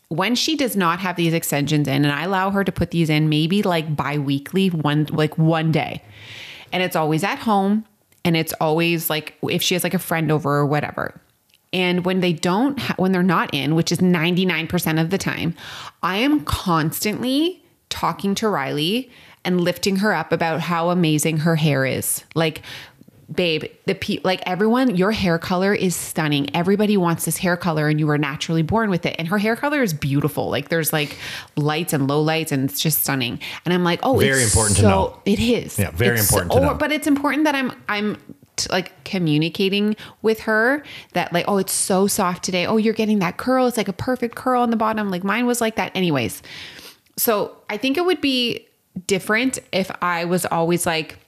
when 0.08 0.34
she 0.34 0.56
does 0.56 0.76
not 0.76 1.00
have 1.00 1.16
these 1.16 1.32
extensions 1.32 1.88
in 1.88 2.04
and 2.04 2.12
I 2.12 2.24
allow 2.24 2.50
her 2.50 2.62
to 2.64 2.72
put 2.72 2.90
these 2.90 3.10
in 3.10 3.28
maybe 3.28 3.62
like 3.62 3.96
bi-weekly 3.96 4.68
one 4.68 5.06
like 5.06 5.36
one 5.36 5.72
day. 5.72 6.02
And 6.72 6.82
it's 6.82 6.96
always 6.96 7.24
at 7.24 7.38
home 7.38 7.84
and 8.24 8.36
it's 8.36 8.52
always 8.54 9.10
like 9.10 9.34
if 9.42 9.62
she 9.62 9.74
has 9.74 9.84
like 9.84 9.94
a 9.94 9.98
friend 9.98 10.30
over 10.30 10.56
or 10.56 10.66
whatever. 10.66 11.20
And 11.72 12.04
when 12.04 12.20
they 12.20 12.32
don't 12.32 12.78
ha- 12.78 12.94
when 12.96 13.12
they're 13.12 13.22
not 13.22 13.52
in 13.52 13.74
which 13.74 13.90
is 13.90 13.98
99% 13.98 15.00
of 15.00 15.10
the 15.10 15.18
time 15.18 15.54
I 16.02 16.18
am 16.18 16.44
constantly 16.44 17.62
talking 17.88 18.34
to 18.36 18.48
Riley 18.48 19.10
and 19.44 19.60
lifting 19.60 19.96
her 19.96 20.12
up 20.12 20.32
about 20.32 20.60
how 20.60 20.90
amazing 20.90 21.38
her 21.38 21.56
hair 21.56 21.84
is. 21.84 22.24
Like 22.34 22.62
babe 23.32 23.64
the 23.86 23.94
pe- 23.94 24.20
like 24.22 24.40
everyone 24.46 24.94
your 24.96 25.10
hair 25.10 25.38
color 25.38 25.74
is 25.74 25.96
stunning. 25.96 26.54
Everybody 26.54 26.96
wants 26.96 27.24
this 27.24 27.38
hair 27.38 27.56
color 27.56 27.88
and 27.88 27.98
you 27.98 28.06
were 28.06 28.18
naturally 28.18 28.62
born 28.62 28.88
with 28.88 29.04
it. 29.04 29.16
And 29.18 29.26
her 29.28 29.38
hair 29.38 29.56
color 29.56 29.82
is 29.82 29.92
beautiful. 29.92 30.48
Like 30.48 30.68
there's 30.68 30.92
like 30.92 31.16
lights 31.56 31.92
and 31.92 32.06
low 32.08 32.20
lights 32.20 32.52
and 32.52 32.70
it's 32.70 32.78
just 32.80 33.02
stunning. 33.02 33.40
And 33.64 33.74
i'm 33.74 33.82
like 33.82 33.98
oh 34.04 34.20
it's 34.20 34.28
Very 34.30 34.42
important 34.44 34.76
to 34.76 34.82
know. 34.82 35.20
it 35.24 35.40
is. 35.40 35.78
Yeah, 35.78 35.90
very 35.90 36.18
It's 36.18 36.30
important 36.30 36.52
to 36.52 36.60
know. 36.60 36.74
but 36.74 36.92
it's 36.92 37.06
important 37.08 37.44
that 37.44 37.54
i'm 37.56 37.72
i'm 37.88 38.16
t- 38.56 38.68
like 38.70 39.04
communicating 39.04 39.96
with 40.22 40.40
her 40.40 40.84
that 41.14 41.32
like 41.32 41.46
oh 41.48 41.58
it's 41.58 41.72
so 41.72 42.06
soft 42.06 42.44
today. 42.44 42.64
Oh 42.64 42.76
you're 42.76 42.94
getting 42.94 43.18
that 43.18 43.38
curl. 43.38 43.66
It's 43.66 43.76
like 43.76 43.88
a 43.88 43.92
perfect 43.92 44.36
curl 44.36 44.62
on 44.62 44.70
the 44.70 44.76
bottom. 44.76 45.10
Like 45.10 45.24
mine 45.24 45.46
was 45.46 45.60
like 45.60 45.74
that 45.76 45.90
anyways. 45.96 46.42
So 47.16 47.56
I 47.68 47.76
think 47.76 47.96
it 47.96 48.04
would 48.04 48.20
be 48.20 48.66
different 49.06 49.58
if 49.72 49.90
I 50.00 50.24
was 50.24 50.46
always 50.46 50.86
like, 50.86 51.18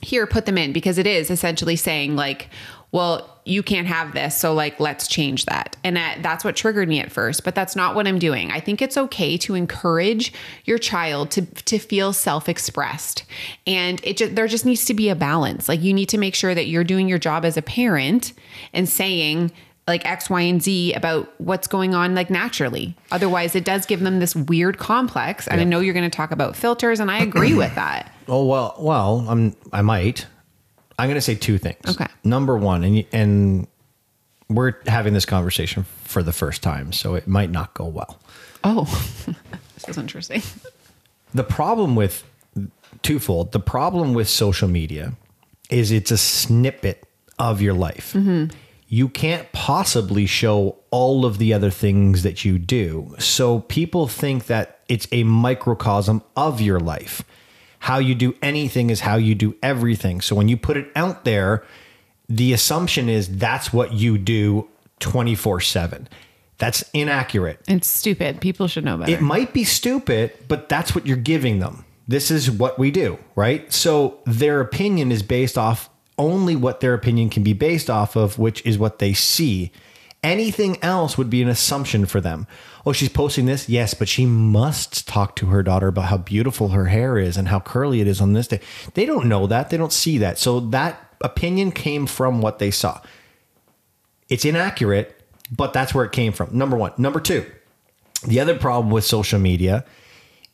here, 0.00 0.26
put 0.26 0.46
them 0.46 0.58
in, 0.58 0.72
because 0.72 0.98
it 0.98 1.06
is 1.06 1.30
essentially 1.30 1.76
saying, 1.76 2.16
like, 2.16 2.48
well, 2.90 3.38
you 3.44 3.62
can't 3.62 3.86
have 3.86 4.12
this. 4.12 4.36
So, 4.36 4.54
like, 4.54 4.80
let's 4.80 5.08
change 5.08 5.44
that. 5.46 5.76
And 5.84 5.96
that, 5.96 6.22
that's 6.22 6.44
what 6.44 6.56
triggered 6.56 6.88
me 6.88 7.00
at 7.00 7.12
first, 7.12 7.44
but 7.44 7.54
that's 7.54 7.76
not 7.76 7.94
what 7.94 8.06
I'm 8.06 8.18
doing. 8.18 8.50
I 8.50 8.60
think 8.60 8.80
it's 8.80 8.96
okay 8.96 9.36
to 9.38 9.54
encourage 9.54 10.32
your 10.64 10.78
child 10.78 11.30
to, 11.32 11.42
to 11.42 11.78
feel 11.78 12.12
self 12.12 12.48
expressed. 12.48 13.24
And 13.66 14.00
it 14.04 14.16
just, 14.16 14.34
there 14.34 14.46
just 14.46 14.64
needs 14.64 14.86
to 14.86 14.94
be 14.94 15.10
a 15.10 15.14
balance. 15.14 15.68
Like, 15.68 15.82
you 15.82 15.92
need 15.92 16.08
to 16.10 16.18
make 16.18 16.34
sure 16.34 16.54
that 16.54 16.66
you're 16.66 16.84
doing 16.84 17.08
your 17.08 17.18
job 17.18 17.44
as 17.44 17.56
a 17.56 17.62
parent 17.62 18.32
and 18.72 18.88
saying, 18.88 19.52
like 19.86 20.04
X, 20.06 20.28
Y, 20.28 20.42
and 20.42 20.62
Z 20.62 20.92
about 20.92 21.32
what's 21.40 21.66
going 21.66 21.94
on 21.94 22.14
like 22.14 22.28
naturally. 22.28 22.94
Otherwise, 23.10 23.54
it 23.54 23.64
does 23.64 23.86
give 23.86 24.00
them 24.00 24.18
this 24.18 24.36
weird 24.36 24.78
complex. 24.78 25.48
And 25.48 25.60
I 25.60 25.64
know 25.64 25.80
you're 25.80 25.94
going 25.94 26.08
to 26.08 26.14
talk 26.14 26.30
about 26.30 26.54
filters, 26.56 27.00
and 27.00 27.10
I 27.10 27.20
agree 27.20 27.54
with 27.54 27.74
that. 27.74 28.12
Oh 28.28 28.44
well, 28.44 28.74
well, 28.78 29.26
I'm 29.28 29.56
I 29.72 29.82
might. 29.82 30.26
I'm 30.98 31.06
going 31.08 31.14
to 31.14 31.20
say 31.20 31.36
two 31.36 31.58
things. 31.58 31.78
Okay. 31.88 32.06
Number 32.24 32.56
one, 32.56 32.84
and 32.84 33.04
and 33.12 33.66
we're 34.48 34.74
having 34.86 35.14
this 35.14 35.24
conversation 35.24 35.84
for 36.04 36.22
the 36.22 36.32
first 36.32 36.62
time, 36.62 36.92
so 36.92 37.14
it 37.14 37.28
might 37.28 37.50
not 37.50 37.74
go 37.74 37.86
well. 37.86 38.18
Oh, 38.64 38.84
this 39.74 39.88
is 39.88 39.98
interesting. 39.98 40.42
The 41.34 41.44
problem 41.44 41.94
with 41.94 42.24
twofold. 43.02 43.52
The 43.52 43.60
problem 43.60 44.14
with 44.14 44.28
social 44.28 44.68
media 44.68 45.12
is 45.70 45.90
it's 45.90 46.10
a 46.10 46.18
snippet 46.18 47.04
of 47.38 47.60
your 47.60 47.74
life. 47.74 48.12
Mm-hmm. 48.14 48.56
You 48.88 49.08
can't 49.08 49.50
possibly 49.52 50.24
show 50.24 50.76
all 50.90 51.26
of 51.26 51.38
the 51.38 51.52
other 51.52 51.70
things 51.70 52.22
that 52.22 52.44
you 52.44 52.58
do. 52.58 53.14
So 53.18 53.60
people 53.60 54.08
think 54.08 54.46
that 54.46 54.80
it's 54.88 55.06
a 55.12 55.24
microcosm 55.24 56.22
of 56.36 56.60
your 56.62 56.80
life. 56.80 57.22
How 57.80 57.98
you 57.98 58.14
do 58.14 58.34
anything 58.42 58.90
is 58.90 59.00
how 59.00 59.16
you 59.16 59.34
do 59.34 59.56
everything. 59.62 60.20
So 60.20 60.34
when 60.34 60.48
you 60.48 60.56
put 60.56 60.76
it 60.76 60.90
out 60.96 61.24
there, 61.24 61.64
the 62.28 62.52
assumption 62.52 63.08
is 63.08 63.38
that's 63.38 63.72
what 63.72 63.92
you 63.92 64.18
do 64.18 64.68
24 65.00 65.60
7. 65.60 66.08
That's 66.58 66.82
inaccurate. 66.92 67.60
It's 67.68 67.86
stupid. 67.86 68.40
People 68.40 68.66
should 68.66 68.84
know 68.84 68.98
better. 68.98 69.12
It 69.12 69.20
might 69.20 69.52
be 69.52 69.64
stupid, 69.64 70.32
but 70.48 70.68
that's 70.68 70.94
what 70.94 71.06
you're 71.06 71.16
giving 71.16 71.60
them. 71.60 71.84
This 72.08 72.30
is 72.30 72.50
what 72.50 72.78
we 72.78 72.90
do, 72.90 73.18
right? 73.36 73.72
So 73.72 74.18
their 74.26 74.60
opinion 74.60 75.12
is 75.12 75.22
based 75.22 75.56
off 75.56 75.88
only 76.18 76.56
what 76.56 76.80
their 76.80 76.94
opinion 76.94 77.30
can 77.30 77.44
be 77.44 77.52
based 77.52 77.88
off 77.88 78.16
of, 78.16 78.38
which 78.38 78.64
is 78.66 78.76
what 78.76 78.98
they 78.98 79.12
see. 79.12 79.70
Anything 80.22 80.82
else 80.82 81.16
would 81.16 81.30
be 81.30 81.42
an 81.42 81.48
assumption 81.48 82.06
for 82.06 82.20
them. 82.20 82.48
Oh, 82.86 82.92
she's 82.92 83.08
posting 83.08 83.46
this? 83.46 83.68
Yes, 83.68 83.94
but 83.94 84.08
she 84.08 84.24
must 84.26 85.06
talk 85.06 85.36
to 85.36 85.46
her 85.46 85.62
daughter 85.62 85.88
about 85.88 86.06
how 86.06 86.18
beautiful 86.18 86.68
her 86.68 86.86
hair 86.86 87.18
is 87.18 87.36
and 87.36 87.48
how 87.48 87.60
curly 87.60 88.00
it 88.00 88.06
is 88.06 88.20
on 88.20 88.32
this 88.32 88.48
day. 88.48 88.60
They 88.94 89.04
don't 89.04 89.28
know 89.28 89.46
that. 89.46 89.70
They 89.70 89.76
don't 89.76 89.92
see 89.92 90.18
that. 90.18 90.38
So 90.38 90.60
that 90.60 91.14
opinion 91.20 91.72
came 91.72 92.06
from 92.06 92.40
what 92.40 92.58
they 92.58 92.70
saw. 92.70 93.00
It's 94.28 94.44
inaccurate, 94.44 95.20
but 95.50 95.72
that's 95.72 95.94
where 95.94 96.04
it 96.04 96.12
came 96.12 96.32
from. 96.32 96.56
Number 96.56 96.76
one. 96.76 96.92
Number 96.98 97.20
two, 97.20 97.44
the 98.26 98.40
other 98.40 98.56
problem 98.56 98.90
with 98.90 99.04
social 99.04 99.38
media 99.38 99.84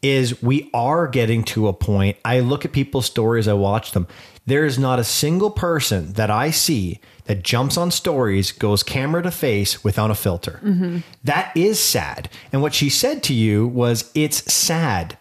is 0.04 0.42
we 0.42 0.70
are 0.74 1.08
getting 1.08 1.42
to 1.42 1.66
a 1.66 1.72
point. 1.72 2.18
I 2.24 2.40
look 2.40 2.64
at 2.64 2.72
people's 2.72 3.06
stories, 3.06 3.48
I 3.48 3.54
watch 3.54 3.92
them. 3.92 4.06
There 4.46 4.66
is 4.66 4.78
not 4.78 4.98
a 4.98 5.04
single 5.04 5.50
person 5.50 6.12
that 6.12 6.30
I 6.30 6.50
see 6.50 7.00
that 7.24 7.42
jumps 7.42 7.78
on 7.78 7.90
stories, 7.90 8.52
goes 8.52 8.82
camera 8.82 9.22
to 9.22 9.30
face 9.30 9.82
without 9.82 10.10
a 10.10 10.14
filter. 10.14 10.60
Mm-hmm. 10.62 10.98
That 11.24 11.56
is 11.56 11.80
sad. 11.80 12.28
And 12.52 12.60
what 12.60 12.74
she 12.74 12.90
said 12.90 13.22
to 13.24 13.34
you 13.34 13.66
was, 13.66 14.10
it's 14.14 14.52
sad. 14.52 15.16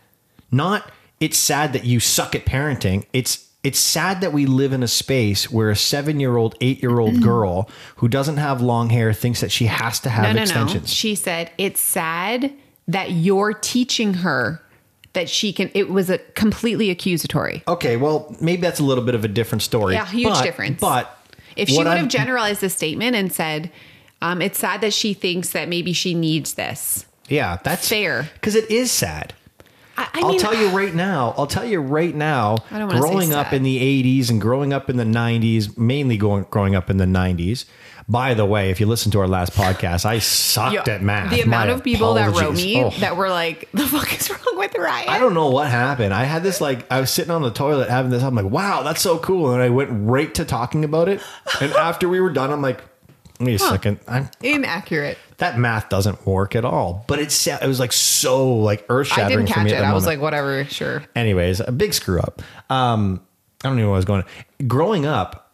Not 0.52 0.92
it's 1.22 1.38
sad 1.38 1.72
that 1.72 1.86
you 1.86 2.02
suck 2.02 2.36
at 2.36 2.46
parenting. 2.46 3.06
It's 3.14 3.50
it's 3.64 3.80
sad 3.80 4.20
that 4.20 4.34
we 4.34 4.46
live 4.46 4.74
in 4.74 4.84
a 4.84 4.90
space 4.90 5.50
where 5.50 5.70
a 5.70 5.76
seven 5.76 6.20
year 6.20 6.36
old, 6.36 6.56
eight 6.60 6.82
year 6.82 7.00
old 7.00 7.14
mm-hmm. 7.14 7.24
girl 7.24 7.70
who 7.96 8.10
doesn't 8.10 8.36
have 8.36 8.62
long 8.62 8.90
hair 8.90 9.14
thinks 9.14 9.40
that 9.40 9.54
she 9.54 9.68
has 9.68 10.02
to 10.02 10.10
have 10.10 10.24
no, 10.24 10.34
no, 10.34 10.42
extensions. 10.42 10.84
no. 10.84 10.88
She 10.88 11.16
said 11.16 11.50
it's 11.58 11.82
sad 11.82 12.52
that 12.90 13.12
you're 13.12 13.54
teaching 13.54 14.16
her 14.16 14.62
that 15.14 15.30
she 15.30 15.54
can. 15.54 15.70
It 15.74 15.90
was 15.90 16.10
a 16.10 16.18
completely 16.36 16.90
accusatory. 16.90 17.64
Okay, 17.68 17.98
well, 17.98 18.36
maybe 18.42 18.62
that's 18.62 18.80
a 18.80 18.84
little 18.84 19.04
bit 19.04 19.16
of 19.16 19.24
a 19.24 19.28
different 19.28 19.62
story. 19.62 19.94
Yeah, 19.94 20.06
huge 20.08 20.30
But- 20.34 20.44
difference. 20.44 20.80
But 20.80 21.18
If 21.56 21.70
she 21.70 21.78
would 21.78 21.88
I'm- 21.88 21.98
have 22.00 22.08
generalized 22.08 22.62
the 22.62 22.70
statement 22.70 23.16
and 23.16 23.32
said, 23.32 23.70
um, 24.22 24.42
"It's 24.42 24.58
sad 24.60 24.82
that 24.82 24.94
she 24.94 25.14
thinks 25.14 25.50
that 25.50 25.70
maybe 25.70 25.94
she 25.94 26.14
needs 26.16 26.54
this," 26.56 27.06
yeah, 27.30 27.58
that's 27.64 27.88
Fair. 27.88 28.30
because 28.36 28.56
it 28.56 28.70
is 28.72 28.92
sad. 28.92 29.34
I, 29.96 30.08
I 30.16 30.22
I'll 30.22 30.30
mean, 30.30 30.40
tell 30.40 30.56
you 30.56 30.70
right 30.70 30.96
now. 30.96 31.36
I'll 31.38 31.46
tell 31.46 31.64
you 31.66 31.80
right 31.80 32.16
now. 32.16 32.58
I 32.72 32.80
don't 32.80 32.88
wanna 32.88 33.02
say 33.04 33.08
growing 33.10 33.34
up 33.34 33.54
in 33.54 33.62
the 33.62 33.78
'80s 33.80 34.32
and 34.32 34.42
growing 34.42 34.74
up 34.74 34.90
in 34.90 34.98
the 34.98 35.06
'90s, 35.06 35.78
mainly 35.78 36.18
going 36.18 36.48
growing 36.50 36.74
up 36.74 36.90
in 36.90 36.98
the 36.98 37.06
'90s. 37.06 37.66
By 38.08 38.34
the 38.34 38.46
way, 38.46 38.70
if 38.70 38.80
you 38.80 38.86
listen 38.86 39.12
to 39.14 39.20
our 39.20 39.28
last 39.28 39.54
podcast, 39.54 40.06
I 40.06 40.20
sucked 40.20 40.74
Yeah, 40.88 40.94
at 40.96 41.02
math. 41.02 41.30
The 41.32 41.42
amount 41.42 41.70
My 41.70 41.74
of 41.76 41.84
people 41.84 42.14
that 42.16 42.36
wrote 42.36 42.54
me 42.56 42.84
Oh. 42.84 42.90
that 43.00 43.16
were 43.16 43.30
like, 43.30 43.70
"The 43.74 43.88
fuck 43.88 44.14
is 44.20 44.30
wrong 44.30 44.58
with 44.58 44.76
Ryan?" 44.78 45.10
I 45.10 45.20
don't 45.20 45.34
know 45.34 45.50
what 45.50 45.70
happened. 45.70 46.14
I 46.14 46.26
had 46.26 46.44
this 46.44 46.60
like 46.60 46.86
I 46.92 47.00
was 47.00 47.10
sitting 47.10 47.32
on 47.32 47.42
the 47.42 47.52
toilet 47.52 47.90
having 47.90 48.12
this. 48.12 48.22
I'm 48.24 48.36
like, 48.36 48.46
wow, 48.46 48.84
that's 48.84 49.02
so 49.02 49.18
cool, 49.20 49.54
and 49.54 49.62
I 49.62 49.70
went 49.70 49.90
right 49.94 50.34
to 50.36 50.44
talking 50.46 50.84
about 50.84 51.08
it. 51.10 51.22
And 51.62 51.72
after 51.78 52.10
we 52.10 52.20
were 52.20 52.30
done, 52.32 52.52
I'm 52.52 52.62
like, 52.62 52.82
wait 53.40 53.56
a 53.56 53.60
second, 53.60 54.00
I'm 54.08 54.30
Inaccurate. 54.42 55.18
that 55.38 55.58
math 55.58 55.90
doesn't 55.90 56.26
work 56.28 56.56
at 56.56 56.66
all. 56.66 57.06
But 57.08 57.20
it's 57.20 57.48
it 57.48 57.66
was 57.66 57.80
like 57.80 57.94
so 57.94 58.54
like 58.56 58.86
earth 58.90 59.18
I 59.18 59.30
didn't 59.30 59.48
for 59.48 59.54
catch 59.54 59.66
me. 59.66 59.72
it. 59.74 59.82
I 59.82 59.94
was 59.94 60.06
like, 60.06 60.20
whatever, 60.20 60.66
sure. 60.66 61.04
anyways, 61.16 61.62
a 61.62 61.72
big 61.72 61.94
screw 61.94 62.20
up. 62.20 62.42
Um, 62.70 63.22
I 63.64 63.70
don't 63.70 63.74
even 63.78 63.84
know 63.86 63.90
where 63.92 63.96
I 63.96 63.98
was 64.00 64.06
going. 64.06 64.24
Growing 64.68 65.06
up, 65.06 65.54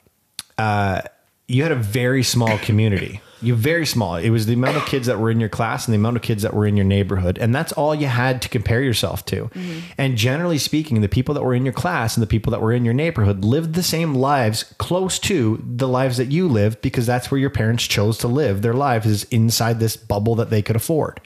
uh, 0.58 1.02
you 1.50 1.64
had 1.64 1.72
a 1.72 1.76
very 1.76 2.22
small 2.22 2.60
community. 2.60 3.22
You 3.42 3.56
very 3.56 3.86
small. 3.86 4.18
It 4.18 4.30
was 4.30 4.46
the 4.46 4.54
amount 4.54 4.78
of 4.78 4.86
kids 4.86 5.08
that 5.08 5.18
were 5.18 5.32
in 5.32 5.40
your 5.40 5.50
class 5.50 5.88
and 5.88 5.94
the 5.94 5.98
amount 5.98 6.18
of 6.18 6.22
kids 6.22 6.44
that 6.44 6.54
were 6.54 6.68
in 6.68 6.76
your 6.76 6.86
neighborhood, 6.86 7.38
and 7.38 7.56
that's 7.56 7.72
all 7.72 7.96
you 7.96 8.08
had 8.08 8.42
to 8.44 8.50
compare 8.50 8.82
yourself 8.82 9.26
to. 9.26 9.46
Mm-hmm. 9.46 9.80
And 9.98 10.18
generally 10.18 10.58
speaking, 10.58 11.02
the 11.02 11.10
people 11.10 11.34
that 11.34 11.44
were 11.44 11.56
in 11.56 11.66
your 11.66 11.74
class 11.74 12.16
and 12.16 12.22
the 12.22 12.28
people 12.28 12.52
that 12.52 12.62
were 12.62 12.74
in 12.74 12.86
your 12.86 12.94
neighborhood 12.94 13.44
lived 13.44 13.74
the 13.74 13.84
same 13.84 14.14
lives 14.14 14.64
close 14.78 15.18
to 15.20 15.64
the 15.66 15.88
lives 15.88 16.18
that 16.18 16.32
you 16.32 16.48
lived 16.48 16.82
because 16.82 17.08
that's 17.08 17.32
where 17.32 17.40
your 17.40 17.50
parents 17.50 17.86
chose 17.86 18.18
to 18.20 18.28
live 18.28 18.62
their 18.62 18.74
lives 18.74 19.08
is 19.08 19.24
inside 19.26 19.80
this 19.80 19.98
bubble 19.98 20.36
that 20.36 20.50
they 20.50 20.62
could 20.62 20.76
afford 20.76 21.20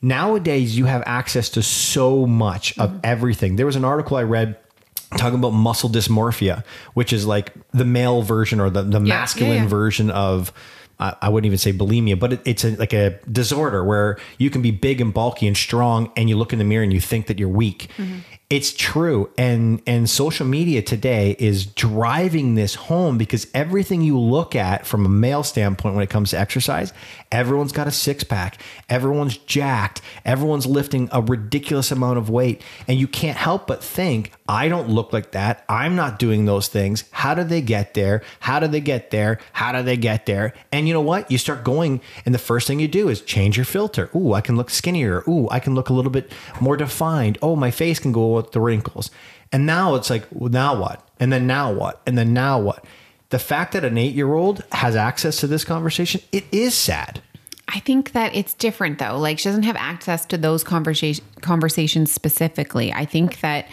nowadays 0.00 0.78
you 0.78 0.84
have 0.84 1.02
access 1.06 1.48
to 1.50 1.60
so 1.60 2.24
much 2.24 2.78
of 2.78 2.90
mm-hmm. 2.90 3.00
everything. 3.02 3.56
There 3.56 3.66
was 3.66 3.74
an 3.74 3.84
article 3.84 4.16
I 4.16 4.22
read 4.22 4.56
talking 5.16 5.38
about 5.38 5.50
muscle 5.50 5.88
dysmorphia, 5.88 6.64
which 6.94 7.12
is 7.12 7.26
like 7.26 7.52
the 7.72 7.84
male 7.84 8.22
version 8.22 8.60
or 8.60 8.70
the, 8.70 8.82
the 8.82 8.98
Yeah, 9.00 9.18
masculine 9.18 9.56
yeah, 9.56 9.62
yeah. 9.62 9.68
version 9.68 10.10
of. 10.10 10.52
I 11.00 11.28
wouldn't 11.28 11.46
even 11.46 11.58
say 11.58 11.72
bulimia, 11.72 12.18
but 12.18 12.32
it, 12.32 12.40
it's 12.44 12.64
a, 12.64 12.70
like 12.74 12.92
a 12.92 13.20
disorder 13.30 13.84
where 13.84 14.18
you 14.36 14.50
can 14.50 14.62
be 14.62 14.72
big 14.72 15.00
and 15.00 15.14
bulky 15.14 15.46
and 15.46 15.56
strong, 15.56 16.10
and 16.16 16.28
you 16.28 16.36
look 16.36 16.52
in 16.52 16.58
the 16.58 16.64
mirror 16.64 16.82
and 16.82 16.92
you 16.92 17.00
think 17.00 17.28
that 17.28 17.38
you're 17.38 17.48
weak. 17.48 17.88
Mm-hmm. 17.98 18.18
It's 18.50 18.72
true, 18.72 19.28
and 19.36 19.82
and 19.86 20.08
social 20.08 20.46
media 20.46 20.80
today 20.80 21.36
is 21.38 21.66
driving 21.66 22.54
this 22.54 22.76
home 22.76 23.18
because 23.18 23.46
everything 23.52 24.00
you 24.00 24.18
look 24.18 24.56
at 24.56 24.86
from 24.86 25.04
a 25.04 25.08
male 25.10 25.42
standpoint 25.42 25.94
when 25.94 26.02
it 26.02 26.08
comes 26.08 26.30
to 26.30 26.38
exercise, 26.38 26.94
everyone's 27.30 27.72
got 27.72 27.88
a 27.88 27.90
six 27.90 28.24
pack, 28.24 28.58
everyone's 28.88 29.36
jacked, 29.36 30.00
everyone's 30.24 30.64
lifting 30.64 31.10
a 31.12 31.20
ridiculous 31.20 31.92
amount 31.92 32.16
of 32.16 32.30
weight, 32.30 32.62
and 32.86 32.98
you 32.98 33.06
can't 33.06 33.36
help 33.36 33.66
but 33.66 33.84
think, 33.84 34.32
I 34.48 34.70
don't 34.70 34.88
look 34.88 35.12
like 35.12 35.32
that. 35.32 35.62
I'm 35.68 35.94
not 35.94 36.18
doing 36.18 36.46
those 36.46 36.68
things. 36.68 37.04
How 37.10 37.34
do 37.34 37.44
they 37.44 37.60
get 37.60 37.92
there? 37.92 38.22
How 38.40 38.60
do 38.60 38.66
they 38.66 38.80
get 38.80 39.10
there? 39.10 39.40
How 39.52 39.72
do 39.72 39.82
they 39.82 39.98
get 39.98 40.24
there? 40.24 40.54
And 40.72 40.88
you 40.88 40.94
know 40.94 41.02
what? 41.02 41.30
You 41.30 41.36
start 41.36 41.64
going, 41.64 42.00
and 42.24 42.34
the 42.34 42.38
first 42.38 42.66
thing 42.66 42.80
you 42.80 42.88
do 42.88 43.10
is 43.10 43.20
change 43.20 43.58
your 43.58 43.66
filter. 43.66 44.08
Ooh, 44.16 44.32
I 44.32 44.40
can 44.40 44.56
look 44.56 44.70
skinnier. 44.70 45.22
Ooh, 45.28 45.48
I 45.50 45.60
can 45.60 45.74
look 45.74 45.90
a 45.90 45.92
little 45.92 46.10
bit 46.10 46.32
more 46.62 46.78
defined. 46.78 47.36
Oh, 47.42 47.54
my 47.54 47.70
face 47.70 47.98
can 47.98 48.10
go 48.10 48.37
the 48.42 48.60
wrinkles. 48.60 49.10
And 49.52 49.66
now 49.66 49.94
it's 49.94 50.10
like, 50.10 50.26
well, 50.30 50.50
now 50.50 50.78
what? 50.78 51.06
And 51.20 51.32
then 51.32 51.46
now 51.46 51.72
what? 51.72 52.00
And 52.06 52.16
then 52.16 52.32
now 52.32 52.58
what? 52.58 52.84
The 53.30 53.38
fact 53.38 53.72
that 53.72 53.84
an 53.84 53.98
eight 53.98 54.14
year 54.14 54.34
old 54.34 54.64
has 54.72 54.96
access 54.96 55.38
to 55.40 55.46
this 55.46 55.64
conversation, 55.64 56.20
it 56.32 56.44
is 56.52 56.74
sad. 56.74 57.22
I 57.68 57.80
think 57.80 58.12
that 58.12 58.34
it's 58.34 58.54
different 58.54 58.98
though. 58.98 59.18
Like 59.18 59.38
she 59.38 59.48
doesn't 59.48 59.64
have 59.64 59.76
access 59.76 60.24
to 60.26 60.38
those 60.38 60.64
conversation 60.64 61.24
conversations 61.42 62.10
specifically. 62.10 62.92
I 62.92 63.04
think 63.04 63.40
that 63.40 63.68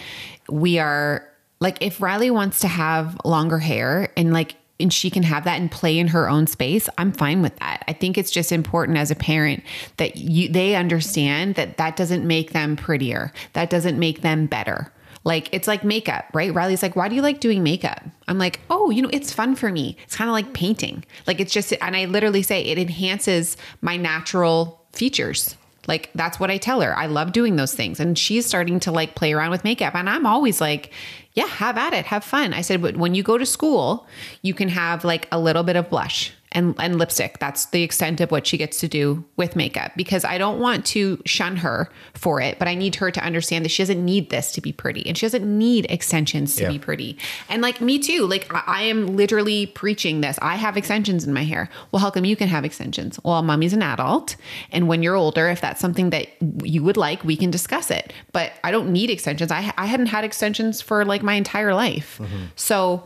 we 0.49 0.79
are 0.79 1.27
like 1.61 1.77
if 1.81 2.01
Riley 2.01 2.29
wants 2.29 2.59
to 2.59 2.67
have 2.67 3.17
longer 3.23 3.57
hair 3.57 4.11
and 4.17 4.33
like 4.33 4.55
and 4.79 4.91
she 4.91 5.09
can 5.09 5.23
have 5.23 5.43
that 5.45 5.59
and 5.59 5.71
play 5.71 5.97
in 5.97 6.07
her 6.09 6.29
own 6.29 6.47
space, 6.47 6.89
I'm 6.97 7.11
fine 7.11 7.41
with 7.41 7.55
that. 7.57 7.83
I 7.87 7.93
think 7.93 8.17
it's 8.17 8.31
just 8.31 8.51
important 8.51 8.97
as 8.97 9.11
a 9.11 9.15
parent 9.15 9.63
that 9.97 10.17
you 10.17 10.49
they 10.49 10.75
understand 10.75 11.55
that 11.55 11.77
that 11.77 11.95
doesn't 11.95 12.25
make 12.25 12.51
them 12.51 12.75
prettier. 12.75 13.31
That 13.53 13.69
doesn't 13.69 13.97
make 13.97 14.21
them 14.21 14.47
better. 14.47 14.91
Like 15.23 15.49
it's 15.51 15.67
like 15.67 15.83
makeup, 15.83 16.25
right? 16.33 16.53
Riley's 16.53 16.83
like, 16.83 16.95
"Why 16.95 17.07
do 17.07 17.15
you 17.15 17.21
like 17.21 17.39
doing 17.39 17.63
makeup?" 17.63 18.03
I'm 18.27 18.37
like, 18.37 18.59
"Oh, 18.69 18.91
you 18.91 19.01
know, 19.01 19.09
it's 19.11 19.33
fun 19.33 19.55
for 19.55 19.71
me. 19.71 19.97
It's 20.03 20.15
kind 20.15 20.29
of 20.29 20.33
like 20.33 20.53
painting. 20.53 21.03
Like 21.25 21.39
it's 21.39 21.53
just 21.53 21.73
and 21.81 21.95
I 21.95 22.05
literally 22.05 22.43
say 22.43 22.61
it 22.61 22.77
enhances 22.77 23.57
my 23.81 23.97
natural 23.97 24.85
features." 24.93 25.55
Like 25.87 26.09
that's 26.15 26.39
what 26.39 26.51
I 26.51 26.57
tell 26.57 26.81
her. 26.81 26.97
I 26.97 27.05
love 27.07 27.31
doing 27.31 27.55
those 27.55 27.73
things. 27.73 27.99
And 27.99 28.17
she's 28.17 28.45
starting 28.45 28.79
to 28.81 28.91
like 28.91 29.15
play 29.15 29.33
around 29.33 29.51
with 29.51 29.63
makeup 29.63 29.95
and 29.95 30.09
I'm 30.09 30.25
always 30.25 30.61
like, 30.61 30.91
"Yeah, 31.33 31.47
have 31.47 31.77
at 31.77 31.93
it. 31.93 32.05
Have 32.05 32.23
fun." 32.23 32.53
I 32.53 32.61
said, 32.61 32.81
"But 32.81 32.97
when 32.97 33.15
you 33.15 33.23
go 33.23 33.37
to 33.37 33.45
school, 33.45 34.07
you 34.41 34.53
can 34.53 34.69
have 34.69 35.03
like 35.03 35.27
a 35.31 35.39
little 35.39 35.63
bit 35.63 35.75
of 35.75 35.89
blush 35.89 36.31
and, 36.55 36.73
and 36.79 36.97
lipstick. 36.97 37.37
That's 37.39 37.67
the 37.67 37.83
extent 37.83 38.21
of 38.21 38.31
what 38.31 38.47
she 38.47 38.57
gets 38.57 38.79
to 38.79 38.87
do 38.87 39.23
with 39.35 39.55
makeup 39.55 39.91
because 39.95 40.25
I 40.25 40.37
don't 40.39 40.59
want 40.59 40.85
to 40.87 41.21
shun 41.25 41.57
her 41.57 41.89
for 42.15 42.41
it, 42.41 42.57
but 42.57 42.67
I 42.67 42.73
need 42.73 42.95
her 42.95 43.11
to 43.11 43.21
understand 43.23 43.63
that 43.65 43.69
she 43.69 43.83
doesn't 43.83 44.03
need 44.03 44.29
this 44.31 44.51
to 44.53 44.61
be 44.61 44.71
pretty 44.71 45.05
and 45.05 45.17
she 45.17 45.25
doesn't 45.25 45.45
need 45.45 45.85
extensions 45.89 46.55
to 46.55 46.63
Yeah. 46.63 46.69
be 46.71 46.79
pretty. 46.79 47.17
And 47.49 47.61
like 47.61 47.81
me 47.81 47.99
too, 47.99 48.25
like 48.25 48.51
I, 48.53 48.63
I 48.65 48.81
am 48.83 49.15
literally 49.15 49.67
preaching 49.67 50.21
this. 50.21 50.39
I 50.41 50.55
have 50.55 50.77
extensions 50.77 51.25
in 51.25 51.33
my 51.33 51.43
hair. 51.43 51.69
Well, 51.91 51.99
how 51.99 52.09
come 52.09 52.25
you 52.25 52.35
can 52.35 52.47
have 52.47 52.65
extensions? 52.65 53.19
Well, 53.23 53.41
mommy's 53.43 53.73
an 53.73 53.83
adult. 53.83 54.35
And 54.71 54.87
when 54.87 55.03
you're 55.03 55.15
older, 55.15 55.49
if 55.49 55.61
that's 55.61 55.81
something 55.81 56.09
that 56.11 56.27
you 56.63 56.83
would 56.83 56.97
like, 56.97 57.23
we 57.23 57.35
can 57.35 57.51
discuss 57.51 57.91
it. 57.91 58.13
But 58.31 58.53
I 58.63 58.71
don't 58.71 58.91
need 58.91 59.09
extensions. 59.09 59.51
I, 59.51 59.73
I 59.77 59.85
hadn't 59.85 60.07
had 60.07 60.23
extensions 60.23 60.81
for 60.81 61.03
like 61.05 61.21
my 61.21 61.33
entire 61.33 61.73
life. 61.73 62.19
Mm-hmm. 62.21 62.45
So, 62.55 63.03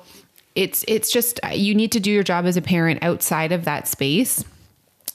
it's 0.59 0.83
it's 0.87 1.09
just 1.11 1.39
uh, 1.43 1.49
you 1.49 1.73
need 1.73 1.91
to 1.93 1.99
do 1.99 2.11
your 2.11 2.23
job 2.23 2.45
as 2.45 2.57
a 2.57 2.61
parent 2.61 3.01
outside 3.01 3.51
of 3.53 3.63
that 3.65 3.87
space 3.87 4.43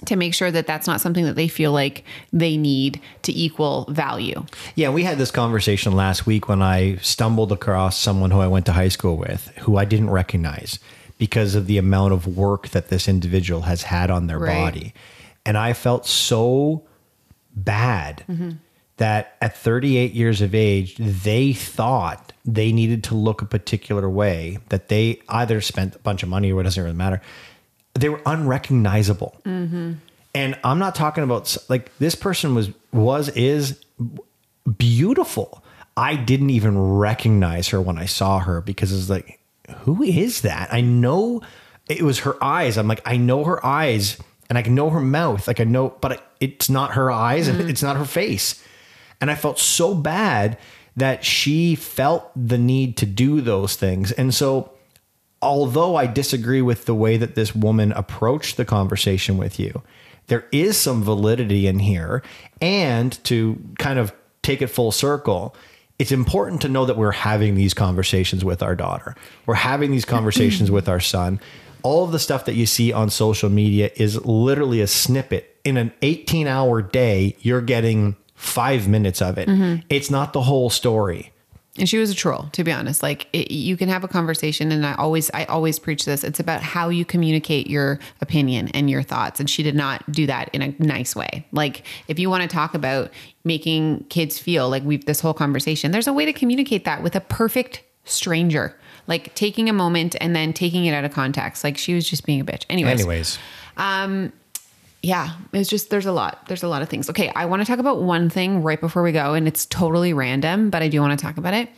to 0.07 0.16
make 0.16 0.35
sure 0.35 0.50
that 0.50 0.66
that's 0.66 0.87
not 0.87 1.00
something 1.00 1.24
that 1.24 1.37
they 1.37 1.48
feel 1.48 1.70
like 1.72 2.04
they 2.33 2.57
need 2.57 3.00
to 3.22 3.33
equal 3.33 3.85
value. 3.90 4.44
Yeah, 4.74 4.90
we 4.90 5.04
had 5.04 5.18
this 5.18 5.30
conversation 5.30 5.92
last 5.94 6.26
week 6.26 6.48
when 6.48 6.62
I 6.62 6.96
stumbled 6.96 7.52
across 7.52 7.98
someone 7.98 8.30
who 8.30 8.40
I 8.40 8.48
went 8.48 8.66
to 8.66 8.72
high 8.72 8.88
school 8.88 9.16
with 9.16 9.48
who 9.61 9.77
I 9.77 9.85
didn't 9.85 10.10
recognize 10.10 10.79
because 11.18 11.54
of 11.54 11.66
the 11.66 11.79
amount 11.79 12.12
of 12.12 12.27
work 12.27 12.68
that 12.71 12.88
this 12.88 13.06
individual 13.08 13.62
has 13.62 13.83
had 13.85 14.10
on 14.10 14.27
their 14.27 14.38
Right. 14.38 14.54
body. 14.54 14.94
And 15.46 15.56
I 15.56 15.73
felt 15.75 16.06
so 16.06 16.83
bad 17.54 18.25
that 18.96 19.37
at 19.40 19.56
38 19.56 20.12
years 20.12 20.40
of 20.40 20.54
age, 20.54 20.96
they 20.98 21.52
thought 21.52 22.23
they 22.44 22.72
needed 22.72 23.04
to 23.04 23.14
look 23.14 23.42
a 23.42 23.46
particular 23.46 24.08
way, 24.08 24.58
that 24.68 24.88
they 24.88 25.20
either 25.28 25.60
spent 25.60 25.96
a 25.96 25.98
bunch 26.00 26.22
of 26.22 26.28
money 26.28 26.52
or 26.52 26.60
it 26.60 26.64
doesn't 26.64 26.82
really 26.82 26.96
matter. 26.96 27.22
They 27.94 28.08
were 28.08 28.20
unrecognizable. 28.26 29.40
Mm-hmm. 29.44 29.94
And 30.34 30.58
I'm 30.64 30.78
not 30.78 30.94
talking 30.94 31.24
about 31.24 31.56
like 31.68 31.96
this 31.98 32.14
person 32.14 32.54
was, 32.54 32.70
was, 32.92 33.28
is 33.30 33.80
beautiful. 34.78 35.62
I 35.96 36.16
didn't 36.16 36.50
even 36.50 36.78
recognize 36.78 37.68
her 37.68 37.80
when 37.80 37.98
I 37.98 38.06
saw 38.06 38.40
her 38.40 38.60
because 38.60 38.92
it's 38.92 39.08
like, 39.08 39.38
who 39.78 40.02
is 40.02 40.42
that? 40.42 40.72
I 40.72 40.80
know 40.80 41.40
it 41.88 42.02
was 42.02 42.20
her 42.20 42.42
eyes. 42.42 42.76
I'm 42.76 42.88
like, 42.88 43.02
I 43.06 43.16
know 43.16 43.44
her 43.44 43.64
eyes 43.64 44.18
and 44.48 44.58
I 44.58 44.62
can 44.62 44.74
know 44.74 44.90
her 44.90 45.00
mouth. 45.00 45.46
Like 45.46 45.60
I 45.60 45.64
know, 45.64 45.90
but 46.00 46.32
it's 46.40 46.68
not 46.68 46.94
her 46.94 47.10
eyes 47.10 47.48
and 47.48 47.58
mm-hmm. 47.58 47.70
it's 47.70 47.82
not 47.82 47.96
her 47.96 48.04
face. 48.04 48.62
And 49.20 49.30
I 49.30 49.34
felt 49.34 49.58
so 49.58 49.94
bad 49.94 50.58
that 50.96 51.24
she 51.24 51.74
felt 51.74 52.30
the 52.36 52.58
need 52.58 52.96
to 52.98 53.06
do 53.06 53.40
those 53.40 53.76
things. 53.76 54.12
And 54.12 54.32
so, 54.34 54.70
although 55.42 55.96
I 55.96 56.06
disagree 56.06 56.62
with 56.62 56.86
the 56.86 56.94
way 56.94 57.16
that 57.16 57.34
this 57.34 57.54
woman 57.54 57.92
approached 57.92 58.56
the 58.56 58.64
conversation 58.64 59.36
with 59.36 59.58
you, 59.58 59.82
there 60.28 60.46
is 60.52 60.76
some 60.76 61.02
validity 61.02 61.66
in 61.66 61.80
here. 61.80 62.22
And 62.60 63.12
to 63.24 63.60
kind 63.78 63.98
of 63.98 64.14
take 64.42 64.62
it 64.62 64.68
full 64.68 64.92
circle, 64.92 65.54
it's 65.98 66.12
important 66.12 66.62
to 66.62 66.68
know 66.68 66.86
that 66.86 66.96
we're 66.96 67.12
having 67.12 67.54
these 67.54 67.74
conversations 67.74 68.44
with 68.44 68.62
our 68.62 68.74
daughter. 68.74 69.14
We're 69.46 69.54
having 69.54 69.90
these 69.90 70.04
conversations 70.04 70.70
with 70.70 70.88
our 70.88 71.00
son. 71.00 71.40
All 71.82 72.04
of 72.04 72.12
the 72.12 72.18
stuff 72.18 72.46
that 72.46 72.54
you 72.54 72.66
see 72.66 72.92
on 72.92 73.10
social 73.10 73.50
media 73.50 73.90
is 73.96 74.24
literally 74.24 74.80
a 74.80 74.86
snippet. 74.86 75.56
In 75.64 75.76
an 75.76 75.92
18 76.02 76.46
hour 76.46 76.82
day, 76.82 77.36
you're 77.40 77.60
getting 77.60 78.16
five 78.35 78.88
minutes 78.88 79.22
of 79.22 79.38
it. 79.38 79.48
Mm-hmm. 79.48 79.87
It's 79.88 80.10
not 80.10 80.32
the 80.32 80.42
whole 80.42 80.70
story. 80.70 81.32
And 81.76 81.88
she 81.88 81.98
was 81.98 82.08
a 82.08 82.14
troll, 82.14 82.48
to 82.52 82.62
be 82.62 82.70
honest. 82.70 83.02
Like 83.02 83.26
it, 83.32 83.50
you 83.50 83.76
can 83.76 83.88
have 83.88 84.04
a 84.04 84.08
conversation, 84.08 84.70
and 84.70 84.87
I 84.87 84.94
always, 84.94 85.28
I 85.35 85.44
always 85.46 85.80
preach 85.80 86.04
this. 86.04 86.22
It's 86.22 86.38
about 86.38 86.62
how 86.62 86.88
you 86.88 87.04
communicate 87.04 87.66
your 87.66 87.98
opinion 88.20 88.68
and 88.68 88.88
your 88.88 89.02
thoughts. 89.02 89.40
And 89.40 89.50
she 89.50 89.64
did 89.64 89.74
not 89.74 90.10
do 90.12 90.24
that 90.26 90.50
in 90.52 90.62
a 90.62 90.74
nice 90.78 91.16
way. 91.16 91.46
Like 91.50 91.85
if 92.06 92.20
you 92.20 92.30
want 92.30 92.42
to 92.42 92.48
talk 92.48 92.74
about 92.74 93.10
making 93.42 94.04
kids 94.04 94.38
feel 94.38 94.68
like 94.68 94.85
we've 94.85 95.04
this 95.04 95.20
whole 95.20 95.35
conversation, 95.35 95.90
there's 95.90 96.06
a 96.06 96.12
way 96.12 96.24
to 96.24 96.32
communicate 96.32 96.85
that 96.85 97.02
with 97.02 97.16
a 97.16 97.20
perfect 97.20 97.82
stranger. 98.04 98.78
Like 99.08 99.35
taking 99.35 99.68
a 99.68 99.72
moment 99.72 100.14
and 100.20 100.35
then 100.35 100.52
taking 100.52 100.87
it 100.87 100.92
out 100.92 101.04
of 101.04 101.12
context. 101.12 101.64
Like 101.64 101.76
she 101.76 101.92
was 101.92 102.08
just 102.08 102.24
being 102.24 102.40
a 102.40 102.44
bitch. 102.44 102.64
Anyways, 102.70 103.00
Anyways, 103.00 103.38
um, 103.76 104.32
yeah, 105.05 105.35
it's 105.52 105.69
just 105.69 105.90
there's 105.90 106.07
a 106.07 106.13
lot. 106.13 106.46
There's 106.48 106.63
a 106.63 106.69
lot 106.69 106.81
of 106.81 106.88
things. 106.88 107.11
Okay, 107.11 107.31
I 107.37 107.44
want 107.44 107.61
to 107.61 107.67
talk 107.67 107.79
about 107.79 108.00
one 108.00 108.31
thing 108.31 108.63
right 108.63 108.81
before 108.81 109.02
we 109.02 109.13
go, 109.13 109.35
and 109.35 109.46
it's 109.46 109.67
totally 109.67 110.15
random, 110.15 110.71
but 110.71 110.83
I 110.83 110.88
do 110.88 111.00
want 111.00 111.19
to 111.19 111.23
talk 111.23 111.37
about 111.37 111.52
it. 111.52 111.69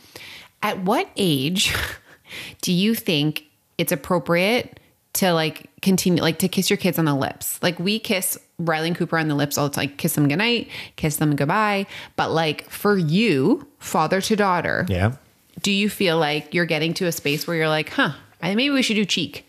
At 0.63 0.79
what 0.83 1.09
age 1.17 1.75
do 2.61 2.71
you 2.71 2.95
think 2.95 3.43
it's 3.77 3.91
appropriate 3.91 4.79
to 5.13 5.33
like 5.33 5.69
continue 5.81 6.23
like 6.23 6.39
to 6.39 6.47
kiss 6.47 6.69
your 6.69 6.77
kids 6.77 6.97
on 6.97 7.03
the 7.03 7.13
lips? 7.13 7.61
Like 7.61 7.77
we 7.79 7.99
kiss 7.99 8.39
Riley 8.59 8.87
and 8.87 8.97
Cooper 8.97 9.17
on 9.17 9.27
the 9.27 9.35
lips 9.35 9.57
all 9.57 9.67
the 9.67 9.75
time, 9.75 9.89
kiss 9.97 10.13
them 10.13 10.29
goodnight, 10.29 10.69
kiss 10.95 11.17
them 11.17 11.35
goodbye. 11.35 11.85
But 12.15 12.31
like 12.31 12.69
for 12.69 12.97
you, 12.97 13.67
father 13.79 14.21
to 14.21 14.35
daughter, 14.37 14.85
yeah. 14.87 15.15
do 15.61 15.71
you 15.71 15.89
feel 15.89 16.17
like 16.17 16.53
you're 16.53 16.65
getting 16.65 16.93
to 16.95 17.07
a 17.07 17.11
space 17.11 17.45
where 17.45 17.57
you're 17.57 17.67
like, 17.67 17.89
huh, 17.89 18.13
maybe 18.41 18.69
we 18.69 18.81
should 18.81 18.95
do 18.95 19.03
cheek? 19.03 19.45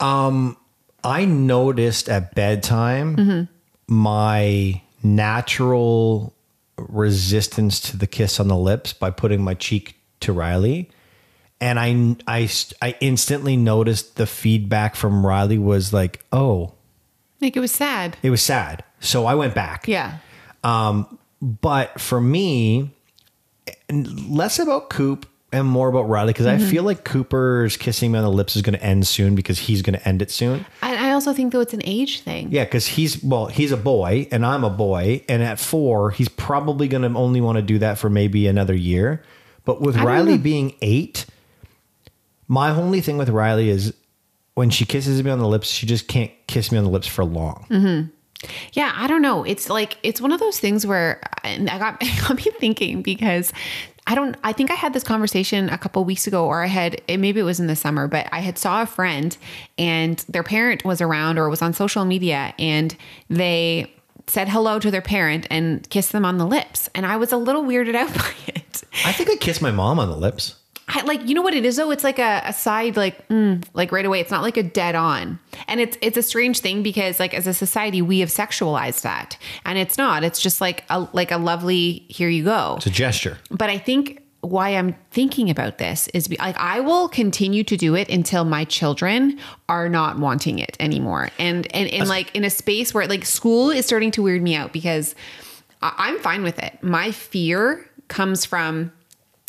Um, 0.00 0.58
I 1.06 1.24
noticed 1.24 2.08
at 2.08 2.34
bedtime 2.34 3.48
my 3.86 4.82
natural 5.02 6.34
resistance 6.76 7.80
to 7.80 7.96
the 7.96 8.06
kiss 8.06 8.40
on 8.40 8.48
the 8.48 8.56
lips 8.56 8.92
by 8.92 9.10
putting 9.10 9.42
my 9.42 9.54
cheek 9.54 9.96
to 10.20 10.32
Riley. 10.32 10.90
And 11.60 11.78
I, 11.78 12.16
I, 12.26 12.50
I 12.82 12.96
instantly 13.00 13.56
noticed 13.56 14.16
the 14.16 14.26
feedback 14.26 14.94
from 14.96 15.24
Riley 15.24 15.58
was 15.58 15.92
like, 15.92 16.22
oh, 16.32 16.74
Like 17.40 17.56
it 17.56 17.60
was 17.60 17.72
sad. 17.72 18.16
it 18.22 18.30
was 18.30 18.42
sad. 18.42 18.84
So 19.00 19.24
I 19.26 19.34
went 19.36 19.54
back. 19.54 19.86
Yeah. 19.88 20.18
Um, 20.64 21.18
But 21.40 22.00
for 22.00 22.20
me, 22.20 22.90
less 23.90 24.58
about 24.58 24.90
Coop 24.90 25.26
and 25.52 25.66
more 25.66 25.88
about 25.88 26.08
Riley 26.08 26.32
because 26.32 26.46
I 26.46 26.58
feel 26.58 26.82
like 26.82 27.04
Cooper's 27.04 27.76
kissing 27.76 28.12
me 28.12 28.18
on 28.18 28.24
the 28.24 28.30
lips 28.30 28.56
is 28.56 28.62
going 28.62 28.76
to 28.76 28.82
end 28.84 29.06
soon 29.06 29.34
because 29.34 29.60
he's 29.60 29.80
going 29.80 29.98
to 29.98 30.06
end 30.08 30.20
it 30.20 30.30
soon. 30.30 30.66
I 30.82 30.95
also 31.16 31.32
think 31.32 31.52
though 31.52 31.60
it's 31.60 31.74
an 31.74 31.82
age 31.84 32.20
thing. 32.20 32.48
Yeah, 32.52 32.64
because 32.64 32.86
he's 32.86 33.22
well, 33.22 33.46
he's 33.46 33.72
a 33.72 33.76
boy 33.76 34.28
and 34.30 34.46
I'm 34.46 34.62
a 34.64 34.70
boy, 34.70 35.24
and 35.28 35.42
at 35.42 35.58
four, 35.58 36.10
he's 36.10 36.28
probably 36.28 36.88
going 36.88 37.02
to 37.02 37.18
only 37.18 37.40
want 37.40 37.56
to 37.56 37.62
do 37.62 37.78
that 37.80 37.98
for 37.98 38.08
maybe 38.08 38.46
another 38.46 38.74
year. 38.74 39.22
But 39.64 39.80
with 39.80 39.96
don't 39.96 40.06
Riley 40.06 40.38
being 40.38 40.74
eight, 40.82 41.26
my 42.46 42.70
only 42.70 43.00
thing 43.00 43.18
with 43.18 43.28
Riley 43.28 43.68
is 43.68 43.92
when 44.54 44.70
she 44.70 44.84
kisses 44.84 45.22
me 45.22 45.30
on 45.30 45.38
the 45.38 45.48
lips, 45.48 45.68
she 45.68 45.86
just 45.86 46.06
can't 46.06 46.30
kiss 46.46 46.70
me 46.70 46.78
on 46.78 46.84
the 46.84 46.90
lips 46.90 47.06
for 47.06 47.24
long. 47.24 47.66
Mm-hmm. 47.68 48.08
Yeah, 48.72 48.92
I 48.94 49.06
don't 49.06 49.22
know. 49.22 49.44
It's 49.44 49.68
like 49.68 49.98
it's 50.02 50.20
one 50.20 50.30
of 50.30 50.40
those 50.40 50.60
things 50.60 50.86
where 50.86 51.20
and 51.46 51.70
I 51.70 51.78
got 51.78 52.00
got 52.20 52.36
me 52.36 52.50
thinking 52.58 53.02
because 53.02 53.52
I 54.06 54.14
don't 54.14 54.36
I 54.44 54.52
think 54.52 54.70
I 54.70 54.74
had 54.74 54.92
this 54.92 55.04
conversation 55.04 55.68
a 55.68 55.78
couple 55.78 56.04
weeks 56.04 56.26
ago 56.26 56.46
or 56.46 56.62
I 56.62 56.66
had 56.66 57.00
it, 57.08 57.18
maybe 57.18 57.40
it 57.40 57.44
was 57.44 57.60
in 57.60 57.66
the 57.66 57.76
summer, 57.76 58.06
but 58.06 58.28
I 58.32 58.40
had 58.40 58.58
saw 58.58 58.82
a 58.82 58.86
friend 58.86 59.36
and 59.78 60.18
their 60.28 60.42
parent 60.42 60.84
was 60.84 61.00
around 61.00 61.38
or 61.38 61.48
was 61.48 61.62
on 61.62 61.72
social 61.72 62.04
media 62.04 62.54
and 62.58 62.96
they 63.28 63.92
said 64.28 64.48
hello 64.48 64.78
to 64.78 64.90
their 64.90 65.02
parent 65.02 65.46
and 65.50 65.88
kissed 65.90 66.12
them 66.12 66.24
on 66.24 66.38
the 66.38 66.46
lips 66.46 66.88
and 66.94 67.06
I 67.06 67.16
was 67.16 67.32
a 67.32 67.36
little 67.36 67.64
weirded 67.64 67.94
out 67.94 68.12
by 68.14 68.32
it. 68.48 68.82
I 69.04 69.12
think 69.12 69.30
I 69.30 69.36
kissed 69.36 69.62
my 69.62 69.70
mom 69.70 69.98
on 69.98 70.08
the 70.08 70.16
lips. 70.16 70.56
I, 70.88 71.02
like 71.02 71.26
you 71.26 71.34
know 71.34 71.42
what 71.42 71.54
it 71.54 71.64
is 71.64 71.76
though 71.76 71.90
it's 71.90 72.04
like 72.04 72.18
a, 72.20 72.42
a 72.44 72.52
side 72.52 72.96
like 72.96 73.26
mm, 73.28 73.62
like 73.74 73.90
right 73.90 74.04
away 74.06 74.20
it's 74.20 74.30
not 74.30 74.42
like 74.42 74.56
a 74.56 74.62
dead 74.62 74.94
on 74.94 75.38
and 75.66 75.80
it's 75.80 75.98
it's 76.00 76.16
a 76.16 76.22
strange 76.22 76.60
thing 76.60 76.82
because 76.82 77.18
like 77.18 77.34
as 77.34 77.46
a 77.48 77.54
society 77.54 78.00
we 78.02 78.20
have 78.20 78.28
sexualized 78.28 79.02
that 79.02 79.36
and 79.64 79.78
it's 79.78 79.98
not 79.98 80.22
it's 80.22 80.40
just 80.40 80.60
like 80.60 80.84
a 80.88 81.08
like 81.12 81.32
a 81.32 81.38
lovely 81.38 82.04
here 82.08 82.28
you 82.28 82.44
go 82.44 82.74
It's 82.76 82.86
a 82.86 82.90
gesture. 82.90 83.36
but 83.50 83.68
I 83.68 83.78
think 83.78 84.22
why 84.42 84.68
I'm 84.76 84.94
thinking 85.10 85.50
about 85.50 85.78
this 85.78 86.06
is 86.14 86.28
be, 86.28 86.36
like 86.36 86.56
I 86.56 86.78
will 86.78 87.08
continue 87.08 87.64
to 87.64 87.76
do 87.76 87.96
it 87.96 88.08
until 88.08 88.44
my 88.44 88.64
children 88.64 89.40
are 89.68 89.88
not 89.88 90.20
wanting 90.20 90.60
it 90.60 90.76
anymore. 90.78 91.30
And 91.40 91.66
and 91.74 91.88
in 91.88 92.06
like 92.06 92.32
in 92.36 92.44
a 92.44 92.50
space 92.50 92.94
where 92.94 93.08
like 93.08 93.24
school 93.24 93.70
is 93.70 93.86
starting 93.86 94.12
to 94.12 94.22
weird 94.22 94.42
me 94.42 94.54
out 94.54 94.72
because 94.72 95.16
I, 95.82 95.92
I'm 95.98 96.20
fine 96.20 96.44
with 96.44 96.60
it. 96.62 96.80
My 96.80 97.10
fear 97.10 97.90
comes 98.06 98.44
from 98.44 98.92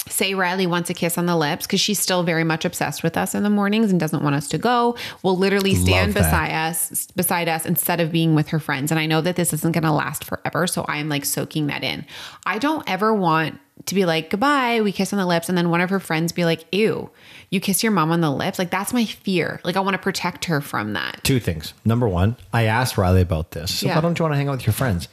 say 0.10 0.34
Riley 0.34 0.68
wants 0.68 0.90
a 0.90 0.94
kiss 0.94 1.18
on 1.18 1.26
the 1.26 1.36
lips 1.36 1.66
because 1.66 1.80
she's 1.82 2.00
still 2.00 2.24
very 2.24 2.44
much 2.44 2.66
obsessed 2.66 3.04
with 3.04 3.18
us 3.18 3.36
in 3.36 3.44
the 3.44 3.50
mornings 3.50 3.92
and 3.92 4.00
doesn't 4.00 4.24
want 4.24 4.36
us 4.36 4.48
to 4.50 4.58
go. 4.58 4.96
Will 5.24 5.38
literally 5.38 5.76
stand 5.76 6.14
beside 6.14 6.52
us 6.52 7.08
beside 7.16 7.48
us 7.48 7.66
instead 7.66 8.00
of 8.00 8.12
being 8.12 8.36
with 8.36 8.50
her 8.50 8.60
friends. 8.60 8.92
And 8.92 9.00
I 9.00 9.06
know 9.06 9.22
that 9.22 9.36
this 9.36 9.54
isn't 9.54 9.72
going 9.74 9.84
to 9.84 9.92
last 9.92 10.24
forever, 10.24 10.68
so 10.68 10.86
I'm 10.88 11.10
like 11.10 11.26
soaking 11.26 11.68
that 11.68 11.84
in. 11.84 12.06
I 12.46 12.58
don't 12.60 12.88
ever 12.90 13.14
want 13.14 13.60
to 13.86 13.96
be 13.96 14.06
like 14.06 14.30
goodbye, 14.32 14.82
we 14.82 14.92
kiss 14.92 15.14
on 15.14 15.20
the 15.20 15.26
lips, 15.26 15.50
and 15.50 15.58
then 15.58 15.70
one 15.70 15.82
of 15.82 15.90
her 15.92 16.00
friends 16.00 16.32
be 16.32 16.46
like, 16.46 16.66
"Ew, 16.74 17.10
you 17.52 17.60
kiss 17.60 17.84
your 17.84 17.92
mom 17.92 18.12
on 18.12 18.22
the 18.22 18.32
lips." 18.32 18.58
Like 18.60 18.70
that's 18.72 18.92
my 18.94 19.06
fear. 19.06 19.62
Like 19.64 19.76
I 19.76 19.80
want 19.82 19.94
to 19.94 20.00
protect 20.02 20.46
her 20.46 20.62
from 20.62 20.94
that. 20.94 21.20
Two 21.24 21.40
things. 21.40 21.74
Number 21.86 22.08
one, 22.08 22.36
I 22.52 22.64
asked 22.64 22.98
Riley 22.98 23.22
about 23.22 23.52
this. 23.52 23.74
So 23.80 23.86
Yeah. 23.88 23.96
why 23.96 24.02
don't 24.02 24.18
you 24.18 24.24
want 24.24 24.34
to 24.34 24.38
hang 24.38 24.48
out 24.48 24.58
with 24.58 24.66
your 24.66 24.74
friends? 24.74 25.08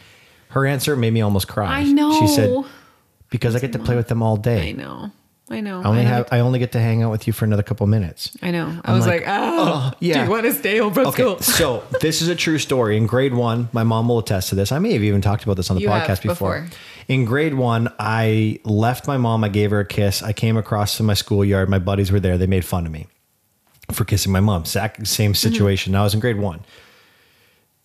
Her 0.49 0.66
answer 0.66 0.95
made 0.97 1.12
me 1.12 1.20
almost 1.20 1.49
cry. 1.49 1.80
I 1.80 1.84
know. 1.84 2.18
She 2.20 2.28
said, 2.28 2.64
because 3.31 3.55
I 3.57 3.61
get 3.61 3.72
to 3.72 3.79
play 3.79 3.97
with 3.97 4.09
them 4.09 4.22
all 4.22 4.37
day. 4.37 4.70
I 4.70 4.72
know. 4.72 5.11
I 5.51 5.61
know. 5.61 5.83
I 5.83 5.85
only 5.89 6.01
I 6.01 6.05
have 6.05 6.29
I 6.33 6.39
only 6.41 6.59
get 6.59 6.72
to 6.72 6.81
hang 6.81 7.03
out 7.03 7.11
with 7.11 7.27
you 7.27 7.33
for 7.35 7.45
another 7.45 7.62
couple 7.62 7.87
minutes. 7.87 8.35
I 8.41 8.51
know. 8.51 8.81
I 8.83 8.95
was 8.95 9.07
like, 9.07 9.27
like, 9.27 9.29
oh, 9.29 9.93
yeah. 10.01 10.14
Do 10.14 10.25
you 10.25 10.31
want 10.31 10.47
to 10.47 10.55
stay 10.55 10.79
from 10.79 11.07
Okay, 11.09 11.22
school? 11.22 11.39
so 11.41 11.85
this 12.01 12.22
is 12.22 12.29
a 12.29 12.35
true 12.35 12.59
story. 12.59 12.97
In 12.97 13.07
grade 13.07 13.35
one, 13.35 13.68
my 13.72 13.83
mom 13.83 14.09
will 14.09 14.20
attest 14.20 14.49
to 14.49 14.55
this. 14.55 14.72
I 14.72 14.79
may 14.79 14.95
have 14.95 15.03
even 15.03 15.20
talked 15.20 15.45
about 15.45 15.59
this 15.59 15.68
on 15.68 15.77
the 15.77 15.83
You 15.83 15.89
podcast 15.89 16.22
before. 16.22 16.62
before. 16.62 16.68
In 17.09 17.27
grade 17.27 17.55
one, 17.55 17.93
I 17.99 18.59
left 18.64 19.07
my 19.07 19.18
mom. 19.18 19.45
I 19.45 19.51
gave 19.51 19.70
her 19.70 19.81
a 19.81 19.87
kiss. 19.87 20.22
I 20.22 20.33
came 20.33 20.57
across 20.57 20.97
to 20.97 21.03
my 21.03 21.12
schoolyard. 21.14 21.68
My 21.68 21.79
buddies 21.79 22.11
were 22.11 22.20
there. 22.20 22.39
They 22.39 22.47
made 22.47 22.64
fun 22.64 22.87
of 22.87 22.93
me 22.93 23.07
for 23.93 24.07
kissing 24.07 24.33
my 24.33 24.41
mom. 24.41 24.64
Same 24.64 24.89
Mm-hmm. 24.89 25.33
situation. 25.35 25.95
I 25.95 26.03
was 26.05 26.14
in 26.14 26.20
grade 26.20 26.39
one. 26.39 26.61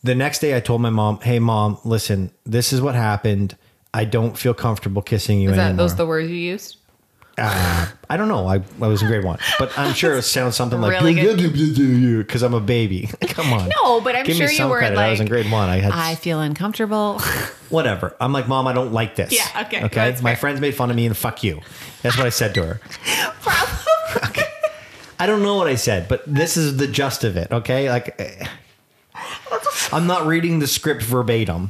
The 0.02 0.16
next 0.16 0.40
day, 0.40 0.56
I 0.56 0.62
told 0.62 0.80
my 0.80 0.90
mom, 0.92 1.20
"Hey, 1.20 1.40
mom, 1.40 1.78
listen. 1.84 2.32
This 2.46 2.72
is 2.72 2.80
what 2.80 2.96
happened. 2.96 3.58
I 3.94 4.06
don't 4.06 4.38
feel 4.38 4.54
comfortable 4.54 5.02
kissing 5.02 5.40
you 5.42 5.50
Is 5.50 5.56
that 5.56 5.70
anymore." 5.70 5.78
those 5.84 5.96
the 5.96 6.06
words 6.06 6.30
you 6.30 6.36
used? 6.36 6.78
I 7.42 8.18
don't 8.18 8.28
know. 8.28 8.48
I, 8.48 8.62
I 8.82 8.88
was 8.88 9.02
in 9.02 9.08
grade 9.08 9.24
one, 9.24 9.40
but 9.58 9.72
I'm 9.78 9.94
sure 9.94 10.18
it 10.18 10.24
sounds 10.24 10.58
something 10.58 10.82
like 10.82 10.92
Really 10.92 11.14
because 12.22 12.44
I'm 12.44 12.54
a 12.54 12.60
baby. 12.60 13.10
Come 13.30 13.54
on. 13.54 13.70
No, 13.82 14.02
but 14.02 14.16
I'm 14.16 14.26
Give 14.26 14.36
sure 14.36 14.52
you 14.52 14.68
were 14.68 14.80
credit. 14.80 14.98
I 14.98 15.12
was 15.12 15.22
in 15.22 15.28
grade 15.28 15.50
one. 15.50 15.70
I 15.70 15.78
had 15.78 15.94
I 15.94 16.16
feel 16.16 16.42
uncomfortable. 16.42 17.20
whatever. 17.70 18.16
I'm 18.20 18.34
like, 18.34 18.48
mom, 18.48 18.68
I 18.68 18.74
don't 18.74 18.92
like 18.92 19.16
this. 19.16 19.32
Yeah, 19.32 19.64
okay, 19.68 19.86
Okay. 19.86 20.12
My 20.22 20.32
fair. 20.32 20.36
friends 20.36 20.60
made 20.60 20.76
fun 20.76 20.90
of 20.90 20.96
me 20.96 21.06
and 21.06 21.16
fuck 21.16 21.44
you. 21.44 21.62
That's 22.02 22.18
what 22.18 22.26
I 22.26 22.30
said 22.30 22.54
to 22.56 22.66
her. 22.66 22.82
Okay. 24.30 24.44
I 25.20 25.28
don't 25.28 25.44
know 25.44 25.56
what 25.56 25.68
I 25.68 25.76
said, 25.76 26.08
but 26.08 26.24
this 26.26 26.58
is 26.58 26.78
the 26.78 26.88
gist 26.88 27.24
of 27.24 27.38
it. 27.38 27.52
Okay. 27.52 27.92
Like, 27.92 28.20
eh, 28.20 28.48
I'm 29.94 30.08
not 30.08 30.26
reading 30.26 30.58
the 30.58 30.66
script 30.66 31.04
verbatim. 31.04 31.70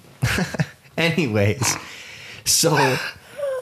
Anyways, 0.98 1.76
so 2.52 2.98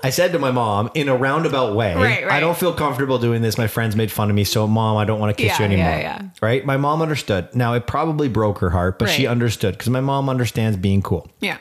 I 0.03 0.09
said 0.11 0.31
to 0.33 0.39
my 0.39 0.51
mom 0.51 0.89
in 0.93 1.09
a 1.09 1.15
roundabout 1.15 1.75
way, 1.75 1.95
Right, 1.95 2.23
right. 2.25 2.31
I 2.31 2.39
don't 2.39 2.57
feel 2.57 2.73
comfortable 2.73 3.17
doing 3.19 3.41
this. 3.41 3.57
My 3.57 3.67
friends 3.67 3.95
made 3.95 4.11
fun 4.11 4.29
of 4.29 4.35
me. 4.35 4.43
So, 4.43 4.67
mom, 4.67 4.97
I 4.97 5.05
don't 5.05 5.19
want 5.19 5.35
to 5.35 5.41
kiss 5.43 5.59
Yeah, 5.59 5.65
you 5.67 5.73
anymore. 5.73 5.99
yeah. 5.99 6.21
Right. 6.41 6.65
My 6.65 6.77
mom 6.77 7.01
understood. 7.01 7.53
Now, 7.55 7.73
it 7.73 7.87
probably 7.87 8.29
broke 8.29 8.59
her 8.59 8.69
heart, 8.69 8.99
but 8.99 9.09
she 9.09 9.25
understood 9.27 9.73
because 9.73 9.89
my 9.89 10.01
mom 10.01 10.29
understands 10.29 10.77
being 10.77 11.01
cool. 11.01 11.29
yeah. 11.39 11.57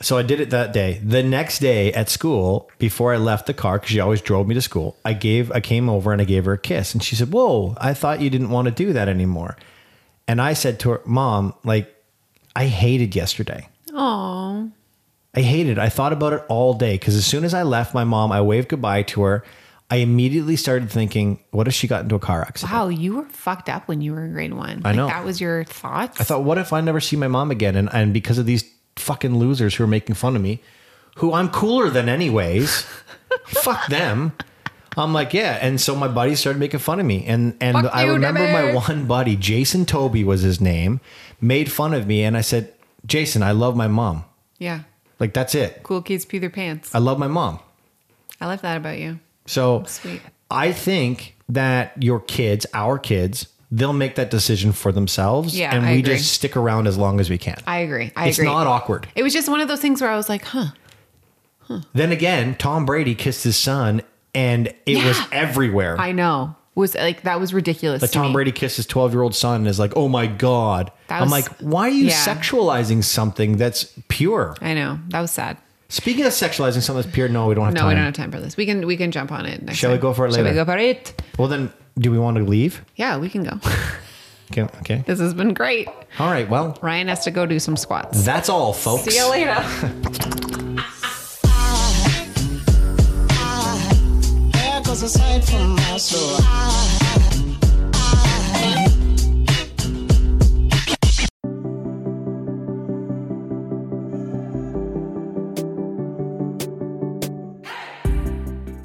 So 0.00 0.18
I 0.18 0.22
did 0.22 0.40
it 0.40 0.50
that 0.50 0.72
day. 0.72 1.00
The 1.04 1.22
next 1.22 1.60
day 1.60 1.92
at 1.92 2.08
school, 2.08 2.68
before 2.78 3.14
I 3.14 3.18
left 3.18 3.46
the 3.46 3.54
car, 3.54 3.78
because 3.78 3.90
she 3.90 4.00
always 4.00 4.20
drove 4.20 4.48
me 4.48 4.54
to 4.56 4.60
school, 4.60 4.96
I 5.04 5.12
gave 5.12 5.52
I 5.52 5.60
came 5.60 5.88
over 5.88 6.12
and 6.12 6.20
I 6.20 6.24
gave 6.24 6.44
her 6.46 6.54
a 6.54 6.58
kiss, 6.58 6.92
and 6.92 7.00
she 7.04 7.14
said, 7.14 7.30
"Whoa, 7.32 7.76
I 7.80 7.94
thought 7.94 8.20
you 8.20 8.28
didn't 8.28 8.50
want 8.50 8.66
to 8.66 8.72
do 8.72 8.92
that 8.94 9.08
anymore." 9.08 9.56
And 10.26 10.40
I 10.42 10.54
said 10.54 10.80
to 10.80 10.90
her, 10.90 11.00
"Mom, 11.04 11.54
like, 11.62 11.94
I 12.56 12.66
hated 12.66 13.14
yesterday. 13.14 13.68
Oh, 13.94 14.72
I 15.34 15.40
hated. 15.40 15.72
it. 15.72 15.78
I 15.78 15.88
thought 15.88 16.12
about 16.12 16.32
it 16.34 16.44
all 16.48 16.74
day 16.74 16.94
because 16.94 17.16
as 17.16 17.24
soon 17.24 17.44
as 17.44 17.54
I 17.54 17.62
left 17.62 17.94
my 17.94 18.04
mom, 18.04 18.32
I 18.32 18.40
waved 18.42 18.68
goodbye 18.68 19.02
to 19.04 19.22
her. 19.22 19.44
I 19.90 19.96
immediately 19.96 20.56
started 20.56 20.90
thinking, 20.90 21.38
what 21.50 21.68
if 21.68 21.74
she 21.74 21.86
got 21.86 22.02
into 22.02 22.14
a 22.14 22.18
car 22.18 22.42
accident? 22.42 22.72
wow, 22.72 22.88
you 22.88 23.16
were 23.16 23.24
fucked 23.24 23.68
up 23.68 23.88
when 23.88 24.00
you 24.00 24.12
were 24.12 24.24
in 24.24 24.32
grade 24.32 24.54
one. 24.54 24.80
I 24.84 24.92
know. 24.92 25.06
That 25.06 25.24
was 25.24 25.40
your 25.40 25.64
thoughts. 25.64 26.20
I 26.20 26.24
thought, 26.24 26.44
what 26.44 26.56
if 26.58 26.72
I 26.72 26.80
never 26.80 27.00
see 27.00 27.16
my 27.16 27.28
mom 27.28 27.50
again? 27.50 27.76
And, 27.76 27.88
and 27.92 28.12
because 28.14 28.38
of 28.38 28.46
these 28.46 28.64
fucking 28.96 29.36
losers 29.38 29.74
who 29.74 29.84
are 29.84 29.88
making 29.88 30.14
fun 30.14 30.34
of 30.36 30.40
me, 30.42 30.60
who 31.16 31.32
I'm 31.34 31.50
cooler 31.50 31.90
than 31.90 32.08
anyways, 32.08 32.86
fuck 33.46 33.86
them. 33.88 34.32
I'm 34.96 35.12
like, 35.12 35.34
yeah. 35.34 35.58
And 35.60 35.78
so 35.80 35.94
my 35.94 36.08
buddies 36.08 36.40
started 36.40 36.58
making 36.58 36.80
fun 36.80 36.98
of 37.00 37.04
me. 37.06 37.24
And 37.26 37.56
and 37.60 37.76
Fuck 37.76 37.94
I 37.94 38.04
you, 38.04 38.12
remember 38.12 38.40
my 38.40 38.74
one 38.74 39.06
buddy, 39.06 39.36
Jason 39.36 39.84
Toby 39.86 40.24
was 40.24 40.40
his 40.42 40.60
name, 40.60 41.00
made 41.40 41.70
fun 41.72 41.92
of 41.94 42.06
me. 42.06 42.22
And 42.22 42.36
I 42.36 42.42
said, 42.42 42.72
Jason, 43.06 43.42
I 43.42 43.52
love 43.52 43.76
my 43.76 43.88
mom. 43.88 44.24
yeah, 44.58 44.80
Like, 45.22 45.32
that's 45.34 45.54
it. 45.54 45.84
cool 45.84 46.02
kids 46.02 46.24
pee 46.24 46.38
their 46.38 46.50
pants. 46.50 46.92
I 46.92 46.98
love 46.98 47.16
my 47.16 47.28
mom. 47.28 47.60
I 48.40 48.46
love 48.46 48.60
that 48.62 48.76
about 48.76 48.98
you. 48.98 49.20
So 49.46 49.84
Sweet. 49.86 50.20
I 50.50 50.72
think 50.72 51.36
that 51.48 51.92
your 52.02 52.18
kids, 52.18 52.66
our 52.74 52.98
kids, 52.98 53.46
they'll 53.70 53.92
make 53.92 54.16
that 54.16 54.32
decision 54.32 54.72
for 54.72 54.90
themselves. 54.90 55.56
Yeah, 55.56 55.72
and 55.74 55.86
I 55.86 55.92
we 55.92 55.98
agree. 56.00 56.16
just 56.16 56.32
stick 56.32 56.56
around 56.56 56.88
as 56.88 56.98
long 56.98 57.20
as 57.20 57.30
we 57.30 57.38
can. 57.38 57.56
I 57.68 57.78
agree. 57.78 58.10
I 58.16 58.26
it's 58.28 58.38
agree. 58.38 58.48
not 58.48 58.66
awkward. 58.66 59.06
It 59.14 59.22
was 59.22 59.32
just 59.32 59.48
one 59.48 59.60
of 59.60 59.68
those 59.68 59.80
things 59.80 60.00
where 60.00 60.10
I 60.10 60.16
was 60.16 60.28
like, 60.28 60.44
huh. 60.44 60.72
Then 61.94 62.10
again, 62.10 62.56
Tom 62.56 62.84
Brady 62.84 63.14
kissed 63.14 63.44
his 63.44 63.56
son 63.56 64.02
and 64.34 64.74
it 64.86 65.04
was 65.04 65.18
everywhere. 65.30 65.98
I 65.98 66.10
know. 66.12 66.56
Was 66.74 66.94
like 66.94 67.22
that 67.22 67.38
was 67.38 67.52
ridiculous. 67.52 68.00
like 68.00 68.10
to 68.12 68.16
Tom 68.18 68.28
me. 68.28 68.32
Brady 68.32 68.52
kissed 68.52 68.76
his 68.76 68.86
12 68.86 69.12
year 69.12 69.22
old 69.22 69.34
son 69.34 69.56
and 69.60 69.68
is 69.68 69.78
like, 69.78 69.92
oh 69.96 70.08
my 70.08 70.26
God. 70.26 70.90
That 71.08 71.16
I'm 71.22 71.30
was- 71.30 71.32
like, 71.32 71.48
why 71.58 71.82
are 71.82 71.90
you 71.90 72.06
yeah. 72.06 72.24
sexualizing 72.24 73.04
something 73.04 73.56
that's 73.58 73.92
pure? 74.08 74.56
I 74.62 74.72
know. 74.74 74.98
That 75.08 75.20
was 75.20 75.30
sad. 75.30 75.58
Speaking 75.90 76.24
of 76.24 76.32
sexualizing 76.32 76.80
something 76.80 77.02
that's 77.02 77.14
pure, 77.14 77.28
no, 77.28 77.48
we 77.48 77.54
don't 77.54 77.66
have 77.66 77.74
No, 77.74 77.80
time. 77.80 77.88
we 77.88 77.94
don't 77.96 78.04
have 78.04 78.14
time 78.14 78.32
for 78.32 78.40
this. 78.40 78.56
We 78.56 78.64
can 78.64 78.86
we 78.86 78.96
can 78.96 79.10
jump 79.10 79.30
on 79.30 79.44
it 79.44 79.62
next 79.62 79.76
Shall 79.78 79.90
we 79.90 79.96
time. 79.96 80.00
go 80.02 80.14
for 80.14 80.26
it 80.26 80.30
Shall 80.32 80.38
we 80.44 80.50
later? 80.50 80.64
go 80.64 80.72
for 80.72 80.78
it? 80.78 81.22
Well, 81.38 81.48
then, 81.48 81.70
do 81.98 82.10
we 82.10 82.18
want 82.18 82.38
to 82.38 82.42
leave? 82.44 82.82
Yeah, 82.96 83.18
we 83.18 83.28
can 83.28 83.42
go. 83.44 83.58
Okay. 84.50 84.62
okay. 84.80 85.02
this 85.06 85.18
has 85.18 85.32
been 85.32 85.54
great. 85.54 85.88
All 86.18 86.30
right. 86.30 86.46
Well, 86.46 86.78
Ryan 86.82 87.08
has 87.08 87.24
to 87.24 87.30
go 87.30 87.46
do 87.46 87.58
some 87.58 87.74
squats. 87.74 88.22
that's 88.22 88.50
all, 88.50 88.74
folks. 88.74 89.04
See 89.04 89.16
you 89.16 89.30
later. 89.30 89.54
Hair 95.02 95.08
goes 95.08 95.16
aside 95.16 95.44
from 95.44 95.74
my 95.74 95.96
soul. 95.96 96.36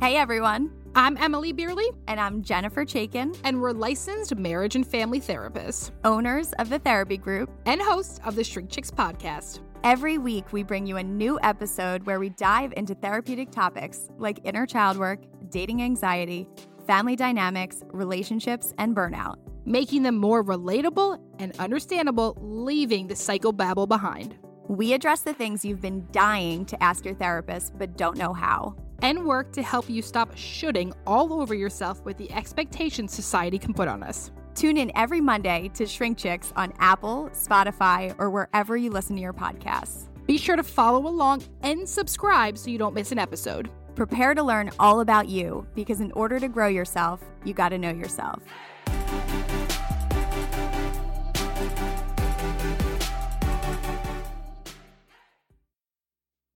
Hey 0.01 0.15
everyone, 0.15 0.71
I'm 0.95 1.17
Emily 1.17 1.53
Beerley, 1.53 1.89
and 2.07 2.19
I'm 2.19 2.41
Jennifer 2.41 2.83
Chaikin, 2.83 3.37
and 3.43 3.61
we're 3.61 3.71
licensed 3.71 4.35
marriage 4.35 4.75
and 4.75 4.87
family 4.87 5.21
therapists 5.21 5.91
owners 6.03 6.51
of 6.53 6.69
the 6.69 6.79
therapy 6.79 7.17
group. 7.17 7.51
and 7.67 7.79
hosts 7.79 8.19
of 8.25 8.35
the 8.35 8.43
Shrink 8.43 8.71
Chicks 8.71 8.89
podcast. 8.89 9.59
Every 9.83 10.17
week, 10.17 10.51
we 10.51 10.63
bring 10.63 10.87
you 10.87 10.97
a 10.97 11.03
new 11.03 11.39
episode 11.43 12.03
where 12.07 12.19
we 12.19 12.29
dive 12.29 12.73
into 12.75 12.95
therapeutic 12.95 13.51
topics 13.51 14.09
like 14.17 14.39
inner 14.43 14.65
child 14.65 14.97
work, 14.97 15.19
dating 15.49 15.81
anxiety, 15.81 16.47
family 16.85 17.15
dynamics, 17.15 17.83
relationships, 17.91 18.73
and 18.77 18.95
burnout. 18.95 19.37
making 19.67 20.01
them 20.01 20.15
more 20.15 20.43
relatable 20.43 21.19
and 21.39 21.53
understandable, 21.59 22.37
leaving 22.39 23.05
the 23.05 23.13
psychobabble 23.13 23.87
behind. 23.87 24.37
We 24.69 24.93
address 24.93 25.21
the 25.21 25.33
things 25.33 25.65
you've 25.65 25.81
been 25.81 26.07
dying 26.11 26.65
to 26.67 26.81
ask 26.81 27.03
your 27.03 27.15
therapist 27.15 27.77
but 27.77 27.97
don't 27.97 28.17
know 28.17 28.33
how. 28.33 28.75
And 29.01 29.25
work 29.25 29.51
to 29.51 29.61
help 29.61 29.89
you 29.89 30.01
stop 30.01 30.35
shooting 30.37 30.93
all 31.05 31.33
over 31.41 31.53
yourself 31.53 32.03
with 32.05 32.17
the 32.17 32.31
expectations 32.31 33.13
society 33.13 33.59
can 33.59 33.73
put 33.73 33.89
on 33.89 34.03
us. 34.03 34.31
Tune 34.55 34.77
in 34.77 34.89
every 34.95 35.21
Monday 35.21 35.69
to 35.75 35.85
Shrink 35.85 36.17
Chicks 36.17 36.51
on 36.55 36.73
Apple, 36.79 37.29
Spotify, 37.33 38.15
or 38.17 38.29
wherever 38.29 38.75
you 38.77 38.89
listen 38.89 39.17
to 39.17 39.21
your 39.21 39.33
podcasts. 39.33 40.07
Be 40.25 40.37
sure 40.37 40.55
to 40.55 40.63
follow 40.63 41.07
along 41.07 41.43
and 41.61 41.87
subscribe 41.87 42.57
so 42.57 42.69
you 42.69 42.77
don't 42.77 42.95
miss 42.95 43.11
an 43.11 43.19
episode. 43.19 43.69
Prepare 43.97 44.35
to 44.35 44.43
learn 44.43 44.69
all 44.77 44.99
about 44.99 45.27
you 45.27 45.65
because 45.73 46.01
in 46.01 46.11
order 46.11 46.39
to 46.39 46.47
grow 46.47 46.67
yourself, 46.67 47.19
you 47.43 47.55
got 47.55 47.69
to 47.69 47.79
know 47.79 47.89
yourself. 47.89 48.43